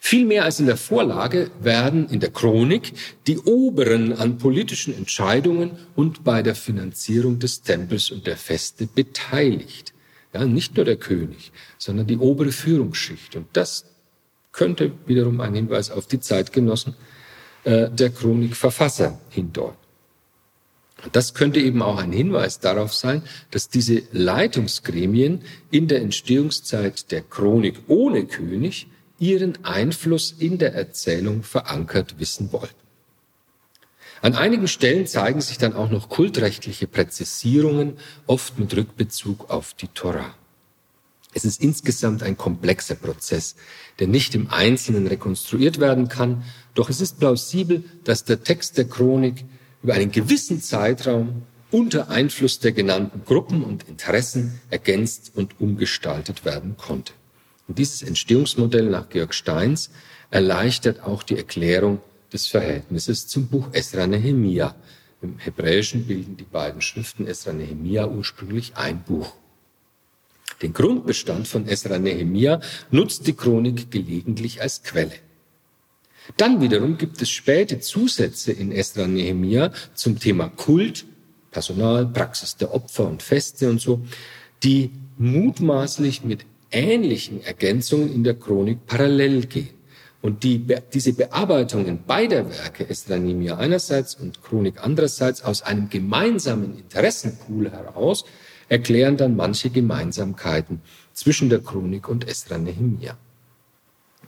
Viel 0.00 0.26
mehr 0.26 0.44
als 0.44 0.60
in 0.60 0.66
der 0.66 0.76
Vorlage 0.76 1.50
werden 1.60 2.08
in 2.08 2.20
der 2.20 2.30
Chronik 2.30 2.92
die 3.26 3.38
Oberen 3.38 4.12
an 4.12 4.38
politischen 4.38 4.96
Entscheidungen 4.96 5.72
und 5.94 6.24
bei 6.24 6.42
der 6.42 6.54
Finanzierung 6.54 7.38
des 7.38 7.62
Tempels 7.62 8.10
und 8.10 8.26
der 8.26 8.36
Feste 8.36 8.86
beteiligt. 8.86 9.92
Ja, 10.34 10.44
nicht 10.44 10.76
nur 10.76 10.84
der 10.84 10.96
König, 10.96 11.52
sondern 11.78 12.06
die 12.06 12.16
obere 12.16 12.52
Führungsschicht. 12.52 13.36
Und 13.36 13.46
das 13.52 13.84
könnte 14.50 14.92
wiederum 15.06 15.40
ein 15.40 15.54
Hinweis 15.54 15.90
auf 15.90 16.06
die 16.06 16.20
Zeitgenossen 16.20 16.94
äh, 17.64 17.90
der 17.90 18.10
Chronikverfasser 18.10 19.20
hindeuten. 19.30 19.76
Das 21.10 21.34
könnte 21.34 21.58
eben 21.58 21.82
auch 21.82 21.98
ein 21.98 22.12
Hinweis 22.12 22.60
darauf 22.60 22.94
sein, 22.94 23.22
dass 23.50 23.68
diese 23.68 24.02
Leitungsgremien 24.12 25.42
in 25.70 25.88
der 25.88 26.00
Entstehungszeit 26.00 27.10
der 27.10 27.22
Chronik 27.22 27.80
ohne 27.88 28.24
König 28.26 28.86
ihren 29.22 29.64
Einfluss 29.64 30.34
in 30.36 30.58
der 30.58 30.74
Erzählung 30.74 31.44
verankert 31.44 32.18
wissen 32.18 32.52
wollten. 32.52 32.74
An 34.20 34.34
einigen 34.34 34.66
Stellen 34.66 35.06
zeigen 35.06 35.40
sich 35.40 35.58
dann 35.58 35.74
auch 35.74 35.90
noch 35.90 36.08
kultrechtliche 36.08 36.88
Präzisierungen, 36.88 37.98
oft 38.26 38.58
mit 38.58 38.76
Rückbezug 38.76 39.48
auf 39.48 39.74
die 39.74 39.86
Torah. 39.86 40.34
Es 41.34 41.44
ist 41.44 41.62
insgesamt 41.62 42.24
ein 42.24 42.36
komplexer 42.36 42.96
Prozess, 42.96 43.54
der 44.00 44.08
nicht 44.08 44.34
im 44.34 44.50
Einzelnen 44.50 45.06
rekonstruiert 45.06 45.78
werden 45.78 46.08
kann, 46.08 46.42
doch 46.74 46.90
es 46.90 47.00
ist 47.00 47.20
plausibel, 47.20 47.84
dass 48.02 48.24
der 48.24 48.42
Text 48.42 48.76
der 48.76 48.86
Chronik 48.86 49.44
über 49.84 49.94
einen 49.94 50.10
gewissen 50.10 50.60
Zeitraum 50.60 51.42
unter 51.70 52.10
Einfluss 52.10 52.58
der 52.58 52.72
genannten 52.72 53.24
Gruppen 53.24 53.62
und 53.62 53.88
Interessen 53.88 54.60
ergänzt 54.68 55.30
und 55.34 55.60
umgestaltet 55.60 56.44
werden 56.44 56.76
konnte. 56.76 57.12
Und 57.72 57.78
dieses 57.78 58.02
Entstehungsmodell 58.02 58.90
nach 58.90 59.08
Georg 59.08 59.32
Steins 59.32 59.88
erleichtert 60.30 61.04
auch 61.04 61.22
die 61.22 61.38
Erklärung 61.38 62.02
des 62.30 62.46
Verhältnisses 62.46 63.28
zum 63.28 63.46
Buch 63.46 63.68
Esra 63.72 64.06
Nehemia. 64.06 64.74
Im 65.22 65.38
Hebräischen 65.38 66.06
bilden 66.06 66.36
die 66.36 66.44
beiden 66.44 66.82
Schriften 66.82 67.26
Esra 67.26 67.54
Nehemia 67.54 68.06
ursprünglich 68.06 68.76
ein 68.76 69.02
Buch. 69.02 69.32
Den 70.60 70.74
Grundbestand 70.74 71.48
von 71.48 71.66
Esra 71.66 71.98
Nehemia 71.98 72.60
nutzt 72.90 73.26
die 73.26 73.32
Chronik 73.32 73.90
gelegentlich 73.90 74.60
als 74.60 74.82
Quelle. 74.82 75.14
Dann 76.36 76.60
wiederum 76.60 76.98
gibt 76.98 77.22
es 77.22 77.30
späte 77.30 77.80
Zusätze 77.80 78.52
in 78.52 78.70
Esra 78.70 79.06
Nehemia 79.06 79.72
zum 79.94 80.18
Thema 80.18 80.50
Kult, 80.50 81.06
Personal, 81.50 82.04
Praxis 82.04 82.54
der 82.54 82.74
Opfer 82.74 83.08
und 83.08 83.22
Feste 83.22 83.70
und 83.70 83.80
so, 83.80 84.04
die 84.62 84.90
mutmaßlich 85.16 86.22
mit 86.22 86.44
ähnlichen 86.72 87.42
Ergänzungen 87.42 88.12
in 88.12 88.24
der 88.24 88.34
Chronik 88.34 88.86
parallel 88.86 89.46
gehen. 89.46 89.82
Und 90.22 90.44
die, 90.44 90.64
diese 90.92 91.14
Bearbeitungen 91.14 92.04
beider 92.06 92.48
Werke, 92.48 92.88
Esra 92.88 93.18
Nehemia 93.18 93.56
einerseits 93.56 94.14
und 94.14 94.40
Chronik 94.42 94.76
andererseits, 94.80 95.42
aus 95.42 95.62
einem 95.62 95.88
gemeinsamen 95.88 96.78
Interessenpool 96.78 97.70
heraus, 97.70 98.24
erklären 98.68 99.16
dann 99.16 99.34
manche 99.34 99.70
Gemeinsamkeiten 99.70 100.80
zwischen 101.12 101.50
der 101.50 101.58
Chronik 101.58 102.08
und 102.08 102.28
Esra 102.28 102.58
Nehemia. 102.58 103.18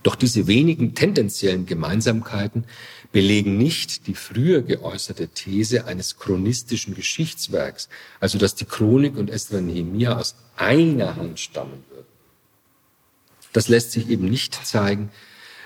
Doch 0.03 0.16
diese 0.16 0.49
wenigen 0.49 0.95
tendenziellen 0.95 1.64
Gemeinsamkeiten 1.64 2.64
belegen 3.12 3.57
nicht 3.57 4.07
die 4.07 4.14
früher 4.14 4.61
geäußerte 4.62 5.28
These 5.28 5.86
eines 5.86 6.18
chronistischen 6.18 6.95
Geschichtswerks, 6.95 7.88
also 8.20 8.36
dass 8.36 8.57
die 8.57 8.66
Chronik 8.66 9.16
und 9.16 9.30
Esra 9.30 9.61
Nehemia 9.61 10.18
aus 10.18 10.34
einer 10.57 11.14
Hand 11.16 11.38
stammen. 11.38 11.84
Das 13.55 13.68
lässt 13.68 13.92
sich 13.92 14.11
eben 14.11 14.28
nicht 14.28 14.66
zeigen. 14.66 15.11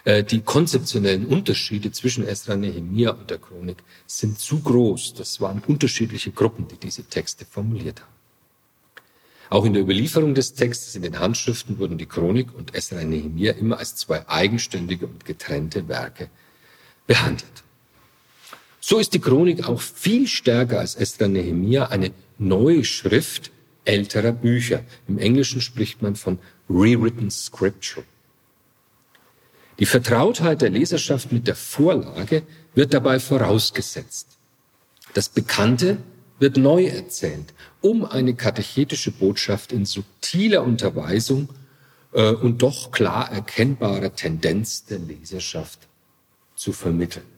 Äh, 0.04 0.22
die 0.22 0.42
konzeptionellen 0.42 1.26
Unterschiede 1.26 1.90
zwischen 1.90 2.24
Esra 2.26 2.54
Nehemia 2.54 3.10
und 3.10 3.30
der 3.30 3.38
Chronik 3.38 3.78
sind 4.06 4.38
zu 4.38 4.60
groß. 4.60 5.14
Das 5.14 5.40
waren 5.40 5.62
unterschiedliche 5.66 6.30
Gruppen, 6.30 6.68
die 6.68 6.76
diese 6.76 7.04
Texte 7.04 7.44
formuliert 7.44 8.00
haben. 8.02 8.12
Auch 9.50 9.64
in 9.64 9.72
der 9.72 9.82
Überlieferung 9.82 10.34
des 10.34 10.52
Textes 10.52 10.94
in 10.94 11.02
den 11.02 11.18
Handschriften 11.18 11.78
wurden 11.78 11.96
die 11.96 12.04
Chronik 12.04 12.54
und 12.54 12.74
Esra 12.74 13.02
Nehemiah 13.02 13.52
immer 13.52 13.78
als 13.78 13.96
zwei 13.96 14.28
eigenständige 14.28 15.06
und 15.06 15.24
getrennte 15.24 15.88
Werke 15.88 16.28
behandelt. 17.06 17.64
So 18.80 18.98
ist 18.98 19.14
die 19.14 19.20
Chronik 19.20 19.66
auch 19.66 19.80
viel 19.80 20.26
stärker 20.26 20.80
als 20.80 20.94
Esra 20.94 21.26
Nehemiah 21.26 21.86
eine 21.86 22.12
neue 22.36 22.84
Schrift 22.84 23.50
älterer 23.88 24.32
Bücher. 24.32 24.84
Im 25.08 25.18
Englischen 25.18 25.60
spricht 25.60 26.02
man 26.02 26.14
von 26.16 26.38
rewritten 26.68 27.30
scripture. 27.30 28.04
Die 29.78 29.86
Vertrautheit 29.86 30.60
der 30.60 30.70
Leserschaft 30.70 31.32
mit 31.32 31.46
der 31.46 31.54
Vorlage 31.54 32.42
wird 32.74 32.92
dabei 32.92 33.20
vorausgesetzt. 33.20 34.26
Das 35.14 35.28
Bekannte 35.28 35.98
wird 36.38 36.56
neu 36.56 36.84
erzählt, 36.86 37.54
um 37.80 38.04
eine 38.04 38.34
katechetische 38.34 39.10
Botschaft 39.10 39.72
in 39.72 39.84
subtiler 39.84 40.62
Unterweisung 40.62 41.48
äh, 42.12 42.32
und 42.32 42.62
doch 42.62 42.90
klar 42.90 43.30
erkennbarer 43.30 44.14
Tendenz 44.14 44.84
der 44.84 44.98
Leserschaft 44.98 45.80
zu 46.54 46.72
vermitteln. 46.72 47.37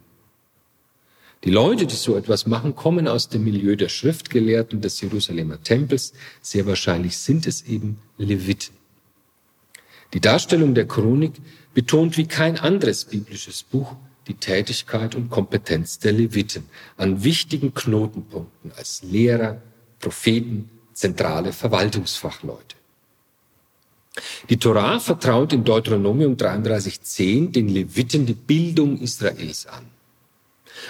Die 1.44 1.50
Leute, 1.50 1.86
die 1.86 1.94
so 1.94 2.16
etwas 2.16 2.46
machen, 2.46 2.74
kommen 2.74 3.08
aus 3.08 3.30
dem 3.30 3.44
Milieu 3.44 3.74
der 3.74 3.88
Schriftgelehrten 3.88 4.82
des 4.82 5.00
Jerusalemer 5.00 5.62
Tempels. 5.62 6.12
Sehr 6.42 6.66
wahrscheinlich 6.66 7.16
sind 7.16 7.46
es 7.46 7.62
eben 7.62 7.98
Leviten. 8.18 8.74
Die 10.12 10.20
Darstellung 10.20 10.74
der 10.74 10.86
Chronik 10.86 11.32
betont 11.72 12.18
wie 12.18 12.26
kein 12.26 12.58
anderes 12.58 13.06
biblisches 13.06 13.62
Buch 13.62 13.96
die 14.26 14.34
Tätigkeit 14.34 15.14
und 15.14 15.30
Kompetenz 15.30 15.98
der 15.98 16.12
Leviten 16.12 16.64
an 16.98 17.24
wichtigen 17.24 17.72
Knotenpunkten 17.72 18.72
als 18.76 19.02
Lehrer, 19.02 19.62
Propheten, 19.98 20.68
zentrale 20.92 21.52
Verwaltungsfachleute. 21.52 22.76
Die 24.50 24.58
Torah 24.58 25.00
vertraut 25.00 25.52
in 25.52 25.64
Deuteronomium 25.64 26.34
33.10 26.34 27.52
den 27.52 27.68
Leviten 27.68 28.26
die 28.26 28.34
Bildung 28.34 28.98
Israels 28.98 29.66
an. 29.66 29.86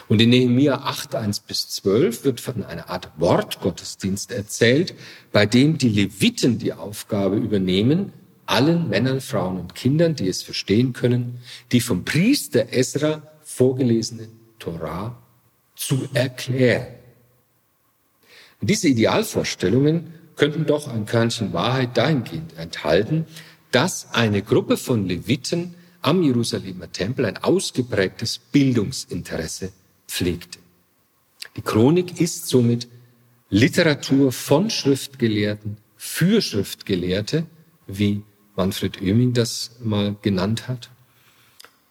Und 0.09 0.20
in 0.20 0.30
Nehemiah 0.30 0.82
8, 0.84 1.14
1 1.14 1.41
bis 1.41 1.68
12 1.68 2.24
wird 2.24 2.41
von 2.41 2.64
einer 2.64 2.88
Art 2.88 3.11
Wortgottesdienst 3.16 4.32
erzählt, 4.32 4.95
bei 5.32 5.47
dem 5.47 5.78
die 5.78 5.88
Leviten 5.88 6.59
die 6.59 6.72
Aufgabe 6.72 7.36
übernehmen, 7.36 8.12
allen 8.47 8.88
Männern, 8.88 9.20
Frauen 9.20 9.59
und 9.59 9.74
Kindern, 9.74 10.16
die 10.16 10.28
es 10.28 10.43
verstehen 10.43 10.93
können, 10.93 11.38
die 11.72 11.80
vom 11.80 12.05
Priester 12.05 12.72
Esra 12.72 13.22
vorgelesene 13.45 14.28
Torah 14.59 15.16
zu 15.76 16.09
erklären. 16.14 16.86
Diese 18.61 18.88
Idealvorstellungen 18.88 20.14
könnten 20.36 20.66
doch 20.66 20.88
ein 20.88 21.07
Körnchen 21.07 21.53
Wahrheit 21.53 21.97
dahingehend 21.97 22.57
enthalten, 22.57 23.26
dass 23.70 24.12
eine 24.12 24.43
Gruppe 24.43 24.76
von 24.76 25.07
Leviten 25.07 25.74
am 26.03 26.22
Jerusalemer 26.22 26.91
Tempel 26.91 27.26
ein 27.26 27.38
ausgeprägtes 27.38 28.38
Bildungsinteresse 28.38 29.72
pflegte. 30.11 30.58
Die 31.56 31.62
Chronik 31.62 32.20
ist 32.20 32.48
somit 32.48 32.88
Literatur 33.48 34.32
von 34.32 34.68
Schriftgelehrten 34.68 35.76
für 35.96 36.42
Schriftgelehrte, 36.42 37.46
wie 37.86 38.22
Manfred 38.56 39.00
Oeming 39.00 39.32
das 39.32 39.76
mal 39.82 40.16
genannt 40.20 40.68
hat. 40.68 40.90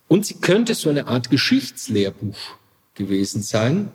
Und 0.07 0.25
sie 0.25 0.35
könnte 0.35 0.75
so 0.75 0.89
eine 0.89 1.07
Art 1.07 1.29
Geschichtslehrbuch 1.29 2.37
gewesen 2.93 3.41
sein, 3.41 3.91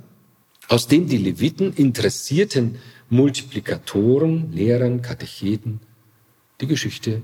aus 0.69 0.89
dem 0.89 1.09
die 1.09 1.19
Leviten 1.19 1.73
interessierten 1.75 2.79
Multiplikatoren, 3.11 4.53
Lehrern, 4.53 5.03
Katecheten 5.03 5.81
die 6.61 6.67
Geschichte 6.67 7.23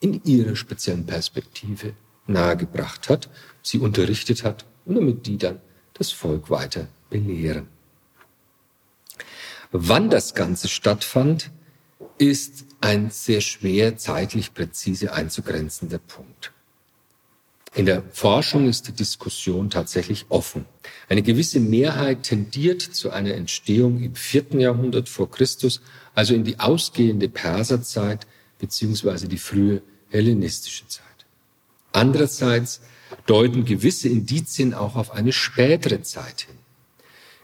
in 0.00 0.22
ihrer 0.24 0.56
speziellen 0.56 1.04
Perspektive 1.04 1.92
nahegebracht 2.26 3.08
hat, 3.08 3.28
sie 3.62 3.78
unterrichtet 3.78 4.44
hat 4.44 4.64
und 4.86 4.94
damit 4.94 5.26
die 5.26 5.36
dann 5.36 5.60
das 6.00 6.10
Volk 6.12 6.48
weiter 6.48 6.88
belehren. 7.10 7.68
Wann 9.70 10.08
das 10.08 10.34
Ganze 10.34 10.66
stattfand, 10.68 11.50
ist 12.16 12.64
ein 12.80 13.10
sehr 13.10 13.42
schwer 13.42 13.98
zeitlich 13.98 14.54
präzise 14.54 15.12
einzugrenzender 15.12 15.98
Punkt. 15.98 16.52
In 17.74 17.84
der 17.84 18.02
Forschung 18.12 18.66
ist 18.66 18.88
die 18.88 18.92
Diskussion 18.92 19.68
tatsächlich 19.68 20.24
offen. 20.30 20.64
Eine 21.10 21.22
gewisse 21.22 21.60
Mehrheit 21.60 22.22
tendiert 22.22 22.80
zu 22.80 23.10
einer 23.10 23.34
Entstehung 23.34 24.02
im 24.02 24.14
vierten 24.14 24.58
Jahrhundert 24.58 25.08
vor 25.08 25.30
Christus, 25.30 25.82
also 26.14 26.34
in 26.34 26.44
die 26.44 26.58
ausgehende 26.58 27.28
Perserzeit 27.28 28.26
beziehungsweise 28.58 29.28
die 29.28 29.38
frühe 29.38 29.82
hellenistische 30.08 30.88
Zeit. 30.88 31.04
Andererseits 31.92 32.80
deuten 33.26 33.64
gewisse 33.64 34.08
Indizien 34.08 34.74
auch 34.74 34.96
auf 34.96 35.10
eine 35.12 35.32
spätere 35.32 36.02
Zeit 36.02 36.42
hin. 36.42 36.56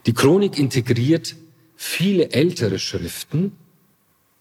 Die 0.05 0.13
Chronik 0.13 0.57
integriert 0.57 1.35
viele 1.75 2.31
ältere 2.31 2.79
Schriften, 2.79 3.51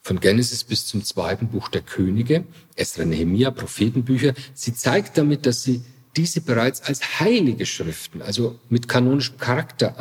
von 0.07 0.21
Genesis 0.21 0.63
bis 0.63 0.87
zum 0.87 1.05
zweiten 1.05 1.49
Buch 1.49 1.69
der 1.69 1.83
Könige, 1.83 2.45
Esra, 2.77 3.05
Nehemia, 3.05 3.51
Prophetenbücher. 3.51 4.35
Sie 4.55 4.73
zeigt 4.73 5.19
damit, 5.19 5.47
dass 5.47 5.65
sie 5.65 5.83
diese 6.17 6.41
bereits 6.41 6.81
als 6.81 7.19
heilige 7.19 7.67
Schriften, 7.67 8.23
also 8.23 8.57
mit 8.69 8.87
kanonischem 8.87 9.37
Charakter 9.39 9.97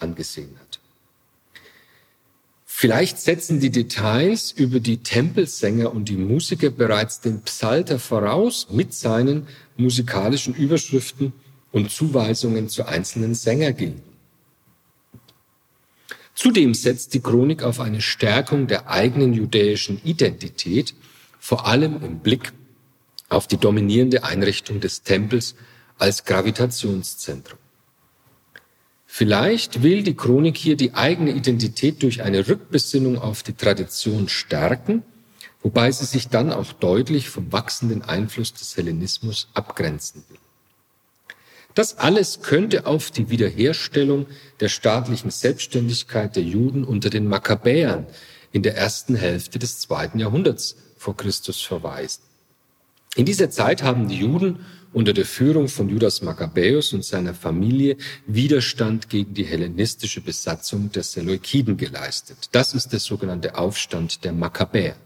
angesehen 0.00 0.56
hat. 0.58 0.67
Vielleicht 2.80 3.18
setzen 3.18 3.58
die 3.58 3.70
Details 3.70 4.52
über 4.52 4.78
die 4.78 4.98
Tempelsänger 4.98 5.92
und 5.92 6.08
die 6.08 6.16
Musiker 6.16 6.70
bereits 6.70 7.18
den 7.20 7.42
Psalter 7.42 7.98
voraus 7.98 8.68
mit 8.70 8.94
seinen 8.94 9.48
musikalischen 9.76 10.54
Überschriften 10.54 11.32
und 11.72 11.90
Zuweisungen 11.90 12.68
zu 12.68 12.86
einzelnen 12.86 13.34
Sängergilden. 13.34 14.04
Zudem 16.36 16.72
setzt 16.72 17.14
die 17.14 17.20
Chronik 17.20 17.64
auf 17.64 17.80
eine 17.80 18.00
Stärkung 18.00 18.68
der 18.68 18.88
eigenen 18.88 19.34
judäischen 19.34 20.00
Identität, 20.04 20.94
vor 21.40 21.66
allem 21.66 22.00
im 22.04 22.20
Blick 22.20 22.52
auf 23.28 23.48
die 23.48 23.56
dominierende 23.56 24.22
Einrichtung 24.22 24.78
des 24.78 25.02
Tempels 25.02 25.56
als 25.98 26.24
Gravitationszentrum. 26.24 27.58
Vielleicht 29.10 29.82
will 29.82 30.02
die 30.02 30.14
Chronik 30.14 30.58
hier 30.58 30.76
die 30.76 30.92
eigene 30.92 31.32
Identität 31.32 32.02
durch 32.02 32.22
eine 32.22 32.46
Rückbesinnung 32.46 33.18
auf 33.18 33.42
die 33.42 33.54
Tradition 33.54 34.28
stärken, 34.28 35.02
wobei 35.62 35.90
sie 35.90 36.04
sich 36.04 36.28
dann 36.28 36.52
auch 36.52 36.74
deutlich 36.74 37.30
vom 37.30 37.50
wachsenden 37.50 38.02
Einfluss 38.02 38.52
des 38.52 38.76
Hellenismus 38.76 39.48
abgrenzen 39.54 40.22
will. 40.28 40.36
Das 41.74 41.96
alles 41.96 42.42
könnte 42.42 42.84
auf 42.84 43.10
die 43.10 43.30
Wiederherstellung 43.30 44.26
der 44.60 44.68
staatlichen 44.68 45.30
Selbstständigkeit 45.30 46.36
der 46.36 46.42
Juden 46.42 46.84
unter 46.84 47.08
den 47.08 47.26
Makkabäern 47.26 48.06
in 48.52 48.62
der 48.62 48.76
ersten 48.76 49.14
Hälfte 49.14 49.58
des 49.58 49.80
zweiten 49.80 50.18
Jahrhunderts 50.18 50.76
vor 50.98 51.16
Christus 51.16 51.62
verweisen. 51.62 52.22
In 53.16 53.24
dieser 53.24 53.50
Zeit 53.50 53.82
haben 53.82 54.06
die 54.08 54.18
Juden 54.18 54.66
unter 54.92 55.12
der 55.12 55.26
Führung 55.26 55.68
von 55.68 55.88
Judas 55.88 56.22
Makkabäus 56.22 56.92
und 56.92 57.04
seiner 57.04 57.34
Familie 57.34 57.96
Widerstand 58.26 59.08
gegen 59.08 59.34
die 59.34 59.44
hellenistische 59.44 60.20
Besatzung 60.20 60.90
der 60.92 61.02
Seleukiden 61.02 61.76
geleistet. 61.76 62.48
Das 62.52 62.74
ist 62.74 62.92
der 62.92 63.00
sogenannte 63.00 63.56
Aufstand 63.56 64.24
der 64.24 64.32
Makkabäer. 64.32 64.96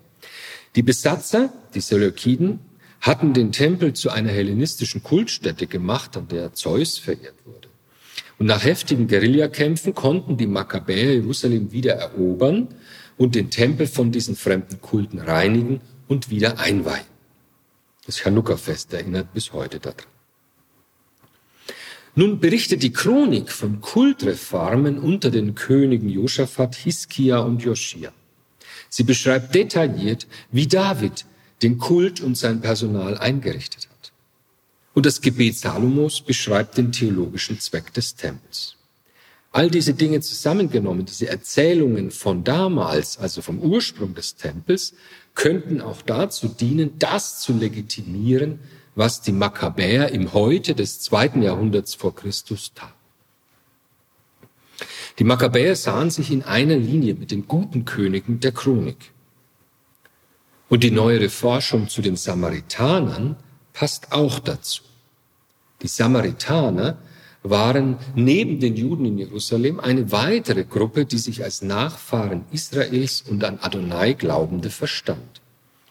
Die 0.77 0.83
Besatzer, 0.83 1.53
die 1.75 1.81
Seleukiden, 1.81 2.61
hatten 3.01 3.35
den 3.35 3.51
Tempel 3.51 3.93
zu 3.95 4.11
einer 4.11 4.31
hellenistischen 4.31 5.03
Kultstätte 5.03 5.67
gemacht, 5.67 6.17
an 6.17 6.29
der 6.29 6.55
Zeus 6.55 6.99
verehrt 6.99 7.35
wurde. 7.45 7.69
Und 8.39 8.47
nach 8.47 8.65
heftigen 8.65 9.09
Guerillakämpfen 9.09 9.95
konnten 9.95 10.37
die 10.37 10.47
Makkabäer 10.47 11.15
Jerusalem 11.15 11.73
wieder 11.73 11.95
erobern 11.95 12.69
und 13.19 13.35
den 13.35 13.51
Tempel 13.51 13.87
von 13.87 14.13
diesen 14.13 14.37
fremden 14.37 14.81
Kulten 14.81 15.19
reinigen 15.19 15.81
und 16.09 16.31
wieder 16.31 16.59
einweihen. 16.59 17.12
Das 18.07 18.19
Chanukka-Fest 18.19 18.93
erinnert 18.93 19.33
bis 19.33 19.53
heute 19.53 19.79
daran. 19.79 20.07
Nun 22.15 22.41
berichtet 22.41 22.83
die 22.83 22.93
Chronik 22.93 23.51
von 23.51 23.81
Kultreformen 23.81 24.99
unter 24.99 25.31
den 25.31 25.55
Königen 25.55 26.09
Josaphat, 26.09 26.75
Hiskia 26.75 27.39
und 27.39 27.63
Joschia. 27.63 28.13
Sie 28.91 29.05
beschreibt 29.05 29.55
detailliert, 29.55 30.27
wie 30.51 30.67
David 30.67 31.25
den 31.63 31.79
Kult 31.79 32.21
und 32.21 32.37
sein 32.37 32.61
Personal 32.61 33.17
eingerichtet 33.17 33.89
hat. 33.89 34.13
Und 34.95 35.07
das 35.07 35.23
Gebet 35.23 35.57
Salomos 35.57 36.21
beschreibt 36.21 36.77
den 36.77 36.93
theologischen 36.93 37.59
Zweck 37.61 37.95
des 37.95 38.15
Tempels. 38.15 38.77
All 39.51 39.71
diese 39.71 39.95
Dinge 39.95 40.21
zusammengenommen, 40.21 41.07
diese 41.07 41.29
Erzählungen 41.29 42.11
von 42.11 42.45
damals, 42.45 43.19
also 43.19 43.41
vom 43.43 43.59
Ursprung 43.59 44.15
des 44.15 44.37
Tempels, 44.37 44.95
könnten 45.35 45.81
auch 45.81 46.03
dazu 46.03 46.49
dienen, 46.49 46.99
das 46.99 47.41
zu 47.41 47.53
legitimieren, 47.53 48.61
was 48.95 49.23
die 49.23 49.33
Makkabäer 49.33 50.11
im 50.11 50.33
Heute 50.33 50.75
des 50.75 51.01
zweiten 51.01 51.43
Jahrhunderts 51.43 51.95
vor 51.95 52.15
Christus 52.15 52.73
taten. 52.75 52.93
Die 55.19 55.25
Makkabäer 55.25 55.77
sahen 55.77 56.11
sich 56.11 56.31
in 56.31 56.43
einer 56.43 56.77
Linie 56.77 57.15
mit 57.15 57.31
den 57.31 57.47
guten 57.47 57.85
Königen 57.85 58.41
der 58.41 58.53
Chronik. 58.53 59.13
Und 60.69 60.83
die 60.83 60.91
neuere 60.91 61.29
Forschung 61.29 61.89
zu 61.89 62.01
den 62.01 62.17
Samaritanern 62.17 63.37
passt 63.73 64.13
auch 64.13 64.39
dazu. 64.39 64.83
Die 65.83 65.89
Samaritaner 65.89 66.99
waren 67.43 67.99
neben 68.15 68.61
den 68.61 68.77
Juden 68.77 69.05
in 69.05 69.19
Jerusalem 69.19 69.81
eine 69.81 70.13
weitere 70.13 70.65
Gruppe, 70.65 71.05
die 71.05 71.19
sich 71.19 71.43
als 71.43 71.63
Nachfahren 71.63 72.45
Israels 72.53 73.25
und 73.29 73.43
an 73.45 73.59
Adonai 73.61 74.13
Glaubende 74.13 74.71
verstand. 74.71 75.41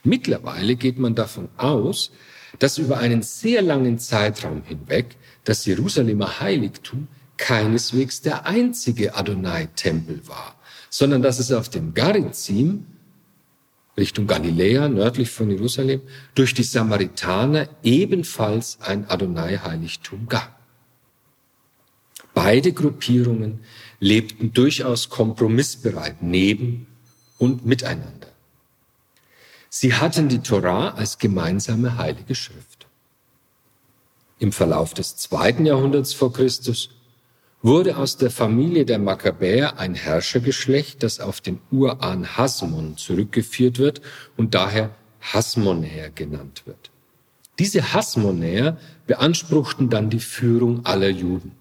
Mittlerweile 0.04 0.76
geht 0.76 0.97
man 0.97 1.14
davon 1.14 1.49
aus, 1.58 2.12
dass 2.60 2.78
über 2.78 2.97
einen 2.97 3.22
sehr 3.22 3.62
langen 3.62 3.99
Zeitraum 3.99 4.64
hinweg 4.64 5.18
das 5.43 5.66
Jerusalemer 5.66 6.39
Heiligtum 6.39 7.08
keineswegs 7.38 8.22
der 8.22 8.45
einzige 8.45 9.16
Adonai-Tempel 9.16 10.28
war, 10.28 10.56
sondern 10.89 11.22
dass 11.22 11.39
es 11.39 11.52
auf 11.52 11.70
dem 11.70 11.93
Garizim 11.93 12.86
Richtung 13.97 14.26
Galiläa, 14.26 14.88
nördlich 14.88 15.30
von 15.30 15.49
Jerusalem, 15.49 16.02
durch 16.34 16.54
die 16.54 16.64
Samaritaner 16.64 17.68
ebenfalls 17.84 18.80
ein 18.80 19.10
Adonai-Heiligtum 19.10 20.28
gab. 20.30 20.61
Beide 22.34 22.71
Gruppierungen 22.73 23.59
lebten 23.99 24.53
durchaus 24.53 25.09
kompromissbereit 25.09 26.21
neben 26.21 26.88
und 27.38 27.65
miteinander. 27.65 28.27
Sie 29.69 29.93
hatten 29.93 30.29
die 30.29 30.39
Torah 30.39 30.89
als 30.89 31.17
gemeinsame 31.17 31.97
heilige 31.97 32.36
Schrift. 32.36 32.88
Im 34.39 34.51
Verlauf 34.51 34.93
des 34.93 35.17
zweiten 35.17 35.65
Jahrhunderts 35.65 36.13
vor 36.13 36.34
Christus 36.34 36.89
wurde 37.61 37.97
aus 37.97 38.17
der 38.17 38.32
Familie 38.32 38.86
der 38.86 38.99
Makkabäer 38.99 39.77
ein 39.77 39.93
Herrschergeschlecht, 39.93 41.03
das 41.03 41.19
auf 41.19 41.41
den 41.41 41.59
Urahn 41.71 42.38
Hasmon 42.38 42.97
zurückgeführt 42.97 43.77
wird 43.77 44.01
und 44.36 44.55
daher 44.55 44.95
Hasmonäer 45.21 46.09
genannt 46.09 46.63
wird. 46.65 46.89
Diese 47.59 47.93
Hasmonäer 47.93 48.77
beanspruchten 49.05 49.89
dann 49.89 50.09
die 50.09 50.19
Führung 50.19 50.86
aller 50.86 51.09
Juden. 51.09 51.51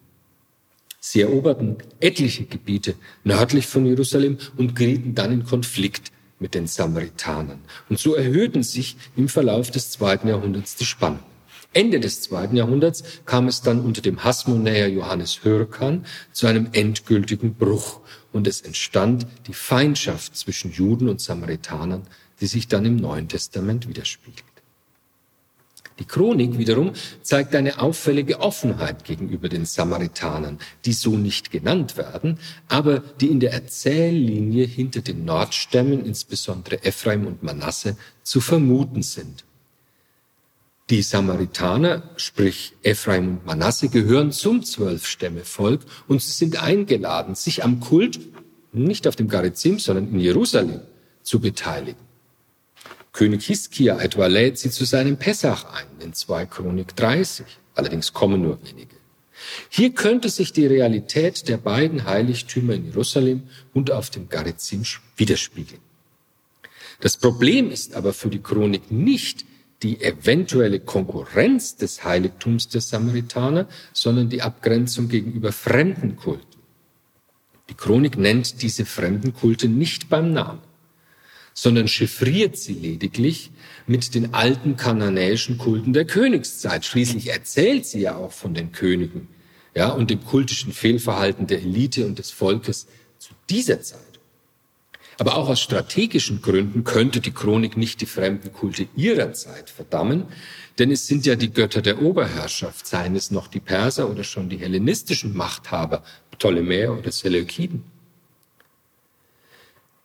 Sie 1.02 1.22
eroberten 1.22 1.78
etliche 1.98 2.44
Gebiete 2.44 2.94
nördlich 3.24 3.66
von 3.66 3.86
Jerusalem 3.86 4.36
und 4.58 4.76
gerieten 4.76 5.14
dann 5.14 5.32
in 5.32 5.44
Konflikt 5.44 6.12
mit 6.38 6.54
den 6.54 6.66
Samaritanern. 6.66 7.60
Und 7.88 7.98
so 7.98 8.14
erhöhten 8.14 8.62
sich 8.62 8.96
im 9.16 9.28
Verlauf 9.28 9.70
des 9.70 9.90
zweiten 9.90 10.28
Jahrhunderts 10.28 10.76
die 10.76 10.84
Spannungen. 10.84 11.24
Ende 11.72 12.00
des 12.00 12.20
zweiten 12.20 12.56
Jahrhunderts 12.56 13.02
kam 13.24 13.46
es 13.46 13.62
dann 13.62 13.80
unter 13.80 14.02
dem 14.02 14.24
Hasmonäer 14.24 14.88
Johannes 14.88 15.44
Hyrkan 15.44 16.04
zu 16.32 16.48
einem 16.48 16.68
endgültigen 16.72 17.54
Bruch 17.54 18.00
und 18.32 18.46
es 18.46 18.60
entstand 18.60 19.26
die 19.46 19.54
Feindschaft 19.54 20.36
zwischen 20.36 20.72
Juden 20.72 21.08
und 21.08 21.20
Samaritanern, 21.20 22.02
die 22.40 22.46
sich 22.46 22.68
dann 22.68 22.84
im 22.84 22.96
Neuen 22.96 23.28
Testament 23.28 23.88
widerspiegelt. 23.88 24.49
Die 26.00 26.06
Chronik 26.06 26.56
wiederum 26.56 26.92
zeigt 27.22 27.54
eine 27.54 27.78
auffällige 27.78 28.40
Offenheit 28.40 29.04
gegenüber 29.04 29.50
den 29.50 29.66
Samaritanern, 29.66 30.58
die 30.86 30.94
so 30.94 31.10
nicht 31.10 31.50
genannt 31.50 31.98
werden, 31.98 32.38
aber 32.68 33.00
die 33.20 33.26
in 33.26 33.38
der 33.38 33.52
Erzähllinie 33.52 34.64
hinter 34.64 35.02
den 35.02 35.26
Nordstämmen, 35.26 36.04
insbesondere 36.04 36.82
Ephraim 36.84 37.26
und 37.26 37.42
Manasse, 37.42 37.96
zu 38.22 38.40
vermuten 38.40 39.02
sind. 39.02 39.44
Die 40.88 41.02
Samaritaner, 41.02 42.02
sprich 42.16 42.72
Ephraim 42.82 43.28
und 43.28 43.46
Manasse, 43.46 43.90
gehören 43.90 44.32
zum 44.32 44.64
Zwölfstämmevolk 44.64 45.82
und 46.08 46.22
sie 46.22 46.32
sind 46.32 46.60
eingeladen, 46.60 47.34
sich 47.34 47.62
am 47.62 47.78
Kult, 47.78 48.18
nicht 48.72 49.06
auf 49.06 49.16
dem 49.16 49.28
Garizim, 49.28 49.78
sondern 49.78 50.08
in 50.10 50.18
Jerusalem, 50.18 50.80
zu 51.22 51.40
beteiligen. 51.40 52.09
König 53.12 53.44
Hiskia 53.44 53.98
etwa 53.98 54.26
lädt 54.26 54.58
sie 54.58 54.70
zu 54.70 54.84
seinem 54.84 55.16
Pessach 55.16 55.64
ein, 55.64 55.86
in 56.00 56.12
2 56.12 56.46
Chronik 56.46 56.94
30. 56.96 57.44
Allerdings 57.74 58.12
kommen 58.12 58.42
nur 58.42 58.58
wenige. 58.62 58.96
Hier 59.68 59.92
könnte 59.92 60.28
sich 60.28 60.52
die 60.52 60.66
Realität 60.66 61.48
der 61.48 61.56
beiden 61.56 62.04
Heiligtümer 62.04 62.74
in 62.74 62.86
Jerusalem 62.86 63.44
und 63.72 63.90
auf 63.90 64.10
dem 64.10 64.28
Garizim 64.28 64.84
widerspiegeln. 65.16 65.80
Das 67.00 67.16
Problem 67.16 67.70
ist 67.70 67.94
aber 67.94 68.12
für 68.12 68.28
die 68.28 68.42
Chronik 68.42 68.90
nicht 68.90 69.46
die 69.82 70.02
eventuelle 70.02 70.78
Konkurrenz 70.78 71.76
des 71.76 72.04
Heiligtums 72.04 72.68
der 72.68 72.82
Samaritaner, 72.82 73.66
sondern 73.94 74.28
die 74.28 74.42
Abgrenzung 74.42 75.08
gegenüber 75.08 75.52
Fremdenkulten. 75.52 76.60
Die 77.70 77.74
Chronik 77.74 78.18
nennt 78.18 78.60
diese 78.62 78.84
Fremdenkulte 78.84 79.68
nicht 79.68 80.10
beim 80.10 80.32
Namen 80.32 80.60
sondern 81.54 81.88
chiffriert 81.88 82.56
sie 82.56 82.74
lediglich 82.74 83.50
mit 83.86 84.14
den 84.14 84.34
alten 84.34 84.76
kananäischen 84.76 85.58
Kulten 85.58 85.92
der 85.92 86.04
Königszeit. 86.04 86.84
Schließlich 86.84 87.28
erzählt 87.28 87.86
sie 87.86 88.00
ja 88.00 88.16
auch 88.16 88.32
von 88.32 88.54
den 88.54 88.72
Königen, 88.72 89.28
ja, 89.74 89.90
und 89.90 90.10
dem 90.10 90.24
kultischen 90.24 90.72
Fehlverhalten 90.72 91.46
der 91.46 91.60
Elite 91.60 92.06
und 92.06 92.18
des 92.18 92.30
Volkes 92.30 92.86
zu 93.18 93.32
dieser 93.48 93.82
Zeit. 93.82 94.00
Aber 95.18 95.36
auch 95.36 95.50
aus 95.50 95.60
strategischen 95.60 96.40
Gründen 96.40 96.82
könnte 96.82 97.20
die 97.20 97.32
Chronik 97.32 97.76
nicht 97.76 98.00
die 98.00 98.06
fremden 98.06 98.54
Kulte 98.54 98.88
ihrer 98.96 99.34
Zeit 99.34 99.68
verdammen, 99.68 100.24
denn 100.78 100.90
es 100.90 101.06
sind 101.06 101.26
ja 101.26 101.36
die 101.36 101.52
Götter 101.52 101.82
der 101.82 102.00
Oberherrschaft, 102.00 102.86
seien 102.86 103.14
es 103.14 103.30
noch 103.30 103.46
die 103.46 103.60
Perser 103.60 104.08
oder 104.08 104.24
schon 104.24 104.48
die 104.48 104.56
hellenistischen 104.56 105.36
Machthaber, 105.36 106.02
Ptolemäer 106.30 106.96
oder 106.96 107.12
Seleukiden. 107.12 107.84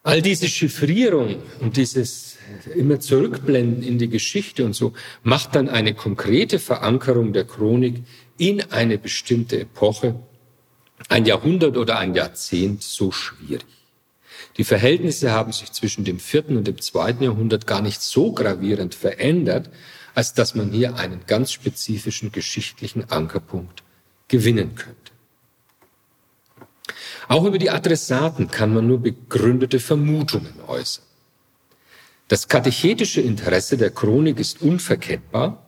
All 0.05 0.21
diese 0.21 0.47
Chiffrierung 0.47 1.41
und 1.61 1.77
dieses 1.77 2.37
immer 2.75 2.99
zurückblenden 2.99 3.81
in 3.81 3.97
die 3.97 4.07
Geschichte 4.07 4.63
und 4.63 4.73
so 4.73 4.93
macht 5.23 5.55
dann 5.55 5.67
eine 5.67 5.95
konkrete 5.95 6.59
Verankerung 6.59 7.33
der 7.33 7.45
Chronik 7.45 8.03
in 8.37 8.61
eine 8.71 8.99
bestimmte 8.99 9.59
Epoche, 9.59 10.13
ein 11.09 11.25
Jahrhundert 11.25 11.75
oder 11.75 11.97
ein 11.97 12.13
Jahrzehnt 12.13 12.83
so 12.83 13.11
schwierig. 13.11 13.65
Die 14.57 14.63
Verhältnisse 14.63 15.31
haben 15.31 15.51
sich 15.51 15.71
zwischen 15.71 16.03
dem 16.03 16.19
vierten 16.19 16.55
und 16.55 16.67
dem 16.67 16.79
zweiten 16.79 17.23
Jahrhundert 17.23 17.65
gar 17.65 17.81
nicht 17.81 18.03
so 18.03 18.31
gravierend 18.31 18.93
verändert, 18.93 19.71
als 20.13 20.35
dass 20.35 20.53
man 20.53 20.71
hier 20.71 20.97
einen 20.97 21.21
ganz 21.25 21.51
spezifischen 21.51 22.31
geschichtlichen 22.31 23.09
Ankerpunkt 23.09 23.81
gewinnen 24.27 24.75
könnte. 24.75 25.04
Auch 27.27 27.45
über 27.45 27.57
die 27.57 27.69
Adressaten 27.69 28.49
kann 28.49 28.73
man 28.73 28.87
nur 28.87 28.99
begründete 28.99 29.79
Vermutungen 29.79 30.53
äußern. 30.67 31.03
Das 32.27 32.47
katechetische 32.47 33.21
Interesse 33.21 33.77
der 33.77 33.91
Chronik 33.91 34.39
ist 34.39 34.61
unverkennbar. 34.61 35.61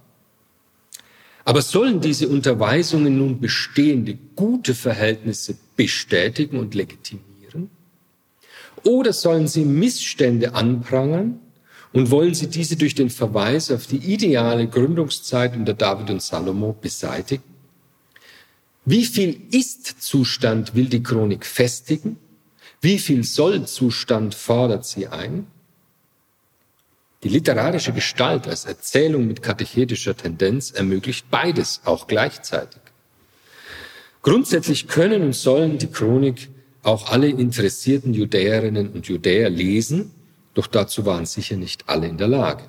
Aber 1.45 1.61
sollen 1.61 2.01
diese 2.01 2.27
Unterweisungen 2.27 3.17
nun 3.17 3.39
bestehende 3.39 4.17
gute 4.35 4.73
Verhältnisse 4.73 5.55
bestätigen 5.75 6.59
und 6.59 6.75
legitimieren? 6.75 7.69
Oder 8.83 9.13
sollen 9.13 9.47
sie 9.47 9.63
Missstände 9.63 10.55
anprangern 10.55 11.39
und 11.93 12.11
wollen 12.11 12.33
sie 12.33 12.47
diese 12.47 12.75
durch 12.75 12.95
den 12.95 13.09
Verweis 13.09 13.71
auf 13.71 13.87
die 13.87 13.97
ideale 13.97 14.67
Gründungszeit 14.67 15.55
unter 15.55 15.73
David 15.73 16.09
und 16.09 16.21
Salomo 16.21 16.73
beseitigen? 16.73 17.56
Wie 18.89 19.03
viel 19.03 19.41
Ist-Zustand 19.51 20.73
will 20.73 20.85
die 20.85 21.03
Chronik 21.03 21.45
festigen? 21.45 22.17
Wie 22.79 22.99
viel 22.99 23.25
Soll-Zustand 23.25 24.33
fordert 24.33 24.85
sie 24.85 25.07
ein? 25.07 25.45
Die 27.21 27.27
literarische 27.27 27.91
Gestalt 27.91 28.47
als 28.47 28.63
Erzählung 28.63 29.27
mit 29.27 29.43
katechetischer 29.43 30.15
Tendenz 30.15 30.71
ermöglicht 30.71 31.29
beides 31.29 31.81
auch 31.83 32.07
gleichzeitig. 32.07 32.79
Grundsätzlich 34.21 34.87
können 34.87 35.21
und 35.21 35.35
sollen 35.35 35.77
die 35.79 35.87
Chronik 35.87 36.47
auch 36.81 37.11
alle 37.11 37.27
interessierten 37.27 38.13
Judäerinnen 38.13 38.93
und 38.93 39.05
Judäer 39.07 39.49
lesen, 39.49 40.11
doch 40.53 40.67
dazu 40.67 41.05
waren 41.05 41.25
sicher 41.25 41.57
nicht 41.57 41.89
alle 41.89 42.07
in 42.07 42.17
der 42.17 42.29
Lage. 42.29 42.63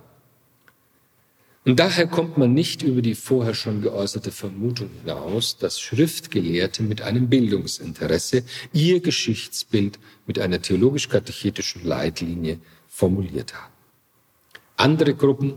Und 1.69 1.79
daher 1.79 2.07
kommt 2.07 2.39
man 2.39 2.55
nicht 2.55 2.83
über 2.83 3.03
die 3.03 3.15
vorher 3.15 3.53
schon 3.53 3.83
geäußerte 3.83 4.33
Vermutung 4.33 4.89
hinaus, 5.03 5.59
dass 5.59 5.79
Schriftgelehrte 5.79 6.83
mit 6.83 7.03
einem 7.03 7.29
Bildungsinteresse 7.29 8.43
ihr 8.73 9.01
Geschichtsbild 9.01 9.99
mit 10.27 10.39
einer 10.39 10.63
theologisch-katechetischen 10.63 11.85
Leitlinie 11.85 12.59
formuliert 12.89 13.53
haben. 13.53 13.75
Andere 14.79 15.13
Gruppen 15.13 15.57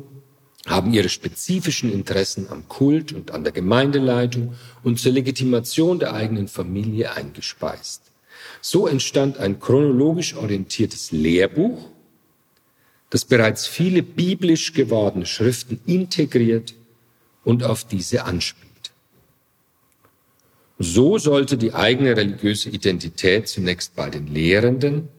haben 0.68 0.94
ihre 0.94 1.08
spezifischen 1.08 1.90
Interessen 1.94 2.50
am 2.50 2.68
Kult 2.68 3.14
und 3.14 3.32
an 3.32 3.46
der 3.46 3.54
Gemeindeleitung 3.54 4.56
und 4.84 5.00
zur 5.00 5.14
Legitimation 5.14 5.98
der 5.98 6.14
eigenen 6.14 6.50
Familie 6.50 7.14
eingespeist. 7.14 8.12
So 8.60 8.86
entstand 8.86 9.38
ein 9.38 9.62
chronologisch 9.62 10.36
orientiertes 10.36 11.14
Lehrbuch, 11.14 11.91
das 13.12 13.26
bereits 13.26 13.68
viele 13.68 14.02
biblisch 14.02 14.74
gewordene 14.74 15.26
Schriften 15.26 15.80
integriert 15.86 16.74
und 17.44 17.64
auf 17.64 17.84
diese 17.84 18.24
anspielt. 18.24 18.72
So 20.80 21.20
sollte 21.20 21.58
die 21.58 21.74
eigene 21.74 22.18
religiöse 22.18 22.70
Identität 22.70 23.48
zunächst 23.48 23.96
bei 23.96 24.10
den 24.10 24.28
Lehrenden, 24.28 25.10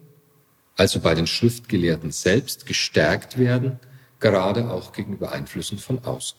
also 0.77 1.01
bei 1.01 1.15
den 1.15 1.27
Schriftgelehrten 1.27 2.11
selbst, 2.11 2.67
gestärkt 2.67 3.39
werden, 3.39 3.79
gerade 4.19 4.71
auch 4.71 4.93
gegenüber 4.93 5.31
Einflüssen 5.31 5.79
von 5.79 6.03
außen. 6.03 6.39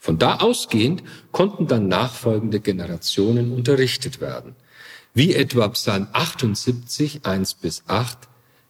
Von 0.00 0.18
da 0.18 0.36
ausgehend 0.38 1.02
konnten 1.32 1.66
dann 1.66 1.86
nachfolgende 1.86 2.60
Generationen 2.60 3.52
unterrichtet 3.52 4.20
werden, 4.20 4.56
wie 5.14 5.34
etwa 5.34 5.68
Psalm 5.68 6.08
78, 6.12 7.26
1 7.26 7.54
bis 7.54 7.84
8, 7.86 8.18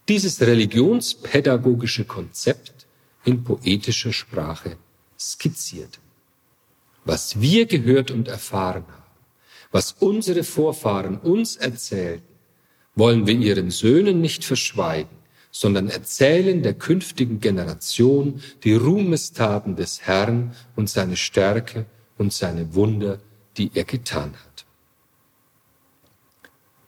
dieses 0.08 0.40
religionspädagogische 0.40 2.04
Konzept 2.04 2.86
in 3.24 3.44
poetischer 3.44 4.12
Sprache 4.12 4.76
skizziert. 5.18 6.00
Was 7.04 7.40
wir 7.40 7.66
gehört 7.66 8.10
und 8.10 8.28
erfahren 8.28 8.84
haben, 8.88 9.02
was 9.70 9.96
unsere 9.98 10.44
Vorfahren 10.44 11.18
uns 11.18 11.56
erzählten, 11.56 12.32
wollen 12.94 13.26
wir 13.26 13.34
ihren 13.34 13.70
Söhnen 13.70 14.20
nicht 14.20 14.44
verschweigen, 14.44 15.16
sondern 15.50 15.88
erzählen 15.88 16.62
der 16.62 16.74
künftigen 16.74 17.40
Generation 17.40 18.42
die 18.64 18.74
Ruhmestaten 18.74 19.76
des 19.76 20.02
Herrn 20.02 20.54
und 20.76 20.90
seine 20.90 21.16
Stärke 21.16 21.86
und 22.18 22.32
seine 22.32 22.74
Wunder, 22.74 23.18
die 23.56 23.70
er 23.74 23.84
getan 23.84 24.34
hat. 24.34 24.51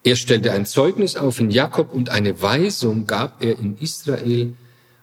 Er 0.06 0.16
stellte 0.16 0.52
ein 0.52 0.66
Zeugnis 0.66 1.16
auf 1.16 1.40
in 1.40 1.50
Jakob 1.50 1.94
und 1.94 2.10
eine 2.10 2.42
Weisung 2.42 3.06
gab 3.06 3.42
er 3.42 3.58
in 3.58 3.78
Israel, 3.78 4.52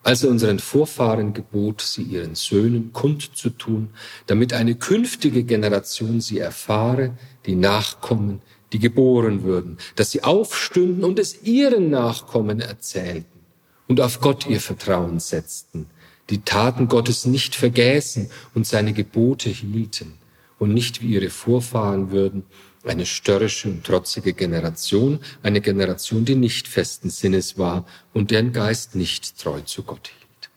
als 0.03 0.23
er 0.23 0.29
unseren 0.29 0.59
Vorfahren 0.59 1.33
gebot, 1.33 1.81
sie 1.81 2.03
ihren 2.03 2.35
Söhnen 2.35 2.93
kundzutun, 2.93 3.89
damit 4.27 4.53
eine 4.53 4.75
künftige 4.75 5.43
Generation 5.43 6.21
sie 6.21 6.37
erfahre, 6.37 7.17
die 7.47 7.55
Nachkommen, 7.55 8.41
die 8.73 8.79
geboren 8.79 9.41
würden, 9.41 9.77
dass 9.95 10.11
sie 10.11 10.23
aufstünden 10.23 11.03
und 11.03 11.17
es 11.17 11.41
ihren 11.41 11.89
Nachkommen 11.89 12.59
erzählten 12.59 13.39
und 13.87 14.01
auf 14.01 14.21
Gott 14.21 14.45
ihr 14.45 14.61
Vertrauen 14.61 15.19
setzten, 15.19 15.87
die 16.29 16.41
Taten 16.41 16.87
Gottes 16.87 17.25
nicht 17.25 17.55
vergäßen 17.55 18.29
und 18.53 18.67
seine 18.67 18.93
Gebote 18.93 19.49
hielten 19.49 20.13
und 20.59 20.75
nicht 20.75 21.01
wie 21.01 21.13
ihre 21.15 21.31
Vorfahren 21.31 22.11
würden, 22.11 22.43
eine 22.85 23.05
störrische 23.05 23.69
und 23.69 23.85
trotzige 23.85 24.33
Generation, 24.33 25.19
eine 25.43 25.61
Generation, 25.61 26.25
die 26.25 26.35
nicht 26.35 26.67
festen 26.67 27.09
Sinnes 27.09 27.57
war 27.57 27.85
und 28.13 28.31
deren 28.31 28.53
Geist 28.53 28.95
nicht 28.95 29.37
treu 29.39 29.61
zu 29.61 29.83
Gott 29.83 30.07
hielt. 30.07 30.49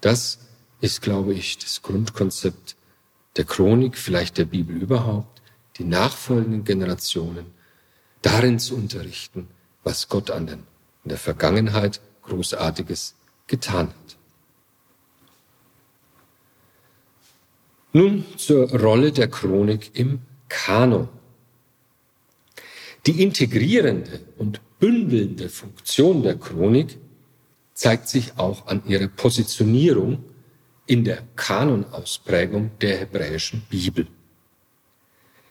Das 0.00 0.40
ist, 0.80 1.02
glaube 1.02 1.34
ich, 1.34 1.58
das 1.58 1.82
Grundkonzept 1.82 2.76
der 3.36 3.44
Chronik, 3.44 3.96
vielleicht 3.96 4.38
der 4.38 4.44
Bibel 4.44 4.76
überhaupt, 4.76 5.42
die 5.76 5.84
nachfolgenden 5.84 6.64
Generationen 6.64 7.46
darin 8.22 8.58
zu 8.58 8.74
unterrichten, 8.74 9.48
was 9.84 10.08
Gott 10.08 10.30
an 10.30 10.46
den, 10.46 10.64
in 11.04 11.10
der 11.10 11.18
Vergangenheit 11.18 12.00
Großartiges 12.22 13.14
getan 13.46 13.88
hat. 13.88 14.16
Nun 17.92 18.24
zur 18.36 18.70
Rolle 18.70 19.12
der 19.12 19.28
Chronik 19.28 19.90
im 19.94 20.20
Kanon. 20.48 21.08
Die 23.06 23.22
integrierende 23.22 24.20
und 24.36 24.60
bündelnde 24.78 25.48
Funktion 25.48 26.22
der 26.22 26.36
Chronik 26.36 26.98
zeigt 27.74 28.08
sich 28.08 28.38
auch 28.38 28.66
an 28.66 28.82
ihrer 28.86 29.08
Positionierung 29.08 30.24
in 30.86 31.04
der 31.04 31.22
Kanonausprägung 31.36 32.70
der 32.80 32.98
hebräischen 32.98 33.62
Bibel. 33.70 34.06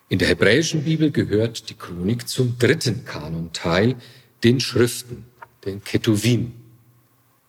In 0.09 0.19
der 0.19 0.29
hebräischen 0.29 0.83
Bibel 0.83 1.11
gehört 1.11 1.69
die 1.69 1.73
Chronik 1.73 2.27
zum 2.27 2.57
dritten 2.57 3.05
Kanonteil, 3.05 3.95
den 4.43 4.59
Schriften, 4.59 5.25
den 5.65 5.83
Ketuvim. 5.83 6.53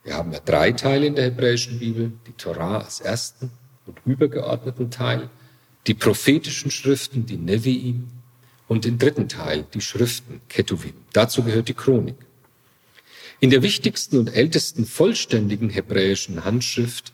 Wir 0.05 0.15
haben 0.15 0.33
ja 0.33 0.41
drei 0.41 0.73
Teile 0.73 1.07
in 1.07 1.15
der 1.15 1.27
hebräischen 1.27 1.79
Bibel, 1.79 2.13
die 2.27 2.33
Torah 2.33 2.79
als 2.81 3.01
ersten 3.01 3.51
und 3.87 3.99
übergeordneten 4.05 4.91
Teil, 4.91 5.31
die 5.87 5.95
prophetischen 5.95 6.71
Schriften, 6.71 7.27
die 7.27 7.37
Neviim, 7.37 8.09
und 8.69 8.85
den 8.85 8.99
dritten 8.99 9.29
Teil, 9.29 9.65
die 9.75 9.81
Schriften, 9.81 10.41
Ketuvim. 10.49 10.93
Dazu 11.13 11.43
gehört 11.43 11.69
die 11.69 11.75
Chronik. 11.75 12.17
In 13.41 13.51
der 13.51 13.63
wichtigsten 13.63 14.19
und 14.19 14.35
ältesten 14.35 14.85
vollständigen 14.85 15.71
hebräischen 15.71 16.45
Handschrift 16.45 17.13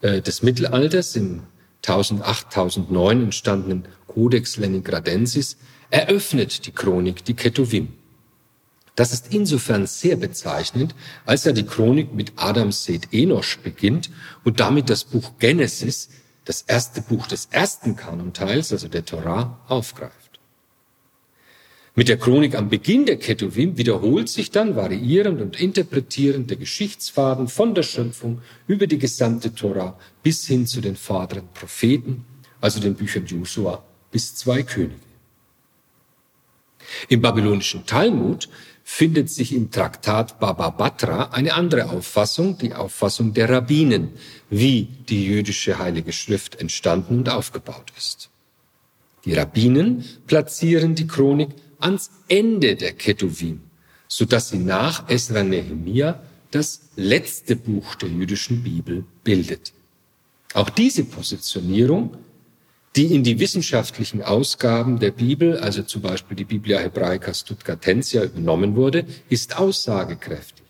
äh, 0.00 0.20
des 0.20 0.42
Mittelalters, 0.42 1.14
im 1.14 1.42
1008, 1.86 2.46
1009 2.46 3.22
entstandenen 3.24 3.84
Codex 4.08 4.56
Leningradensis, 4.56 5.56
eröffnet 5.90 6.66
die 6.66 6.72
Chronik 6.72 7.24
die 7.24 7.34
Ketuvim. 7.34 7.88
Das 8.96 9.12
ist 9.12 9.32
insofern 9.32 9.86
sehr 9.86 10.16
bezeichnend, 10.16 10.94
als 11.24 11.44
ja 11.44 11.52
die 11.52 11.64
Chronik 11.64 12.12
mit 12.12 12.32
Adams 12.34 12.84
Seth 12.84 13.12
Enosch 13.12 13.58
beginnt 13.58 14.10
und 14.42 14.58
damit 14.58 14.90
das 14.90 15.04
Buch 15.04 15.34
Genesis 15.38 16.08
das 16.48 16.62
erste 16.62 17.02
Buch 17.02 17.26
des 17.26 17.48
ersten 17.50 17.94
Kanonteils, 17.94 18.72
also 18.72 18.88
der 18.88 19.04
Torah, 19.04 19.60
aufgreift. 19.68 20.40
Mit 21.94 22.08
der 22.08 22.16
Chronik 22.16 22.54
am 22.54 22.70
Beginn 22.70 23.04
der 23.04 23.18
Ketuvim 23.18 23.76
wiederholt 23.76 24.30
sich 24.30 24.50
dann 24.50 24.74
variierend 24.74 25.42
und 25.42 25.60
interpretierend 25.60 26.48
der 26.48 26.56
Geschichtsfaden 26.56 27.48
von 27.48 27.74
der 27.74 27.82
Schöpfung 27.82 28.40
über 28.66 28.86
die 28.86 28.98
gesamte 28.98 29.54
Torah 29.54 29.98
bis 30.22 30.46
hin 30.46 30.66
zu 30.66 30.80
den 30.80 30.96
vorderen 30.96 31.48
Propheten, 31.52 32.24
also 32.62 32.80
den 32.80 32.94
Büchern 32.94 33.26
Joshua 33.26 33.84
bis 34.10 34.34
zwei 34.34 34.62
Könige. 34.62 34.94
Im 37.10 37.20
babylonischen 37.20 37.84
Talmud 37.84 38.48
findet 38.90 39.28
sich 39.28 39.52
im 39.52 39.70
Traktat 39.70 40.40
Baba 40.40 40.70
Batra 40.70 41.24
eine 41.32 41.52
andere 41.52 41.90
Auffassung, 41.90 42.56
die 42.56 42.72
Auffassung 42.72 43.34
der 43.34 43.50
Rabbinen, 43.50 44.12
wie 44.48 44.88
die 45.10 45.26
jüdische 45.26 45.78
Heilige 45.78 46.14
Schrift 46.14 46.58
entstanden 46.58 47.18
und 47.18 47.28
aufgebaut 47.28 47.92
ist. 47.98 48.30
Die 49.26 49.34
Rabbinen 49.34 50.04
platzieren 50.26 50.94
die 50.94 51.06
Chronik 51.06 51.50
ans 51.78 52.10
Ende 52.28 52.76
der 52.76 52.94
Ketuvim, 52.94 53.60
so 54.08 54.24
dass 54.24 54.48
sie 54.48 54.58
nach 54.58 55.06
Esra 55.10 55.42
Nehemia 55.42 56.22
das 56.50 56.80
letzte 56.96 57.56
Buch 57.56 57.94
der 57.96 58.08
jüdischen 58.08 58.62
Bibel 58.62 59.04
bildet. 59.22 59.74
Auch 60.54 60.70
diese 60.70 61.04
Positionierung 61.04 62.16
die 62.98 63.14
in 63.14 63.22
die 63.22 63.38
wissenschaftlichen 63.38 64.22
Ausgaben 64.22 64.98
der 64.98 65.12
Bibel, 65.12 65.56
also 65.58 65.84
zum 65.84 66.02
Beispiel 66.02 66.36
die 66.36 66.44
Biblia 66.44 66.80
Hebraica 66.80 67.32
Stuttgartensia, 67.32 68.24
übernommen 68.24 68.74
wurde, 68.74 69.06
ist 69.28 69.56
aussagekräftig. 69.56 70.64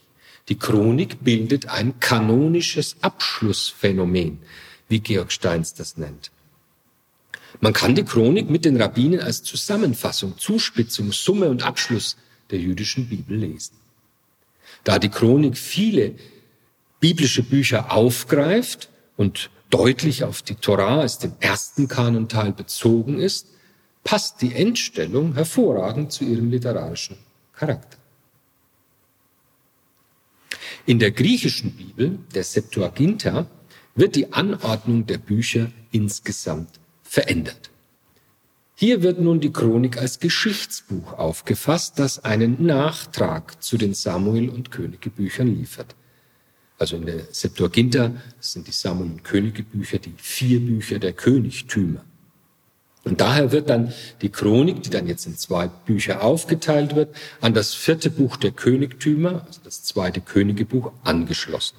Die 0.50 0.58
Chronik 0.58 1.24
bildet 1.24 1.70
ein 1.70 2.00
kanonisches 2.00 2.96
Abschlussphänomen, 3.00 4.40
wie 4.90 5.00
Georg 5.00 5.32
Steins 5.32 5.72
das 5.72 5.96
nennt. 5.96 6.30
Man 7.60 7.72
kann 7.72 7.94
die 7.94 8.04
Chronik 8.04 8.50
mit 8.50 8.66
den 8.66 8.76
Rabbinen 8.76 9.20
als 9.20 9.42
Zusammenfassung, 9.42 10.36
Zuspitzung, 10.36 11.12
Summe 11.12 11.48
und 11.48 11.62
Abschluss 11.62 12.18
der 12.50 12.58
jüdischen 12.58 13.08
Bibel 13.08 13.38
lesen. 13.38 13.76
Da 14.84 14.98
die 14.98 15.08
Chronik 15.08 15.56
viele 15.56 16.14
biblische 17.00 17.42
Bücher 17.42 17.90
aufgreift 17.90 18.90
und 19.16 19.48
deutlich 19.70 20.24
auf 20.24 20.42
die 20.42 20.54
Torah 20.54 21.00
als 21.00 21.18
den 21.18 21.32
ersten 21.40 21.88
Kanonteil 21.88 22.52
bezogen 22.52 23.18
ist, 23.18 23.48
passt 24.04 24.40
die 24.40 24.54
Endstellung 24.54 25.34
hervorragend 25.34 26.12
zu 26.12 26.24
ihrem 26.24 26.50
literarischen 26.50 27.16
Charakter. 27.52 27.98
In 30.86 30.98
der 30.98 31.10
griechischen 31.10 31.76
Bibel, 31.76 32.18
der 32.34 32.44
Septuaginta, 32.44 33.46
wird 33.94 34.16
die 34.16 34.32
Anordnung 34.32 35.04
der 35.06 35.18
Bücher 35.18 35.70
insgesamt 35.90 36.80
verändert. 37.02 37.70
Hier 38.74 39.02
wird 39.02 39.20
nun 39.20 39.40
die 39.40 39.52
Chronik 39.52 39.98
als 39.98 40.20
Geschichtsbuch 40.20 41.14
aufgefasst, 41.14 41.98
das 41.98 42.24
einen 42.24 42.64
Nachtrag 42.64 43.60
zu 43.62 43.76
den 43.76 43.92
Samuel- 43.92 44.50
und 44.50 44.70
Königebüchern 44.70 45.48
liefert. 45.48 45.96
Also 46.78 46.96
in 46.96 47.06
der 47.06 47.24
Septuaginta, 47.32 48.12
sind 48.40 48.66
die 48.68 48.72
Sammel- 48.72 49.06
und 49.06 49.24
Königebücher, 49.24 49.98
die 49.98 50.14
vier 50.16 50.60
Bücher 50.60 50.98
der 50.98 51.12
Königtümer. 51.12 52.04
Und 53.04 53.20
daher 53.20 53.52
wird 53.52 53.70
dann 53.70 53.92
die 54.22 54.28
Chronik, 54.28 54.82
die 54.82 54.90
dann 54.90 55.06
jetzt 55.06 55.26
in 55.26 55.36
zwei 55.36 55.66
Bücher 55.68 56.22
aufgeteilt 56.22 56.94
wird, 56.94 57.14
an 57.40 57.54
das 57.54 57.74
vierte 57.74 58.10
Buch 58.10 58.36
der 58.36 58.50
Königtümer, 58.50 59.44
also 59.46 59.60
das 59.64 59.82
zweite 59.82 60.20
Königebuch, 60.20 60.92
angeschlossen. 61.04 61.76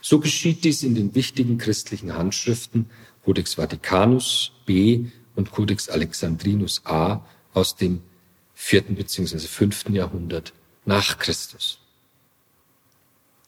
So 0.00 0.20
geschieht 0.20 0.64
dies 0.64 0.82
in 0.82 0.94
den 0.94 1.14
wichtigen 1.14 1.58
christlichen 1.58 2.14
Handschriften 2.14 2.86
Codex 3.24 3.54
Vaticanus 3.54 4.52
B 4.66 5.06
und 5.34 5.50
Codex 5.50 5.88
Alexandrinus 5.88 6.82
A 6.84 7.24
aus 7.54 7.76
dem 7.76 8.02
vierten 8.54 8.94
bzw. 8.94 9.38
fünften 9.38 9.94
Jahrhundert 9.94 10.52
nach 10.84 11.18
Christus. 11.18 11.78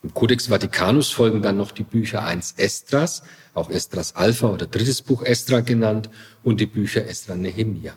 Im 0.02 0.14
Codex 0.14 0.46
Vaticanus 0.46 1.10
folgen 1.10 1.42
dann 1.42 1.56
noch 1.56 1.72
die 1.72 1.82
Bücher 1.82 2.24
1 2.24 2.54
Estras, 2.56 3.22
auch 3.52 3.68
Estras 3.68 4.14
Alpha 4.14 4.48
oder 4.48 4.66
drittes 4.66 5.02
Buch 5.02 5.22
Estra 5.22 5.60
genannt, 5.60 6.08
und 6.44 6.60
die 6.60 6.66
Bücher 6.66 7.04
Estra 7.06 7.34
Nehemia. 7.34 7.94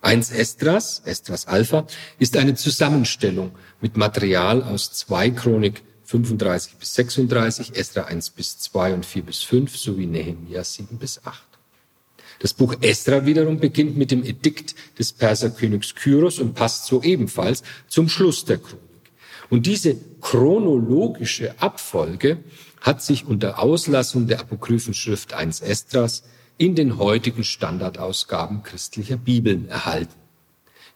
1 0.00 0.30
Estras, 0.30 1.02
Estras 1.04 1.46
Alpha, 1.46 1.86
ist 2.18 2.36
eine 2.36 2.54
Zusammenstellung 2.54 3.52
mit 3.82 3.96
Material 3.98 4.62
aus 4.62 4.92
zwei 4.92 5.30
Chronik 5.30 5.82
35 6.04 6.76
bis 6.76 6.94
36, 6.94 7.76
Estra 7.76 8.04
1 8.04 8.30
bis 8.30 8.58
2 8.58 8.94
und 8.94 9.04
4 9.04 9.22
bis 9.22 9.42
5 9.42 9.76
sowie 9.76 10.06
Nehemia 10.06 10.64
7 10.64 10.96
bis 10.98 11.20
8. 11.26 11.42
Das 12.38 12.54
Buch 12.54 12.74
Estra 12.80 13.26
wiederum 13.26 13.58
beginnt 13.58 13.96
mit 13.96 14.10
dem 14.10 14.22
Edikt 14.24 14.74
des 14.98 15.12
Perserkönigs 15.12 15.94
Kyros 15.94 16.38
und 16.38 16.54
passt 16.54 16.86
so 16.86 17.02
ebenfalls 17.02 17.62
zum 17.88 18.08
Schluss 18.08 18.44
der 18.44 18.58
Chronik. 18.58 18.85
Und 19.50 19.66
diese 19.66 19.96
chronologische 20.20 21.60
Abfolge 21.60 22.38
hat 22.80 23.02
sich 23.02 23.26
unter 23.26 23.58
Auslassung 23.60 24.26
der 24.26 24.40
Apokryphenschrift 24.40 25.34
1 25.34 25.60
Estras 25.60 26.24
in 26.58 26.74
den 26.74 26.98
heutigen 26.98 27.44
Standardausgaben 27.44 28.62
christlicher 28.62 29.16
Bibeln 29.16 29.68
erhalten. 29.68 30.14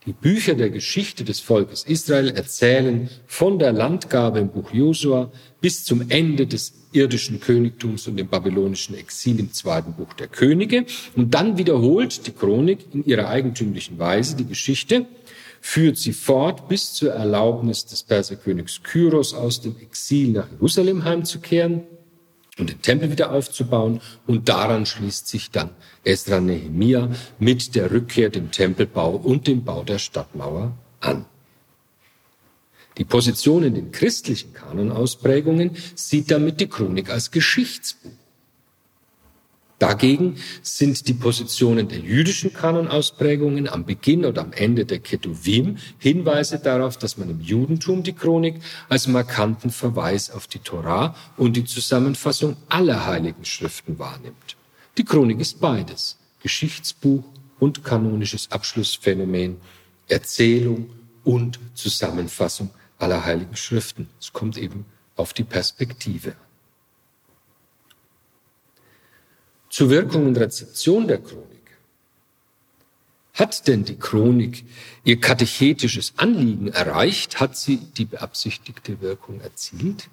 Die 0.07 0.15
Bücher 0.15 0.55
der 0.55 0.71
Geschichte 0.71 1.25
des 1.25 1.41
Volkes 1.41 1.85
Israel 1.85 2.31
erzählen 2.31 3.11
von 3.27 3.59
der 3.59 3.73
Landgabe 3.73 4.39
im 4.39 4.49
Buch 4.49 4.73
Josua 4.73 5.31
bis 5.61 5.85
zum 5.85 6.09
Ende 6.09 6.47
des 6.47 6.73
irdischen 6.93 7.39
Königtums 7.39 8.09
und 8.09 8.17
dem 8.17 8.29
babylonischen 8.29 8.97
Exil 8.97 9.39
im 9.39 9.53
zweiten 9.53 9.93
Buch 9.93 10.15
der 10.15 10.29
Könige. 10.29 10.87
Und 11.17 11.35
dann 11.35 11.59
wiederholt 11.59 12.27
die 12.27 12.33
Chronik 12.33 12.87
in 12.95 13.05
ihrer 13.05 13.29
eigentümlichen 13.29 13.99
Weise 13.99 14.37
die 14.37 14.47
Geschichte 14.47 15.05
führt 15.61 15.99
sie 15.99 16.13
fort 16.13 16.69
bis 16.69 16.95
zur 16.95 17.13
Erlaubnis 17.13 17.87
des 17.87 18.03
Perserkönigs 18.03 18.83
Kyros 18.83 19.35
aus 19.35 19.61
dem 19.61 19.77
Exil 19.79 20.33
nach 20.33 20.51
Jerusalem 20.51 21.05
heimzukehren 21.05 21.83
und 22.59 22.71
den 22.71 22.83
Tempel 22.83 23.11
wieder 23.11 23.33
aufzubauen. 23.33 24.01
Und 24.27 24.49
daran 24.49 24.87
schließt 24.87 25.29
sich 25.29 25.51
dann 25.51 25.71
Esra 26.05 26.41
Nehemia 26.41 27.11
mit 27.39 27.75
der 27.75 27.91
Rückkehr, 27.91 28.31
dem 28.31 28.51
Tempelbau 28.51 29.17
und 29.17 29.47
dem 29.47 29.65
Bau 29.65 29.83
der 29.85 29.99
Stadtmauer 29.99 30.73
an. 31.01 31.27
Die 32.99 33.05
Position 33.05 33.63
in 33.63 33.75
den 33.75 33.93
christlichen 33.93 34.53
Kanonausprägungen 34.53 35.77
sieht 35.95 36.31
damit 36.31 36.61
die 36.61 36.69
Chronik 36.69 37.11
als 37.11 37.31
Geschichtsbuch. 37.31 38.11
Dagegen 39.81 40.37
sind 40.61 41.09
die 41.09 41.15
Positionen 41.15 41.89
der 41.89 42.01
jüdischen 42.01 42.53
Kanonausprägungen 42.53 43.67
am 43.67 43.87
Beginn 43.87 44.27
und 44.27 44.37
am 44.37 44.53
Ende 44.53 44.85
der 44.85 44.99
Ketuvim 44.99 45.79
Hinweise 45.99 46.59
darauf, 46.59 46.99
dass 46.99 47.17
man 47.17 47.31
im 47.31 47.41
Judentum 47.41 48.03
die 48.03 48.13
Chronik 48.13 48.61
als 48.91 49.07
markanten 49.07 49.71
Verweis 49.71 50.31
auf 50.31 50.47
die 50.49 50.59
Torah 50.59 51.15
und 51.39 51.57
die 51.57 51.65
Zusammenfassung 51.65 52.59
aller 52.69 53.07
heiligen 53.07 53.47
Schriften 53.47 53.99
wahrnimmt. 53.99 54.59
Die 54.99 55.05
Chronik 55.05 55.41
ist 55.41 55.61
beides, 55.61 56.19
Geschichtsbuch 56.43 57.25
und 57.59 57.83
kanonisches 57.83 58.51
Abschlussphänomen, 58.51 59.57
Erzählung 60.09 60.91
und 61.25 61.59
Zusammenfassung 61.73 62.69
aller 62.99 63.25
heiligen 63.25 63.57
Schriften. 63.57 64.11
Es 64.21 64.35
kommt 64.35 64.59
eben 64.59 64.85
auf 65.17 65.33
die 65.33 65.45
Perspektive 65.45 66.35
Zur 69.71 69.89
Wirkung 69.89 70.27
und 70.27 70.37
Rezeption 70.37 71.07
der 71.07 71.19
Chronik. 71.19 71.47
Hat 73.35 73.69
denn 73.69 73.85
die 73.85 73.97
Chronik 73.97 74.65
ihr 75.05 75.21
katechetisches 75.21 76.15
Anliegen 76.17 76.69
erreicht? 76.69 77.39
Hat 77.39 77.57
sie 77.57 77.77
die 77.77 78.05
beabsichtigte 78.05 79.01
Wirkung 79.01 79.41
erzielt? 79.41 80.09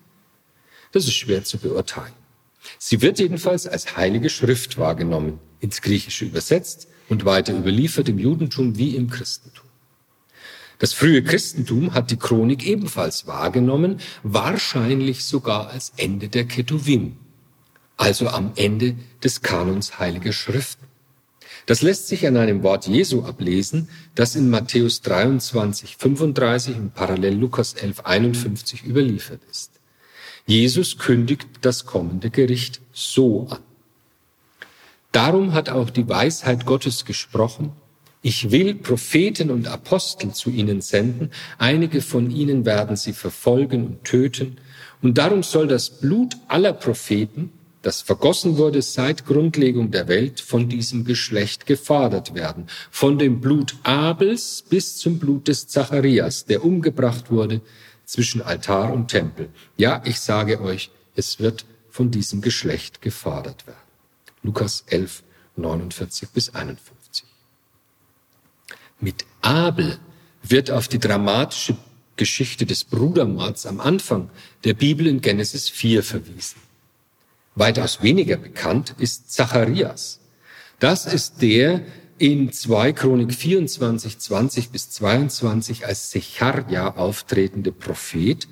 Das 0.92 1.06
ist 1.06 1.16
schwer 1.16 1.44
zu 1.44 1.58
beurteilen. 1.58 2.14
Sie 2.78 3.02
wird 3.02 3.18
jedenfalls 3.18 3.66
als 3.66 3.98
heilige 3.98 4.30
Schrift 4.30 4.78
wahrgenommen, 4.78 5.40
ins 5.60 5.82
Griechische 5.82 6.26
übersetzt 6.26 6.88
und 7.10 7.26
weiter 7.26 7.58
überliefert 7.58 8.10
im 8.10 8.20
Judentum 8.20 8.78
wie 8.78 8.96
im 8.96 9.10
Christentum. 9.10 9.66
Das 10.78 10.94
frühe 10.94 11.24
Christentum 11.24 11.96
hat 11.96 12.12
die 12.12 12.18
Chronik 12.18 12.64
ebenfalls 12.64 13.26
wahrgenommen, 13.26 14.00
wahrscheinlich 14.22 15.26
sogar 15.26 15.70
als 15.70 15.94
Ende 15.98 16.30
der 16.30 16.46
Ketuvim, 16.46 17.18
also 17.98 18.28
am 18.30 18.54
Ende 18.56 18.96
des 19.24 19.42
Kanons 19.42 20.00
heiliger 20.00 20.32
Schriften. 20.32 20.86
Das 21.66 21.82
lässt 21.82 22.08
sich 22.08 22.26
an 22.26 22.38
einem 22.38 22.64
Wort 22.64 22.88
Jesu 22.88 23.24
ablesen, 23.24 23.90
das 24.16 24.36
in 24.36 24.50
Matthäus 24.50 25.02
23, 25.02 25.98
35 25.98 26.78
und 26.78 26.94
parallel 26.94 27.36
Lukas 27.36 27.74
11, 27.74 28.06
51 28.06 28.86
überliefert 28.86 29.42
ist. 29.52 29.72
Jesus 30.46 30.98
kündigt 30.98 31.48
das 31.62 31.86
kommende 31.86 32.30
Gericht 32.30 32.80
so 32.94 33.48
an. 33.50 33.60
Darum 35.12 35.54
hat 35.54 35.70
auch 35.70 35.90
die 35.90 36.08
Weisheit 36.08 36.66
Gottes 36.66 37.04
gesprochen, 37.04 37.74
ich 38.22 38.52
will 38.52 38.76
Propheten 38.76 39.52
und 39.52 39.68
Apostel 39.68 40.34
zu 40.34 40.50
ihnen 40.50 40.82
senden, 40.82 41.32
einige 41.58 42.02
von 42.02 42.32
ihnen 42.32 42.66
werden 42.66 42.96
sie 42.96 43.14
verfolgen 43.14 43.86
und 43.86 44.04
töten, 44.04 44.58
und 45.02 45.18
darum 45.18 45.44
soll 45.44 45.68
das 45.68 45.90
Blut 45.90 46.36
aller 46.48 46.74
Propheten 46.74 47.52
das 47.82 48.02
vergossen 48.02 48.58
wurde 48.58 48.82
seit 48.82 49.26
Grundlegung 49.26 49.92
der 49.92 50.08
Welt, 50.08 50.40
von 50.40 50.68
diesem 50.68 51.06
Geschlecht 51.06 51.66
gefordert 51.66 52.34
werden. 52.34 52.68
Von 52.92 53.18
dem 53.20 53.40
Blut 53.40 53.76
Abels 53.84 54.64
bis 54.68 54.98
zum 54.98 55.20
Blut 55.20 55.48
des 55.48 55.68
Zacharias, 55.68 56.46
der 56.46 56.66
umgebracht 56.66 57.32
wurde 57.32 57.62
zwischen 58.06 58.42
Altar 58.42 58.92
und 58.92 59.10
Tempel. 59.10 59.50
Ja, 59.78 60.02
ich 60.06 60.20
sage 60.20 60.62
euch, 60.62 60.90
es 61.16 61.40
wird 61.40 61.66
von 61.90 62.12
diesem 62.12 62.42
Geschlecht 62.42 63.02
gefordert 63.02 63.68
werden. 63.68 63.78
Lukas 64.44 64.84
11, 64.88 65.24
49 65.56 66.30
bis 66.30 66.54
51. 66.54 67.26
Mit 69.00 69.26
Abel 69.42 70.00
wird 70.42 70.72
auf 70.72 70.88
die 70.88 71.00
dramatische 71.00 71.78
Geschichte 72.16 72.66
des 72.66 72.84
Brudermords 72.84 73.66
am 73.66 73.80
Anfang 73.80 74.30
der 74.64 74.74
Bibel 74.74 75.06
in 75.08 75.22
Genesis 75.22 75.70
4 75.70 76.04
verwiesen. 76.04 76.67
Weitaus 77.58 78.04
weniger 78.04 78.38
bekannt 78.38 78.94
ist 79.00 79.32
Zacharias. 79.32 80.20
Das 80.80 81.06
ist 81.08 81.42
der 81.42 81.82
in 82.20 82.52
2 82.52 82.94
Chronik 82.94 83.34
24, 83.34 84.20
20 84.20 84.70
bis 84.70 84.92
22 84.92 85.86
als 85.86 86.12
Secharja 86.12 86.96
auftretende 86.96 87.72
Prophet, 87.72 88.48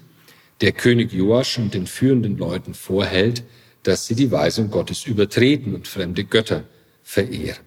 der 0.61 0.71
König 0.71 1.13
Joasch 1.13 1.59
und 1.59 1.73
den 1.73 1.85
führenden 1.85 2.37
Leuten 2.37 2.73
vorhält, 2.73 3.43
dass 3.83 4.07
sie 4.07 4.15
die 4.15 4.31
Weisung 4.31 4.71
Gottes 4.71 5.05
übertreten 5.05 5.75
und 5.75 5.87
fremde 5.87 6.23
Götter 6.23 6.63
verehren. 7.03 7.63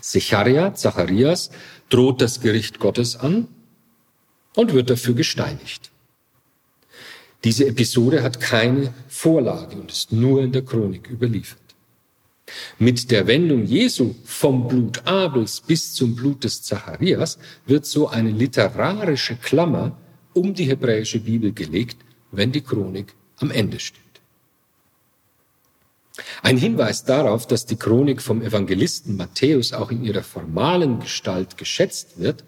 Secharja, 0.00 0.74
Zacharias, 0.74 1.50
droht 1.88 2.20
das 2.20 2.40
Gericht 2.40 2.78
Gottes 2.78 3.16
an 3.16 3.48
und 4.54 4.72
wird 4.72 4.90
dafür 4.90 5.14
gesteinigt. 5.14 5.90
Diese 7.44 7.66
Episode 7.66 8.22
hat 8.22 8.40
keine 8.40 8.92
Vorlage 9.08 9.76
und 9.76 9.92
ist 9.92 10.12
nur 10.12 10.42
in 10.42 10.52
der 10.52 10.62
Chronik 10.62 11.08
überliefert. 11.08 11.60
Mit 12.78 13.10
der 13.10 13.26
Wendung 13.26 13.64
Jesu 13.64 14.14
vom 14.24 14.68
Blut 14.68 15.06
Abels 15.06 15.60
bis 15.60 15.92
zum 15.94 16.16
Blut 16.16 16.44
des 16.44 16.62
Zacharias 16.62 17.38
wird 17.66 17.86
so 17.86 18.08
eine 18.08 18.30
literarische 18.30 19.36
Klammer 19.36 19.96
um 20.32 20.54
die 20.54 20.64
hebräische 20.64 21.20
Bibel 21.20 21.52
gelegt, 21.52 21.98
wenn 22.32 22.52
die 22.52 22.62
Chronik 22.62 23.14
am 23.36 23.50
Ende 23.50 23.78
steht. 23.78 24.02
Ein 26.42 26.56
Hinweis 26.56 27.04
darauf, 27.04 27.46
dass 27.46 27.66
die 27.66 27.76
Chronik 27.76 28.22
vom 28.22 28.42
Evangelisten 28.42 29.16
Matthäus 29.16 29.72
auch 29.72 29.90
in 29.90 30.04
ihrer 30.04 30.22
formalen 30.22 31.00
Gestalt 31.00 31.56
geschätzt 31.56 32.18
wird, 32.18 32.44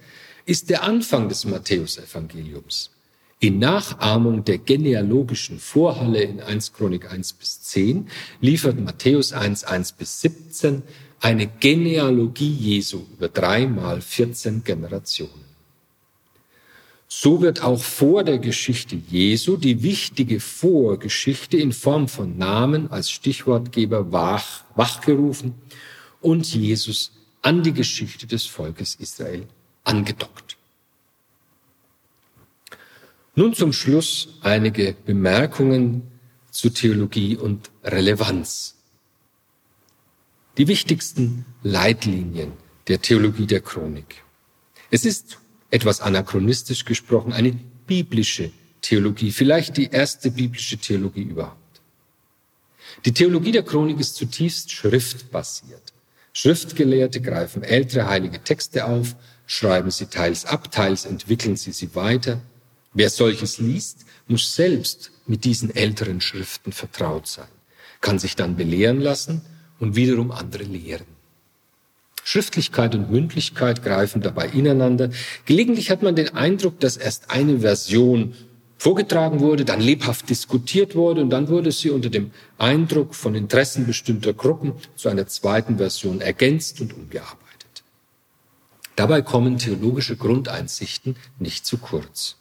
ist 0.47 0.71
der 0.71 0.83
Anfang 0.83 1.29
des 1.29 1.45
Matthäusevangeliums. 1.45 2.91
In 3.43 3.59
Nachahmung 3.59 4.45
der 4.45 4.59
genealogischen 4.59 5.59
Vorhalle 5.59 6.23
in 6.23 6.41
1 6.41 6.75
Chronik 6.75 7.11
1 7.11 7.33
bis 7.33 7.63
10 7.63 8.09
liefert 8.43 8.79
Matthäus 8.79 9.33
1, 9.33 9.65
1 9.65 9.93
bis 9.93 10.21
17 10.21 10.83
eine 11.21 11.47
Genealogie 11.47 12.53
Jesu 12.53 13.07
über 13.13 13.29
dreimal 13.29 14.03
14 14.03 14.63
Generationen. 14.63 15.51
So 17.09 17.41
wird 17.41 17.63
auch 17.63 17.83
vor 17.83 18.25
der 18.25 18.39
Geschichte 18.39 18.95
Jesu 18.95 19.57
die 19.57 19.83
wichtige 19.83 20.39
Vorgeschichte 20.39 21.57
in 21.57 21.73
Form 21.73 22.09
von 22.09 22.37
Namen 22.37 22.91
als 22.91 23.11
Stichwortgeber 23.11 24.13
wach, 24.13 24.65
wachgerufen 24.77 25.55
und 26.21 26.55
Jesus 26.55 27.13
an 27.41 27.63
die 27.63 27.73
Geschichte 27.73 28.27
des 28.27 28.45
Volkes 28.45 28.97
Israel 28.97 29.47
angedockt. 29.83 30.50
Nun 33.41 33.55
zum 33.55 33.73
Schluss 33.73 34.29
einige 34.43 34.95
Bemerkungen 35.07 36.03
zu 36.51 36.69
Theologie 36.69 37.39
und 37.39 37.71
Relevanz. 37.83 38.75
Die 40.59 40.69
wichtigsten 40.69 41.47
Leitlinien 41.63 42.53
der 42.89 43.01
Theologie 43.01 43.47
der 43.47 43.63
Chronik. 43.63 44.25
Es 44.91 45.07
ist 45.07 45.39
etwas 45.71 46.03
anachronistisch 46.03 46.85
gesprochen, 46.85 47.33
eine 47.33 47.53
biblische 47.87 48.51
Theologie, 48.83 49.31
vielleicht 49.31 49.79
die 49.79 49.87
erste 49.87 50.31
biblische 50.31 50.77
Theologie 50.77 51.23
überhaupt. 51.23 51.81
Die 53.07 53.15
Theologie 53.15 53.53
der 53.53 53.63
Chronik 53.63 54.01
ist 54.01 54.17
zutiefst 54.17 54.71
schriftbasiert. 54.71 55.95
Schriftgelehrte 56.35 57.23
greifen 57.23 57.63
ältere 57.63 58.07
heilige 58.07 58.45
Texte 58.45 58.85
auf, 58.85 59.17
schreiben 59.47 59.91
sie 59.91 60.09
teils 60.09 60.45
ab, 60.45 60.71
teils 60.71 61.07
entwickeln 61.07 61.57
sie 61.57 61.73
sie 61.73 61.95
weiter. 61.95 62.43
Wer 62.93 63.11
solches 63.11 63.59
liest, 63.59 64.05
muss 64.27 64.55
selbst 64.55 65.13
mit 65.27 65.45
diesen 65.45 65.75
älteren 65.75 66.21
Schriften 66.21 66.73
vertraut 66.73 67.27
sein, 67.27 67.49
kann 68.01 68.19
sich 68.19 68.37
dann 68.37 68.57
belehren 68.57 69.01
lassen 69.01 69.43
und 69.79 69.97
wiederum 69.97 70.31
andere 70.31 70.65
lehren. 70.65 71.07
Schriftlichkeit 72.25 72.95
und 72.95 73.11
Mündlichkeit 73.11 73.83
greifen 73.83 74.23
dabei 74.23 74.49
ineinander. 74.49 75.11
Gelegentlich 75.47 75.91
hat 75.91 76.03
man 76.03 76.17
den 76.17 76.35
Eindruck, 76.35 76.79
dass 76.81 76.97
erst 76.97 77.31
eine 77.31 77.61
Version 77.61 78.35
vorgetragen 78.77 79.41
wurde, 79.41 79.65
dann 79.65 79.81
lebhaft 79.81 80.31
diskutiert 80.31 80.95
wurde 80.95 81.21
und 81.21 81.31
dann 81.31 81.49
wurde 81.49 81.71
sie 81.71 81.91
unter 81.91 82.09
dem 82.09 82.31
Eindruck 82.57 83.15
von 83.15 83.35
Interessen 83.35 83.87
bestimmter 83.87 84.33
Gruppen 84.33 84.75
zu 84.97 85.09
einer 85.09 85.27
zweiten 85.27 85.79
Version 85.79 86.21
ergänzt 86.21 86.81
und 86.81 86.95
umgearbeitet. 86.95 87.83
Dabei 88.97 89.23
kommen 89.23 89.59
theologische 89.59 90.17
Grundeinsichten 90.17 91.17
nicht 91.39 91.67
zu 91.67 91.79
kurz. 91.79 92.37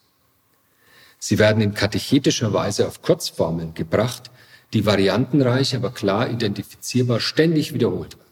Sie 1.20 1.38
werden 1.38 1.62
in 1.62 1.74
katechetischer 1.74 2.54
Weise 2.54 2.88
auf 2.88 3.02
Kurzformeln 3.02 3.74
gebracht, 3.74 4.32
die 4.74 4.86
variantenreich, 4.86 5.76
aber 5.76 5.92
klar 5.92 6.30
identifizierbar 6.30 7.20
ständig 7.20 7.74
wiederholt 7.74 8.18
werden. 8.18 8.30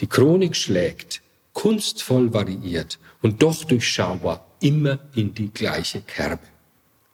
Die 0.00 0.06
Chronik 0.06 0.56
schlägt 0.56 1.22
kunstvoll 1.52 2.32
variiert 2.32 2.98
und 3.20 3.42
doch 3.42 3.64
durchschaubar 3.64 4.46
immer 4.60 5.00
in 5.14 5.34
die 5.34 5.50
gleiche 5.50 6.00
Kerbe. 6.00 6.46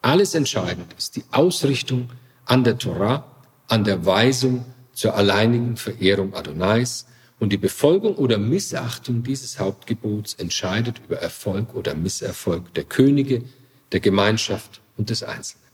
Alles 0.03 0.35
entscheidend 0.35 0.93
ist 0.99 1.17
die 1.17 1.25
Ausrichtung 1.31 2.11
an 2.45 2.63
der 2.63 2.77
Torah, 2.77 3.25
an 3.69 3.85
der 3.85 4.05
Weisung 4.05 4.67
zur 4.93 5.15
alleinigen 5.15 5.79
Verehrung 5.79 6.35
Adonais 6.35 7.07
und 7.41 7.55
die 7.55 7.57
Befolgung 7.57 8.17
oder 8.17 8.37
Missachtung 8.37 9.23
dieses 9.23 9.59
Hauptgebots 9.59 10.35
entscheidet 10.35 11.01
über 11.07 11.17
Erfolg 11.17 11.75
oder 11.75 11.95
Misserfolg 11.95 12.75
der 12.75 12.85
Könige, 12.85 13.45
der 13.93 14.01
Gemeinschaft 14.01 14.83
und 14.97 15.11
des 15.11 15.23
Einzelnen. 15.23 15.65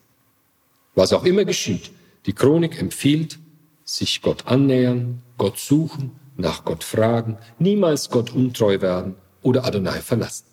Was 0.94 1.12
auch 1.12 1.24
immer 1.24 1.44
geschieht, 1.44 1.90
die 2.26 2.32
Chronik 2.32 2.80
empfiehlt, 2.80 3.38
sich 3.84 4.22
Gott 4.22 4.46
annähern, 4.46 5.22
Gott 5.38 5.58
suchen, 5.58 6.12
nach 6.36 6.64
Gott 6.64 6.84
fragen, 6.84 7.38
niemals 7.58 8.10
Gott 8.10 8.32
untreu 8.32 8.80
werden 8.80 9.14
oder 9.42 9.64
Adonai 9.64 10.00
verlassen. 10.00 10.44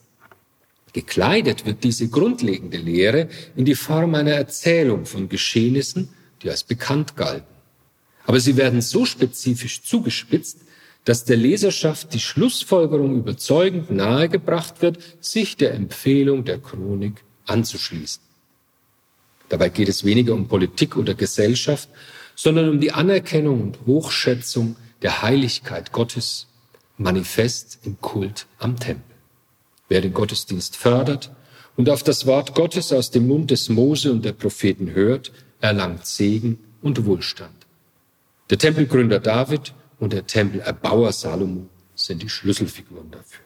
Gekleidet 0.94 1.65
wird 1.65 1.84
diese 1.84 2.07
grundlegende 2.07 2.77
Lehre 2.77 3.30
in 3.56 3.65
die 3.65 3.76
Form 3.76 4.15
einer 4.15 4.31
Erzählung 4.31 5.06
von 5.06 5.30
Geschehnissen, 5.30 6.10
die 6.41 6.49
als 6.49 6.64
bekannt 6.64 7.15
galten. 7.15 7.53
Aber 8.26 8.39
sie 8.39 8.57
werden 8.57 8.81
so 8.81 9.06
spezifisch 9.06 9.84
zugespitzt, 9.84 10.60
dass 11.06 11.23
der 11.23 11.38
Leserschaft 11.38 12.14
die 12.14 12.19
Schlussfolgerung 12.19 13.18
überzeugend 13.18 13.91
nahegebracht 13.91 14.81
wird, 14.81 14.99
sich 15.22 15.56
der 15.56 15.73
Empfehlung 15.73 16.44
der 16.44 16.60
Chronik 16.60 17.23
anzuschließen. 17.45 18.22
Dabei 19.49 19.69
geht 19.69 19.89
es 19.89 20.03
weniger 20.03 20.33
um 20.33 20.47
Politik 20.47 20.97
oder 20.97 21.13
Gesellschaft, 21.13 21.89
sondern 22.35 22.69
um 22.69 22.79
die 22.79 22.91
Anerkennung 22.91 23.61
und 23.61 23.79
Hochschätzung 23.85 24.75
der 25.01 25.21
Heiligkeit 25.21 25.91
Gottes, 25.91 26.47
manifest 26.97 27.79
im 27.83 27.99
Kult 28.01 28.47
am 28.59 28.79
Tempel. 28.79 29.15
Wer 29.89 30.01
den 30.01 30.13
Gottesdienst 30.13 30.75
fördert 30.75 31.31
und 31.75 31.89
auf 31.89 32.03
das 32.03 32.25
Wort 32.25 32.55
Gottes 32.55 32.91
aus 32.91 33.11
dem 33.11 33.27
Mund 33.27 33.51
des 33.51 33.69
Mose 33.69 34.11
und 34.11 34.25
der 34.25 34.33
Propheten 34.33 34.91
hört, 34.91 35.31
erlangt 35.61 36.05
Segen 36.05 36.59
und 36.81 37.05
Wohlstand. 37.05 37.55
Der 38.49 38.57
Tempelgründer 38.57 39.19
David 39.19 39.73
und 39.99 40.13
der 40.13 40.25
Tempelerbauer 40.25 41.11
Salomo 41.11 41.67
sind 41.95 42.21
die 42.21 42.29
Schlüsselfiguren 42.29 43.11
dafür. 43.11 43.41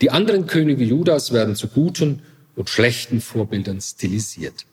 Die 0.00 0.10
anderen 0.10 0.46
Könige 0.46 0.84
Judas 0.84 1.32
werden 1.32 1.54
zu 1.54 1.68
guten 1.68 2.22
und 2.56 2.70
schlechten 2.70 3.20
Vorbildern 3.20 3.80
stilisiert. 3.80 4.66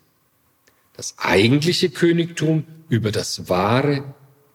Das 0.95 1.15
eigentliche 1.17 1.89
Königtum 1.89 2.65
über 2.89 3.11
das 3.11 3.47
wahre 3.47 4.03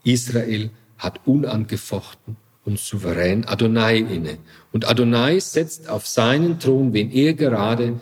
Israel 0.03 0.71
hat 0.99 1.27
unangefochten 1.27 2.37
und 2.65 2.79
souverän 2.79 3.45
Adonai 3.47 3.99
inne. 3.99 4.39
Und 4.73 4.89
Adonai 4.89 5.39
setzt 5.41 5.89
auf 5.89 6.07
seinen 6.07 6.59
Thron, 6.59 6.93
wen 6.93 7.11
er 7.11 7.35
gerade 7.35 8.01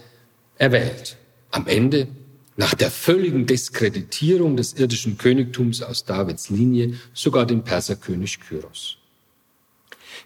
erwählt. 0.56 1.16
Am 1.50 1.66
Ende 1.66 2.08
nach 2.56 2.74
der 2.74 2.90
völligen 2.90 3.46
Diskreditierung 3.46 4.56
des 4.56 4.74
irdischen 4.74 5.18
Königtums 5.18 5.82
aus 5.82 6.04
Davids 6.04 6.50
Linie 6.50 6.94
sogar 7.14 7.46
den 7.46 7.62
Perserkönig 7.64 8.40
Kyros. 8.40 8.98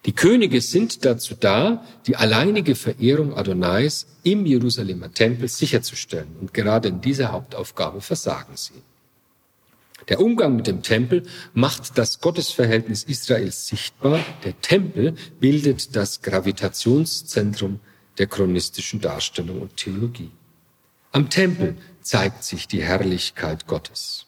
Die 0.04 0.12
Könige 0.14 0.60
sind 0.60 1.04
dazu 1.04 1.34
da, 1.38 1.84
die 2.06 2.16
alleinige 2.16 2.74
Verehrung 2.74 3.36
Adonais 3.36 4.06
im 4.22 4.46
Jerusalemer 4.46 5.12
Tempel 5.12 5.48
sicherzustellen. 5.48 6.36
Und 6.40 6.54
gerade 6.54 6.88
in 6.88 7.00
dieser 7.00 7.32
Hauptaufgabe 7.32 8.00
versagen 8.00 8.56
sie. 8.56 8.82
Der 10.08 10.20
Umgang 10.20 10.54
mit 10.56 10.66
dem 10.66 10.82
Tempel 10.82 11.24
macht 11.52 11.98
das 11.98 12.20
Gottesverhältnis 12.20 13.02
Israels 13.04 13.66
sichtbar. 13.66 14.20
Der 14.44 14.60
Tempel 14.60 15.14
bildet 15.40 15.96
das 15.96 16.22
Gravitationszentrum 16.22 17.80
der 18.18 18.26
chronistischen 18.28 19.00
Darstellung 19.00 19.62
und 19.62 19.76
Theologie. 19.76 20.30
Am 21.12 21.28
Tempel 21.28 21.76
zeigt 22.02 22.44
sich 22.44 22.68
die 22.68 22.82
Herrlichkeit 22.82 23.66
Gottes. 23.66 24.26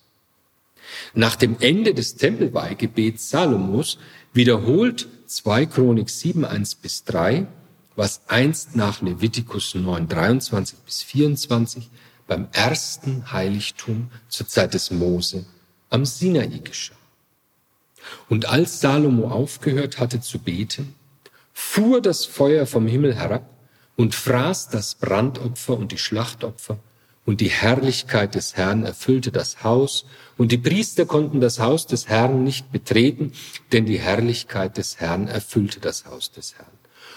Nach 1.14 1.36
dem 1.36 1.56
Ende 1.60 1.94
des 1.94 2.16
Tempelweihgebets 2.16 3.30
Salomos 3.30 3.98
wiederholt 4.32 5.06
2 5.28 5.66
Chronik 5.66 6.08
7, 6.08 6.46
1 6.46 6.76
bis 6.76 7.04
3, 7.04 7.46
was 7.96 8.22
einst 8.28 8.76
nach 8.76 9.02
Levitikus 9.02 9.74
9, 9.74 10.08
23 10.08 10.78
bis 10.78 11.02
24 11.02 11.90
beim 12.26 12.48
ersten 12.52 13.30
Heiligtum 13.30 14.10
zur 14.28 14.48
Zeit 14.48 14.72
des 14.72 14.90
Mose 14.90 15.44
am 15.90 16.06
Sinai 16.06 16.46
geschah. 16.64 16.94
Und 18.30 18.46
als 18.46 18.80
Salomo 18.80 19.28
aufgehört 19.28 19.98
hatte 19.98 20.22
zu 20.22 20.38
beten, 20.38 20.94
fuhr 21.52 22.00
das 22.00 22.24
Feuer 22.24 22.66
vom 22.66 22.86
Himmel 22.86 23.14
herab 23.14 23.50
und 23.96 24.14
fraß 24.14 24.70
das 24.70 24.94
Brandopfer 24.94 25.76
und 25.76 25.92
die 25.92 25.98
Schlachtopfer 25.98 26.78
und 27.28 27.42
die 27.42 27.50
Herrlichkeit 27.50 28.34
des 28.34 28.56
Herrn 28.56 28.84
erfüllte 28.84 29.30
das 29.30 29.62
Haus, 29.62 30.06
und 30.38 30.50
die 30.50 30.56
Priester 30.56 31.04
konnten 31.04 31.42
das 31.42 31.58
Haus 31.58 31.86
des 31.86 32.08
Herrn 32.08 32.42
nicht 32.42 32.72
betreten, 32.72 33.32
denn 33.70 33.84
die 33.84 33.98
Herrlichkeit 33.98 34.78
des 34.78 34.98
Herrn 34.98 35.28
erfüllte 35.28 35.78
das 35.78 36.06
Haus 36.06 36.32
des 36.32 36.54
Herrn. 36.56 36.70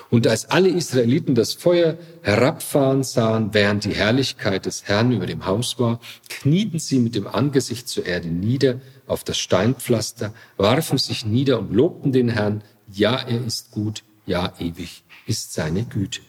Und 0.10 0.28
als 0.28 0.52
alle 0.52 0.68
Israeliten 0.68 1.34
das 1.34 1.54
Feuer 1.54 1.98
herabfahren 2.24 3.04
sahen, 3.04 3.54
während 3.54 3.86
die 3.86 3.96
Herrlichkeit 3.96 4.66
des 4.66 4.84
Herrn 4.84 5.14
über 5.14 5.28
dem 5.28 5.46
Haus 5.46 5.80
war, 5.80 6.02
knieten 6.28 6.80
sie 6.80 7.00
mit 7.00 7.16
dem 7.16 7.26
Angesicht 7.26 7.88
zur 7.88 8.06
Erde 8.06 8.28
nieder 8.28 8.82
auf 9.08 9.24
das 9.24 9.38
Steinpflaster, 9.38 10.34
warfen 10.58 10.98
sich 10.98 11.26
nieder 11.26 11.58
und 11.58 11.72
lobten 11.72 12.12
den 12.12 12.28
Herrn, 12.28 12.66
ja, 12.92 13.16
er 13.16 13.46
ist 13.46 13.72
gut, 13.72 14.04
ja, 14.26 14.52
ewig 14.60 15.06
ist 15.26 15.54
seine 15.54 15.86
Güte. 15.86 16.20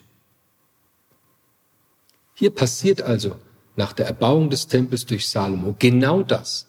Hier 2.34 2.50
passiert 2.50 3.02
also 3.02 3.34
nach 3.77 3.93
der 3.93 4.07
Erbauung 4.07 4.51
des 4.51 4.66
Tempels 4.66 5.07
durch 5.07 5.28
Salomo 5.28 5.74
genau 5.78 6.23
das, 6.23 6.66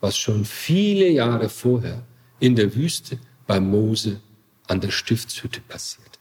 was 0.00 0.16
schon 0.16 0.44
viele 0.44 1.08
Jahre 1.08 1.48
vorher 1.48 2.02
in 2.40 2.56
der 2.56 2.74
Wüste 2.74 3.18
bei 3.46 3.60
Mose 3.60 4.20
an 4.66 4.80
der 4.80 4.90
Stiftshütte 4.90 5.60
passierte. 5.60 6.18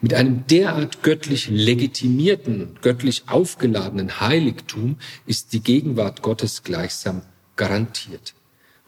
Mit 0.00 0.12
einem 0.12 0.46
derart 0.46 1.02
göttlich 1.02 1.48
legitimierten, 1.48 2.78
göttlich 2.82 3.24
aufgeladenen 3.28 4.20
Heiligtum 4.20 4.98
ist 5.24 5.52
die 5.52 5.60
Gegenwart 5.60 6.22
Gottes 6.22 6.62
gleichsam 6.62 7.22
garantiert. 7.56 8.34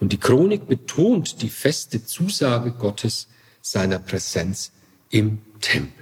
Und 0.00 0.12
die 0.12 0.18
Chronik 0.18 0.68
betont 0.68 1.42
die 1.42 1.48
feste 1.48 2.04
Zusage 2.04 2.72
Gottes 2.72 3.28
seiner 3.62 3.98
Präsenz 3.98 4.70
im 5.10 5.38
Tempel. 5.60 5.97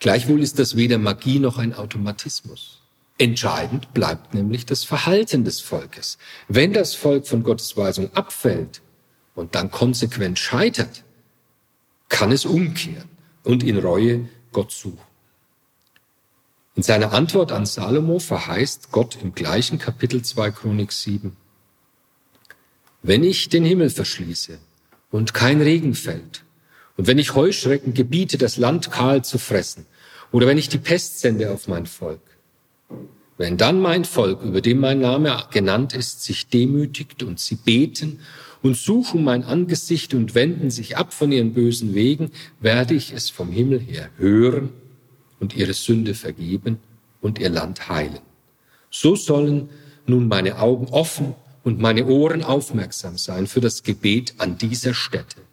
Gleichwohl 0.00 0.42
ist 0.42 0.58
das 0.58 0.76
weder 0.76 0.98
Magie 0.98 1.38
noch 1.38 1.58
ein 1.58 1.74
Automatismus. 1.74 2.80
Entscheidend 3.18 3.92
bleibt 3.94 4.32
nämlich 4.32 4.64
das 4.64 4.84
Verhalten 4.84 5.44
des 5.44 5.60
Volkes. 5.60 6.18
Wenn 6.46 6.72
das 6.72 6.94
Volk 6.94 7.26
von 7.26 7.42
Gottes 7.42 7.76
Weisung 7.76 8.14
abfällt 8.14 8.80
und 9.34 9.56
dann 9.56 9.72
konsequent 9.72 10.38
scheitert, 10.38 11.02
kann 12.08 12.30
es 12.30 12.44
umkehren 12.44 13.08
und 13.42 13.64
in 13.64 13.78
Reue 13.78 14.28
Gott 14.52 14.70
suchen. 14.70 14.98
In 16.76 16.84
seiner 16.84 17.12
Antwort 17.12 17.50
an 17.50 17.66
Salomo 17.66 18.20
verheißt 18.20 18.92
Gott 18.92 19.18
im 19.20 19.34
gleichen 19.34 19.80
Kapitel 19.80 20.22
2 20.22 20.52
Chronik 20.52 20.92
7, 20.92 21.36
wenn 23.02 23.24
ich 23.24 23.48
den 23.48 23.64
Himmel 23.64 23.90
verschließe 23.90 24.58
und 25.10 25.34
kein 25.34 25.60
Regen 25.60 25.94
fällt 25.94 26.44
und 26.98 27.06
wenn 27.06 27.18
ich 27.18 27.36
Heuschrecken 27.36 27.94
gebiete, 27.94 28.38
das 28.38 28.56
Land 28.56 28.90
kahl 28.90 29.24
zu 29.24 29.38
fressen, 29.38 29.86
oder 30.32 30.48
wenn 30.48 30.58
ich 30.58 30.68
die 30.68 30.78
Pest 30.78 31.20
sende 31.20 31.50
auf 31.52 31.68
mein 31.68 31.86
Volk, 31.86 32.20
wenn 33.38 33.56
dann 33.56 33.80
mein 33.80 34.04
Volk, 34.04 34.42
über 34.42 34.60
dem 34.60 34.80
mein 34.80 34.98
Name 34.98 35.44
genannt 35.52 35.94
ist, 35.94 36.24
sich 36.24 36.48
demütigt 36.48 37.22
und 37.22 37.38
sie 37.38 37.54
beten 37.54 38.18
und 38.62 38.76
suchen 38.76 39.22
mein 39.22 39.44
Angesicht 39.44 40.12
und 40.12 40.34
wenden 40.34 40.72
sich 40.72 40.96
ab 40.96 41.14
von 41.14 41.30
ihren 41.30 41.54
bösen 41.54 41.94
Wegen, 41.94 42.32
werde 42.58 42.94
ich 42.94 43.12
es 43.12 43.30
vom 43.30 43.52
Himmel 43.52 43.78
her 43.78 44.10
hören 44.16 44.70
und 45.38 45.54
ihre 45.54 45.74
Sünde 45.74 46.14
vergeben 46.14 46.78
und 47.20 47.38
ihr 47.38 47.48
Land 47.48 47.88
heilen. 47.88 48.18
So 48.90 49.14
sollen 49.14 49.68
nun 50.06 50.26
meine 50.26 50.58
Augen 50.58 50.88
offen 50.88 51.36
und 51.62 51.78
meine 51.78 52.06
Ohren 52.06 52.42
aufmerksam 52.42 53.18
sein 53.18 53.46
für 53.46 53.60
das 53.60 53.84
Gebet 53.84 54.34
an 54.38 54.58
dieser 54.58 54.94
Stätte. 54.94 55.47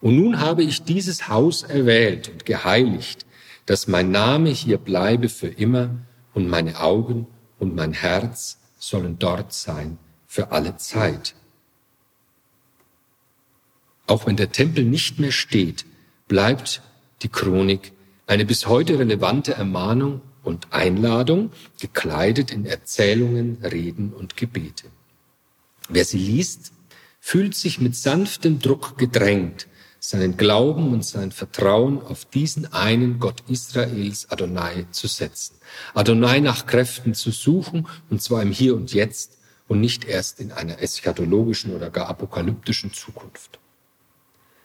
Und 0.00 0.16
nun 0.16 0.40
habe 0.40 0.62
ich 0.62 0.82
dieses 0.82 1.28
Haus 1.28 1.62
erwählt 1.62 2.28
und 2.28 2.46
geheiligt, 2.46 3.26
dass 3.66 3.86
mein 3.86 4.10
Name 4.10 4.50
hier 4.50 4.78
bleibe 4.78 5.28
für 5.28 5.48
immer 5.48 5.90
und 6.34 6.48
meine 6.48 6.80
Augen 6.80 7.26
und 7.58 7.74
mein 7.74 7.92
Herz 7.92 8.58
sollen 8.78 9.18
dort 9.18 9.52
sein 9.52 9.98
für 10.26 10.52
alle 10.52 10.76
Zeit. 10.76 11.34
Auch 14.06 14.26
wenn 14.26 14.36
der 14.36 14.50
Tempel 14.50 14.84
nicht 14.84 15.18
mehr 15.18 15.32
steht, 15.32 15.84
bleibt 16.26 16.82
die 17.22 17.28
Chronik 17.28 17.92
eine 18.26 18.44
bis 18.44 18.66
heute 18.66 18.98
relevante 18.98 19.54
Ermahnung 19.54 20.22
und 20.42 20.72
Einladung, 20.72 21.52
gekleidet 21.78 22.50
in 22.50 22.64
Erzählungen, 22.64 23.58
Reden 23.62 24.12
und 24.12 24.36
Gebete. 24.36 24.86
Wer 25.88 26.04
sie 26.04 26.18
liest, 26.18 26.72
fühlt 27.20 27.54
sich 27.54 27.80
mit 27.80 27.94
sanftem 27.94 28.58
Druck 28.58 28.96
gedrängt, 28.96 29.66
seinen 30.00 30.38
Glauben 30.38 30.92
und 30.92 31.04
sein 31.04 31.30
Vertrauen 31.30 32.02
auf 32.02 32.24
diesen 32.24 32.72
einen 32.72 33.20
Gott 33.20 33.44
Israels, 33.48 34.30
Adonai, 34.30 34.86
zu 34.90 35.06
setzen. 35.06 35.56
Adonai 35.94 36.40
nach 36.40 36.66
Kräften 36.66 37.14
zu 37.14 37.30
suchen, 37.30 37.86
und 38.08 38.22
zwar 38.22 38.42
im 38.42 38.50
Hier 38.50 38.74
und 38.74 38.94
Jetzt 38.94 39.36
und 39.68 39.80
nicht 39.80 40.06
erst 40.06 40.40
in 40.40 40.52
einer 40.52 40.82
eschatologischen 40.82 41.76
oder 41.76 41.90
gar 41.90 42.08
apokalyptischen 42.08 42.94
Zukunft. 42.94 43.60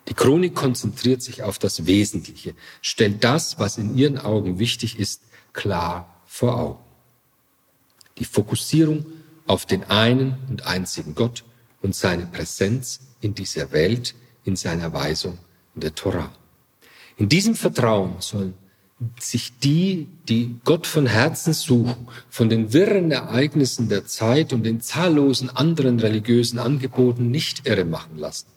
Die 0.07 0.13
Chronik 0.13 0.55
konzentriert 0.55 1.21
sich 1.21 1.43
auf 1.43 1.59
das 1.59 1.85
Wesentliche, 1.85 2.55
stellt 2.81 3.23
das, 3.23 3.59
was 3.59 3.77
in 3.77 3.97
ihren 3.97 4.17
Augen 4.17 4.57
wichtig 4.57 4.97
ist, 4.97 5.21
klar 5.51 6.21
vor 6.25 6.57
Augen. 6.57 6.83
Die 8.19 8.25
Fokussierung 8.25 9.05
auf 9.47 9.65
den 9.65 9.83
einen 9.83 10.37
und 10.49 10.65
einzigen 10.65 11.13
Gott 11.13 11.43
und 11.81 11.93
seine 11.93 12.25
Präsenz 12.25 13.01
in 13.19 13.35
dieser 13.35 13.71
Welt, 13.71 14.15
in 14.45 14.55
seiner 14.55 14.93
Weisung 14.93 15.37
in 15.75 15.81
der 15.81 15.93
Torah. 15.93 16.31
In 17.17 17.29
diesem 17.29 17.55
Vertrauen 17.55 18.15
sollen 18.19 18.53
sich 19.19 19.51
die, 19.59 20.07
die 20.29 20.55
Gott 20.63 20.87
von 20.87 21.05
Herzen 21.05 21.53
suchen, 21.53 22.07
von 22.29 22.47
den 22.49 22.71
wirren 22.71 23.11
Ereignissen 23.11 23.89
der 23.89 24.05
Zeit 24.05 24.53
und 24.53 24.63
den 24.63 24.79
zahllosen 24.79 25.49
anderen 25.49 25.99
religiösen 25.99 26.59
Angeboten 26.59 27.29
nicht 27.29 27.67
irre 27.67 27.83
machen 27.83 28.17
lassen. 28.17 28.47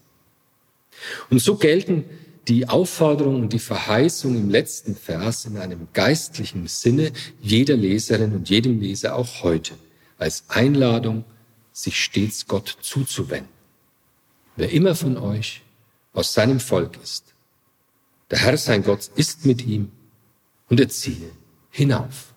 Und 1.31 1.41
so 1.41 1.57
gelten 1.57 2.05
die 2.47 2.69
Aufforderung 2.69 3.43
und 3.43 3.53
die 3.53 3.59
Verheißung 3.59 4.37
im 4.37 4.49
letzten 4.49 4.95
Vers 4.95 5.45
in 5.45 5.59
einem 5.59 5.89
geistlichen 5.93 6.67
Sinne 6.67 7.13
jeder 7.43 7.77
Leserin 7.77 8.33
und 8.33 8.49
jedem 8.49 8.81
Leser 8.81 9.17
auch 9.17 9.43
heute 9.43 9.75
als 10.19 10.45
Einladung, 10.49 11.25
sich 11.73 12.03
stets 12.03 12.47
Gott 12.47 12.77
zuzuwenden. 12.81 13.53
Wer 14.57 14.71
immer 14.71 14.95
von 14.97 15.17
euch 15.17 15.63
aus 16.19 16.35
seinem 16.35 16.59
Volk 16.59 16.99
ist, 17.01 17.33
der 18.31 18.41
Herr 18.41 18.59
sein 18.59 18.83
Gott 18.83 19.09
ist 19.15 19.47
mit 19.47 19.65
ihm 19.65 19.93
und 20.69 20.81
er 20.81 20.89
ziehe 20.89 21.31
hinauf. 21.71 22.28